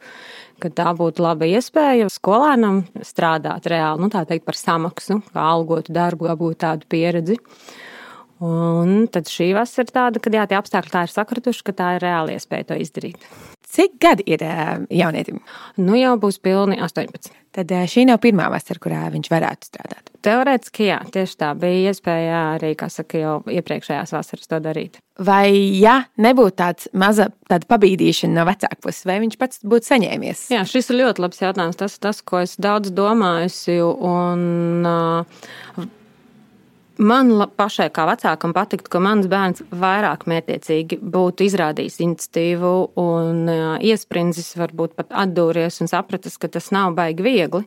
ka 0.59 0.69
tā 0.75 0.91
būtu 0.95 1.23
laba 1.23 1.47
iespēja 1.47 2.09
skolēnam 2.11 2.83
strādāt 3.05 3.69
reāli, 3.71 4.03
nu, 4.03 4.09
tā 4.11 4.25
teikt, 4.27 4.45
par 4.47 4.57
samaksu, 4.59 5.21
kā 5.31 5.45
algotu 5.55 5.95
darbu, 5.95 6.29
gūt 6.39 6.61
tādu 6.65 6.89
pieredzi. 6.91 7.39
Un 8.39 9.09
tad 9.11 9.27
šī 9.27 9.51
vasara 9.57 9.83
ir 9.83 9.95
tāda, 9.95 10.21
ka 10.23 10.31
jā, 10.31 10.45
tie 10.47 10.55
apstākļi 10.59 10.93
tā 10.93 11.03
ir 11.03 11.11
sakrituši, 11.11 11.63
ka 11.67 11.75
tā 11.75 11.89
ir 11.97 12.05
reāli 12.05 12.37
iespēja 12.37 12.69
to 12.69 12.77
izdarīt. 12.79 13.25
Cik 13.69 13.99
gadi 14.01 14.23
ir 14.31 14.41
jaunietim? 14.89 15.43
Nu 15.77 15.97
jau 15.99 16.15
būs 16.21 16.39
pilni 16.41 16.79
18. 16.81 17.35
Tad 17.53 17.73
šī 17.91 18.05
nav 18.07 18.21
pirmā 18.23 18.47
vasara, 18.49 18.81
kurā 18.81 19.01
viņš 19.11 19.27
varētu 19.29 19.67
strādāt. 19.67 20.09
Teorētiski, 20.25 20.87
jā, 20.87 20.97
tieši 21.13 21.37
tā 21.41 21.51
bija 21.59 21.91
iespēja 21.91 22.39
arī, 22.55 22.71
kā 22.79 22.87
saka, 22.93 23.19
jau 23.19 23.35
iepriekšējās 23.49 24.13
vasaras 24.15 24.49
to 24.51 24.59
darīt. 24.63 24.97
Vai, 25.19 25.51
ja 25.79 25.97
nebūtu 26.21 26.55
tāds 26.61 26.89
maza 26.97 27.29
tāda 27.51 27.67
pabīdīšana 27.69 28.39
no 28.39 28.47
vecāka 28.47 28.79
puses, 28.85 29.03
vai 29.09 29.19
viņš 29.25 29.37
pats 29.41 29.63
būtu 29.67 29.91
saņēmies? 29.91 30.47
Jā, 30.55 30.63
šis 30.69 30.91
ir 30.93 31.01
ļoti 31.03 31.25
labs 31.25 31.41
jautājums. 31.43 31.79
Tas 31.79 31.97
ir 31.97 32.03
tas, 32.07 32.23
ko 32.23 32.43
es 32.45 32.55
daudz 32.61 32.93
domājusi. 32.95 33.79
Un, 33.83 34.87
uh, 34.87 35.89
Man 36.99 37.31
pašai, 37.55 37.87
kā 37.95 38.03
vecākam, 38.09 38.51
patiktu, 38.51 38.91
ka 38.91 38.99
mans 38.99 39.29
bērns 39.31 39.63
vairāk 39.71 40.25
mērķiecīgi 40.27 40.97
būtu 40.99 41.45
izrādījis 41.47 42.01
iniciatīvu 42.03 42.71
un 42.99 43.47
iesprindzis, 43.87 44.51
varbūt 44.59 44.97
pat 44.99 45.15
atdūries 45.23 45.79
un 45.79 45.91
sapratis, 45.91 46.35
ka 46.35 46.51
tas 46.51 46.67
nav 46.75 46.97
baigi 46.97 47.23
viegli. 47.23 47.63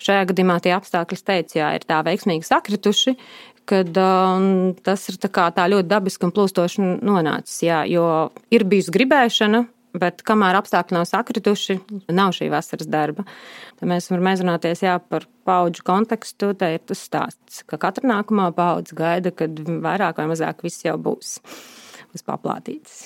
Šajā 0.00 0.28
gadījumā 0.30 0.60
tie 0.62 0.76
apstākļi, 0.76 1.18
teicu, 1.26 1.58
jā, 1.58 1.72
ir 1.76 1.82
tā 1.84 1.98
veiksmīgi 2.06 2.46
sakrituši, 2.46 3.16
kad 3.68 3.98
um, 4.00 4.70
tas 4.86 5.02
ir 5.10 5.18
tā, 5.20 5.50
tā 5.56 5.66
ļoti 5.74 5.90
dabiski 5.90 6.28
un 6.28 6.32
plūstoši 6.38 6.86
nonācis. 7.02 7.58
Jā, 7.66 7.82
jo 7.90 8.06
ir 8.54 8.64
bijusi 8.70 8.94
gribēšana, 8.94 9.64
Bet 9.90 10.22
kamēr 10.26 10.58
apstākļi 10.60 10.94
nav 10.94 11.06
sakrituši, 11.10 11.78
nav 12.14 12.34
šī 12.36 12.50
vasaras 12.52 12.86
darba. 12.90 13.24
Tad 13.80 13.90
mēs 13.90 14.06
varam 14.12 14.30
aizrunāties 14.30 14.84
jā, 14.84 14.94
par 15.02 15.26
paudžu 15.48 15.82
kontekstu. 15.86 16.52
Tā 16.58 16.74
ir 16.76 16.84
tas 16.86 17.02
stāsts, 17.08 17.64
ka 17.66 17.80
katra 17.80 18.06
nākamā 18.12 18.50
paudze 18.54 18.94
gaida, 18.96 19.34
kad 19.34 19.58
vairāk 19.66 20.22
vai 20.22 20.28
mazāk 20.30 20.62
viss 20.66 20.86
jau 20.86 20.94
būs 21.00 21.38
uz 22.14 22.26
paplātītas. 22.26 23.02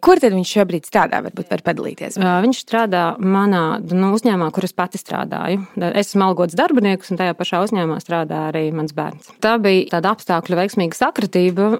Kur 0.00 0.20
tad 0.22 0.34
viņš 0.36 0.52
šobrīd 0.56 0.88
strādā? 0.88 1.20
Varbūt 1.24 1.50
var 1.52 1.62
padalīties. 1.66 2.18
Viņš 2.20 2.62
strādā 2.64 3.04
manā 3.20 3.64
nu, 3.84 4.12
uzņēmumā, 4.16 4.50
kur 4.56 4.66
es 4.66 4.74
pati 4.76 5.00
strādāju. 5.00 5.62
Es 5.90 6.10
esmu 6.10 6.30
algots 6.30 6.56
darbinieks, 6.58 7.12
un 7.12 7.20
tajā 7.20 7.36
pašā 7.38 7.62
uzņēmumā 7.66 8.00
strādā 8.02 8.46
arī 8.48 8.66
mans 8.74 8.94
bērns. 8.96 9.30
Tā 9.44 9.56
bija 9.62 9.88
tāda 9.96 10.14
apstākļu 10.16 10.60
veiksmīga 10.62 10.98
sakritība, 10.98 11.70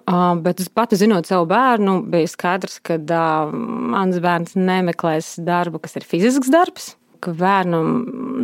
bet 0.45 0.63
es 0.63 0.71
pati 0.73 1.01
zinot 1.01 1.31
savu 1.31 1.49
bērnu, 1.51 2.01
bija 2.13 2.31
skaidrs, 2.31 2.81
ka 2.85 3.01
mans 3.51 4.21
bērns 4.23 4.57
nemeklēs 4.59 5.39
darbu, 5.45 5.83
kas 5.83 6.01
ir 6.01 6.09
fizisks 6.09 6.53
darbs 6.53 6.95
ka 7.21 7.35
bērnam 7.37 7.91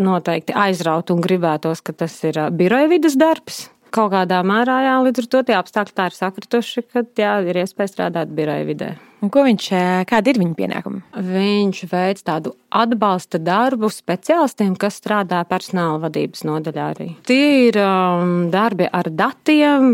noteikti 0.05 0.53
aizrautu 0.57 1.17
un 1.17 1.23
gribētos, 1.25 1.81
ka 1.81 1.95
tas 1.97 2.13
ir 2.29 2.39
biroja 2.57 2.91
vidas 2.93 3.17
darbs. 3.17 3.67
Kaut 3.95 4.13
kādā 4.13 4.43
mērā, 4.47 4.81
jā, 4.87 4.95
līdz 5.07 5.23
ar 5.23 5.29
to 5.33 5.43
tie 5.49 5.59
apstākļi 5.59 5.97
tā 5.97 6.09
ir 6.11 6.17
sakrituši, 6.17 6.87
ka 6.93 7.05
jā, 7.19 7.37
ir 7.47 7.63
iespēja 7.63 7.93
strādāt 7.93 8.35
biroja 8.37 8.67
vidē. 8.69 8.95
Un 9.25 9.31
ko 9.33 9.47
viņš, 9.47 9.67
kādi 10.07 10.33
ir 10.33 10.39
viņa 10.39 10.55
pienākumi? 10.59 10.99
Viņš 11.25 11.79
veic 11.89 12.19
tādu 12.27 12.53
atbalsta 12.69 13.41
darbu 13.41 13.89
speciālistiem, 13.91 14.75
kas 14.77 14.99
strādā 15.01 15.41
personāla 15.49 16.03
vadības 16.05 16.45
nodaļā 16.45 16.89
arī. 16.93 17.07
Tie 17.27 17.71
ir 17.71 17.79
um, 17.81 18.35
darbi 18.53 18.87
ar 18.87 19.09
datiem. 19.09 19.89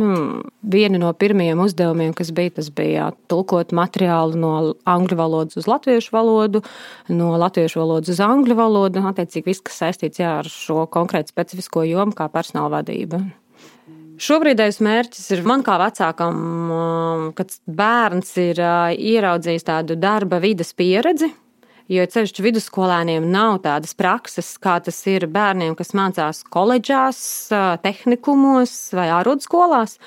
Viena 0.74 0.98
no 0.98 1.12
pirmajiem 1.14 1.62
uzdevumiem, 1.62 2.12
kas 2.18 2.32
bija, 2.34 2.56
tas 2.58 2.72
bija 2.74 3.12
tulkot 3.30 3.70
materiālu 3.76 4.40
no 4.42 4.54
angļu 4.90 5.18
valodas 5.22 5.60
uz 5.62 5.70
latviešu 5.70 6.16
valodu, 6.16 6.64
no 7.14 7.30
latviešu 7.38 7.78
valodas 7.78 8.12
uz 8.16 8.24
angļu 8.26 8.58
valodu. 8.58 9.06
Attiecīgi 9.12 9.52
viss, 9.52 9.62
kas 9.62 9.84
saistīts 9.84 10.20
jā, 10.20 10.34
ar 10.42 10.50
šo 10.50 10.88
konkrētu 10.90 11.30
specifisko 11.30 11.86
jomu, 11.86 12.16
kā 12.18 12.26
personāla 12.32 12.80
vadība. 12.80 13.22
Šobrīdējais 14.22 14.76
mērķis 14.84 15.30
ir 15.34 15.40
man 15.48 15.64
kā 15.66 15.74
vecākam, 15.80 16.36
kad 17.34 17.54
bērns 17.66 18.28
ir 18.38 18.60
ieraudzījis 18.94 19.66
tādu 19.66 19.96
darba 19.98 20.38
vidas 20.42 20.70
pieredzi. 20.78 21.32
Jo 21.90 22.04
ceļš 22.06 22.38
vidusskolēniem 22.44 23.26
nav 23.32 23.58
tādas 23.64 23.96
prakses, 23.98 24.52
kā 24.62 24.76
tas 24.84 25.00
ir 25.10 25.26
bērniem, 25.26 25.74
kas 25.76 25.90
mācās 25.98 26.44
koledžās, 26.54 27.18
tehnikumos 27.82 28.76
vai 28.94 29.08
ārodskolās. 29.16 29.98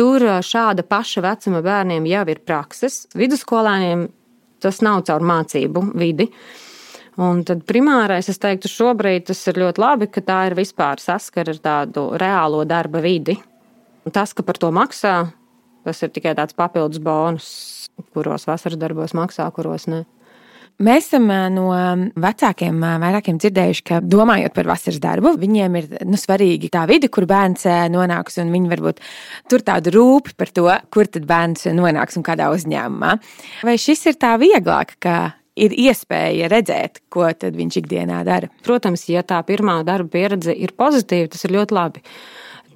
Tur 0.00 0.24
šāda 0.40 0.86
paša 0.88 1.20
vecuma 1.28 1.60
bērniem 1.62 2.08
jau 2.08 2.24
ir 2.32 2.40
prakses. 2.48 3.02
Vidusskolēniem 3.12 4.08
tas 4.64 4.80
nav 4.80 5.04
caur 5.10 5.28
mācību 5.28 5.90
vidi. 5.92 6.30
Uh, 6.32 6.71
Un 7.20 7.42
tad 7.44 7.66
primārais, 7.68 8.28
es 8.32 8.40
teiktu, 8.40 8.70
šobrīd 8.72 9.26
tas 9.28 9.40
ir 9.50 9.60
ļoti 9.60 9.82
labi, 9.82 10.08
ka 10.08 10.22
tā 10.24 10.38
ir 10.48 10.56
vispār 10.56 11.00
saskara 11.02 11.52
ar 11.52 11.60
tādu 11.60 12.06
reālo 12.16 12.62
darba 12.64 13.02
vidi. 13.04 13.36
Un 14.06 14.14
tas, 14.14 14.32
ka 14.32 14.44
par 14.46 14.56
to 14.58 14.70
maksā, 14.72 15.16
tas 15.84 16.00
ir 16.02 16.12
tikai 16.14 16.32
tāds 16.38 16.56
papildus 16.56 17.02
bonus, 17.04 17.50
kuros 18.16 18.48
vasaras 18.48 18.80
darbos 18.80 19.12
maksā, 19.18 19.50
kuros 19.52 19.86
ne. 19.92 20.06
Mēs 20.82 21.10
esam 21.10 21.28
no 21.52 21.66
vecākiem 22.18 22.80
vairākiem 22.80 23.36
dzirdējuši, 23.38 23.82
ka 23.86 23.98
domājot 24.00 24.54
par 24.56 24.70
vasaras 24.72 25.02
darbu, 25.02 25.34
viņiem 25.38 25.76
ir 25.78 25.90
nu, 26.08 26.16
svarīgi 26.18 26.72
tā 26.72 26.86
vide, 26.90 27.10
kur 27.12 27.28
bērns 27.28 27.68
nonāks, 27.92 28.40
un 28.40 28.50
viņi 28.54 28.72
varbūt 28.72 29.04
tur 29.52 29.62
tādu 29.66 29.92
rūpi 29.94 30.34
par 30.40 30.50
to, 30.56 30.66
kur 30.90 31.12
tad 31.12 31.28
bērns 31.28 31.68
nonāks 31.76 32.16
un 32.18 32.24
kādā 32.26 32.48
uzņēmumā. 32.56 33.12
Vai 33.68 33.76
šis 33.78 34.08
ir 34.10 34.18
tā 34.18 34.32
vieglāk, 34.40 34.96
ka 35.02 35.36
ir 35.56 35.74
iespēja 35.76 36.48
redzēt, 36.52 37.02
ko 37.12 37.26
viņš 37.28 37.80
ikdienā 37.82 38.22
dara. 38.28 38.48
Protams, 38.64 39.08
ja 39.12 39.24
tā 39.26 39.40
pirmā 39.46 39.82
darba 39.86 40.08
pieredze 40.16 40.54
ir 40.54 40.72
pozitīva, 40.76 41.30
tas 41.32 41.44
ir 41.44 41.56
ļoti 41.58 41.76
labi 41.76 42.04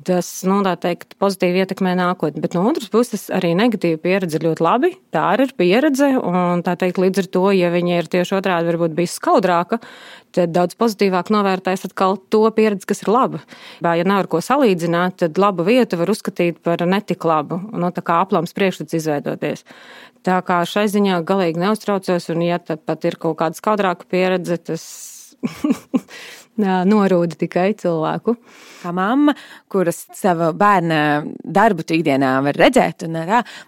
tas, 0.07 0.29
nu, 0.47 0.61
tā 0.67 0.75
teikt, 0.81 1.17
pozitīvi 1.21 1.63
ietekmē 1.65 1.97
nākotni. 1.99 2.43
Bet 2.45 2.55
no 2.57 2.63
otras 2.71 2.91
puses, 2.93 3.27
arī 3.35 3.53
negatīva 3.59 3.99
pieredze 4.03 4.41
ļoti 4.43 4.65
labi. 4.65 4.93
Tā 5.15 5.25
ir 5.37 5.53
pieredze, 5.59 6.13
un 6.21 6.63
tā 6.67 6.77
teikt, 6.79 7.01
līdz 7.03 7.25
ar 7.25 7.29
to, 7.37 7.45
ja 7.57 7.73
viņa 7.75 7.99
ir 8.01 8.11
tieši 8.13 8.37
otrādi, 8.39 8.71
varbūt 8.71 8.95
bijis 8.97 9.17
skaudrāka, 9.19 9.81
tad 10.37 10.55
daudz 10.55 10.79
pozitīvāk 10.79 11.33
novērtēs 11.35 11.89
atkal 11.89 12.19
to 12.33 12.45
pieredzi, 12.55 12.89
kas 12.89 13.03
ir 13.05 13.13
laba. 13.13 13.43
Ja 13.83 14.07
nav 14.07 14.25
ar 14.25 14.31
ko 14.31 14.43
salīdzināt, 14.45 15.19
tad 15.25 15.41
labu 15.43 15.67
vietu 15.67 15.99
var 16.01 16.13
uzskatīt 16.13 16.63
par 16.65 16.85
netik 16.87 17.27
labu, 17.27 17.61
nu, 17.75 17.91
tā 17.95 18.05
kā 18.07 18.21
aplams 18.23 18.55
priekšstats 18.57 19.01
izveidoties. 19.01 19.67
Tā 20.27 20.41
kā 20.47 20.63
šai 20.67 20.89
ziņā 20.91 21.21
galīgi 21.27 21.61
neuztraucos, 21.63 22.31
un 22.35 22.43
ja 22.43 22.59
pat 22.59 23.05
ir 23.07 23.19
kaut 23.23 23.39
kāda 23.43 23.59
skaudrāka 23.59 24.09
pieredze, 24.11 24.59
tas 24.59 24.87
norūda 26.61 27.39
tikai 27.39 27.71
cilvēku. 27.79 28.37
Kā 28.83 28.93
mamma, 28.95 29.35
kuras 29.73 30.05
savu 30.15 30.53
bērnu 30.57 31.35
darbu 31.43 31.85
ikdienā 31.97 32.37
var 32.45 32.59
redzēt, 32.61 33.07
un 33.07 33.19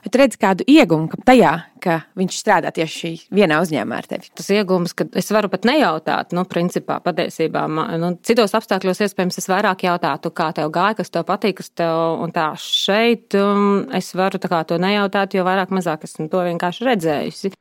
bet 0.04 0.18
redz 0.20 0.38
kādu 0.40 0.66
ieguvumu 0.68 1.20
tajā, 1.26 1.54
ka 1.82 2.00
viņš 2.18 2.38
strādā 2.42 2.72
tieši 2.74 3.14
vienā 3.34 3.60
uzņēmumā 3.62 3.98
ar 4.02 4.08
tevi. 4.10 4.30
Tas 4.38 4.50
iegūms, 4.54 4.94
ka 4.98 5.08
es 5.18 5.30
varu 5.34 5.50
pat 5.52 5.66
nejautāt, 5.68 6.34
nu, 6.36 6.44
principā, 6.48 6.98
patiesībā, 7.04 7.64
nu, 8.00 8.12
citos 8.26 8.54
apstākļos 8.58 9.02
iespējams 9.06 9.40
es 9.40 9.50
vairāk 9.50 9.86
jautātu, 9.88 10.32
kā 10.34 10.50
tev 10.56 10.72
gāja, 10.74 10.98
kas 11.00 11.14
tev 11.14 11.26
patīk, 11.28 11.58
kas 11.62 11.72
tev, 11.78 12.22
un 12.22 12.34
tā 12.34 12.50
šeit 12.62 13.36
um, 13.38 13.84
es 13.94 14.10
varu 14.18 14.42
tā 14.42 14.50
kā 14.52 14.64
to 14.68 14.80
nejautāt, 14.82 15.38
jo 15.38 15.46
vairāk 15.46 15.74
mazāk 15.74 16.08
esmu 16.08 16.28
to 16.32 16.46
vienkārši 16.50 16.90
redzējusi. 16.92 17.54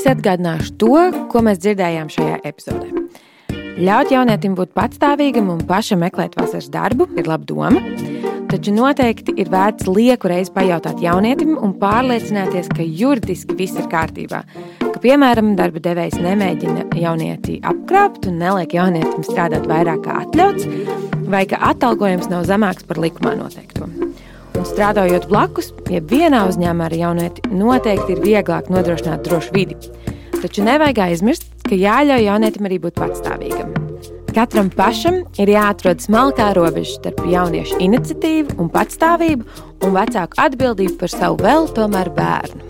Īsi 0.00 0.14
atgādināšu 0.14 0.70
to, 0.80 0.94
ko 1.28 1.42
mēs 1.44 1.58
dzirdējām 1.60 2.06
šajā 2.08 2.38
epizodē. 2.48 3.02
Ļaut 3.84 4.08
jaunietim 4.14 4.54
būt 4.56 4.70
patstāvīgam 4.72 5.50
un 5.52 5.58
pašam 5.68 6.00
meklēt 6.00 6.38
vasaras 6.40 6.70
darbu 6.72 7.04
ir 7.20 7.28
laba 7.28 7.44
doma. 7.44 7.82
Taču 8.48 8.72
noteikti 8.72 9.34
ir 9.36 9.50
vērts 9.52 9.90
lieku 9.92 10.30
reizi 10.32 10.54
pajautāt 10.54 11.04
jaunietim 11.04 11.52
un 11.52 11.74
pārliecināties, 11.82 12.72
ka 12.72 12.80
juridiski 12.80 13.58
viss 13.58 13.76
ir 13.76 13.90
kārtībā. 13.92 14.40
Ka, 14.80 14.96
piemēram, 15.04 15.52
darba 15.60 15.84
devējs 15.84 16.16
nemēģina 16.24 16.88
jaunieti 16.96 17.58
apkrāpt 17.60 18.24
un 18.32 18.40
neliek 18.40 18.72
jaunietim 18.80 19.28
strādāt 19.28 19.68
vairāk 19.68 20.06
kā 20.08 20.16
atļauts, 20.22 20.64
vai 21.28 21.44
ka 21.44 21.60
atalgojums 21.74 22.32
nav 22.32 22.48
zemāks 22.48 22.88
par 22.88 23.04
likumā 23.04 23.36
noteikto. 23.36 23.92
Un 24.58 24.66
strādājot 24.66 25.28
blakus, 25.30 25.70
ja 25.92 26.00
vienā 26.04 26.42
uzņēmumā 26.50 26.88
ar 26.90 26.96
jaunieti, 26.96 27.44
noteikti 27.54 28.16
ir 28.16 28.24
vieglāk 28.24 28.70
nodrošināt 28.72 29.22
drošu 29.26 29.54
vidi. 29.56 29.78
Taču 30.40 30.64
nevajag 30.66 31.04
aizmirst, 31.10 31.46
ka 31.68 31.78
jāļauj 31.78 32.26
jaunietim 32.26 32.68
arī 32.68 32.80
būt 32.82 32.98
patstāvīgam. 32.98 33.76
Katram 34.30 34.70
pašam 34.70 35.24
ir 35.42 35.50
jāatrod 35.50 36.02
smalkā 36.04 36.52
robeža 36.54 37.00
starp 37.00 37.24
jauniešu 37.26 37.80
iniciatīvu 37.82 38.60
un 38.62 38.70
patstāvību 38.70 39.64
un 39.82 39.96
vecāku 39.96 40.38
atbildību 40.46 40.98
par 41.02 41.14
savu 41.16 41.40
vēl 41.42 41.66
tomēr 41.74 42.12
bērnu. 42.14 42.69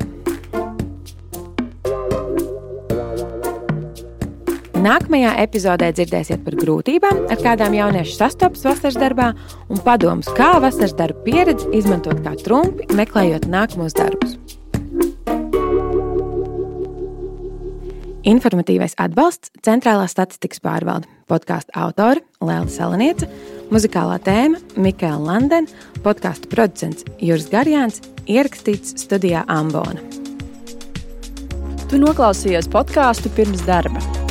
Nākamajā 4.81 5.35
epizodē 5.43 5.91
dzirdēsiet 5.93 6.41
par 6.41 6.55
grūtībām, 6.57 7.27
ar 7.29 7.41
kādām 7.45 7.75
jaunieši 7.77 8.15
sastopas 8.17 8.63
vasaras 8.65 8.97
darbā, 8.97 9.27
un 9.69 9.81
padomus, 9.85 10.31
kā 10.39 10.55
vasaras 10.63 10.95
darba 10.97 11.21
pieredzi 11.27 11.69
izmantot 11.77 12.23
kā 12.25 12.33
trumpi, 12.41 12.87
meklējot 12.97 13.45
nākamos 13.53 13.97
darbus. 13.99 14.39
Informatīvais 18.31 18.97
atbalsts 19.01 19.53
Centrālā 19.65 20.07
statistikas 20.09 20.63
pārvalde, 20.65 21.09
podkāstu 21.29 21.73
autori 21.77 22.25
Lēla 22.41 22.69
Salaniece 22.73 23.29
Muzikālā 23.73 24.17
tēma 24.25 24.61
Mikls 24.81 25.21
Landens, 25.27 25.77
podkāstu 26.05 26.49
producents 26.53 27.05
Juris 27.21 27.51
Garjāns, 27.53 28.01
ierakstīts 28.25 28.97
studijā 29.05 29.45
Ambona. 29.49 30.01
Tu 31.91 32.01
noklausījies 32.01 32.71
podkāstu 32.71 33.33
pirms 33.37 33.67
darba. 33.69 34.30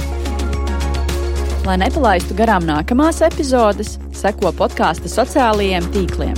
Lai 1.70 1.76
nepalaistu 1.78 2.34
garām 2.34 2.64
nākamās 2.66 3.20
epizodes, 3.22 3.92
seko 4.18 4.50
podkāstu 4.58 5.06
sociālajiem 5.12 5.86
tīkliem. 5.94 6.34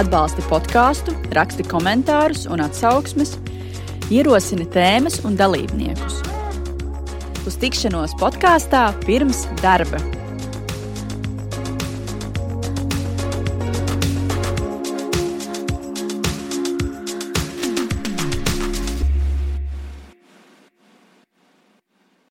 Atbalsti 0.00 0.46
podkāstu, 0.48 1.12
raksti 1.36 1.66
komentārus 1.68 2.46
un 2.48 2.62
atsauksmes, 2.64 3.34
ierosini 4.08 4.64
tēmas 4.72 5.20
un 5.28 5.36
dalībniekus. 5.36 6.22
Uz 7.44 7.60
tikšanos 7.60 8.16
podkāstā 8.22 8.86
pirms 9.04 9.44
darba! 9.60 10.00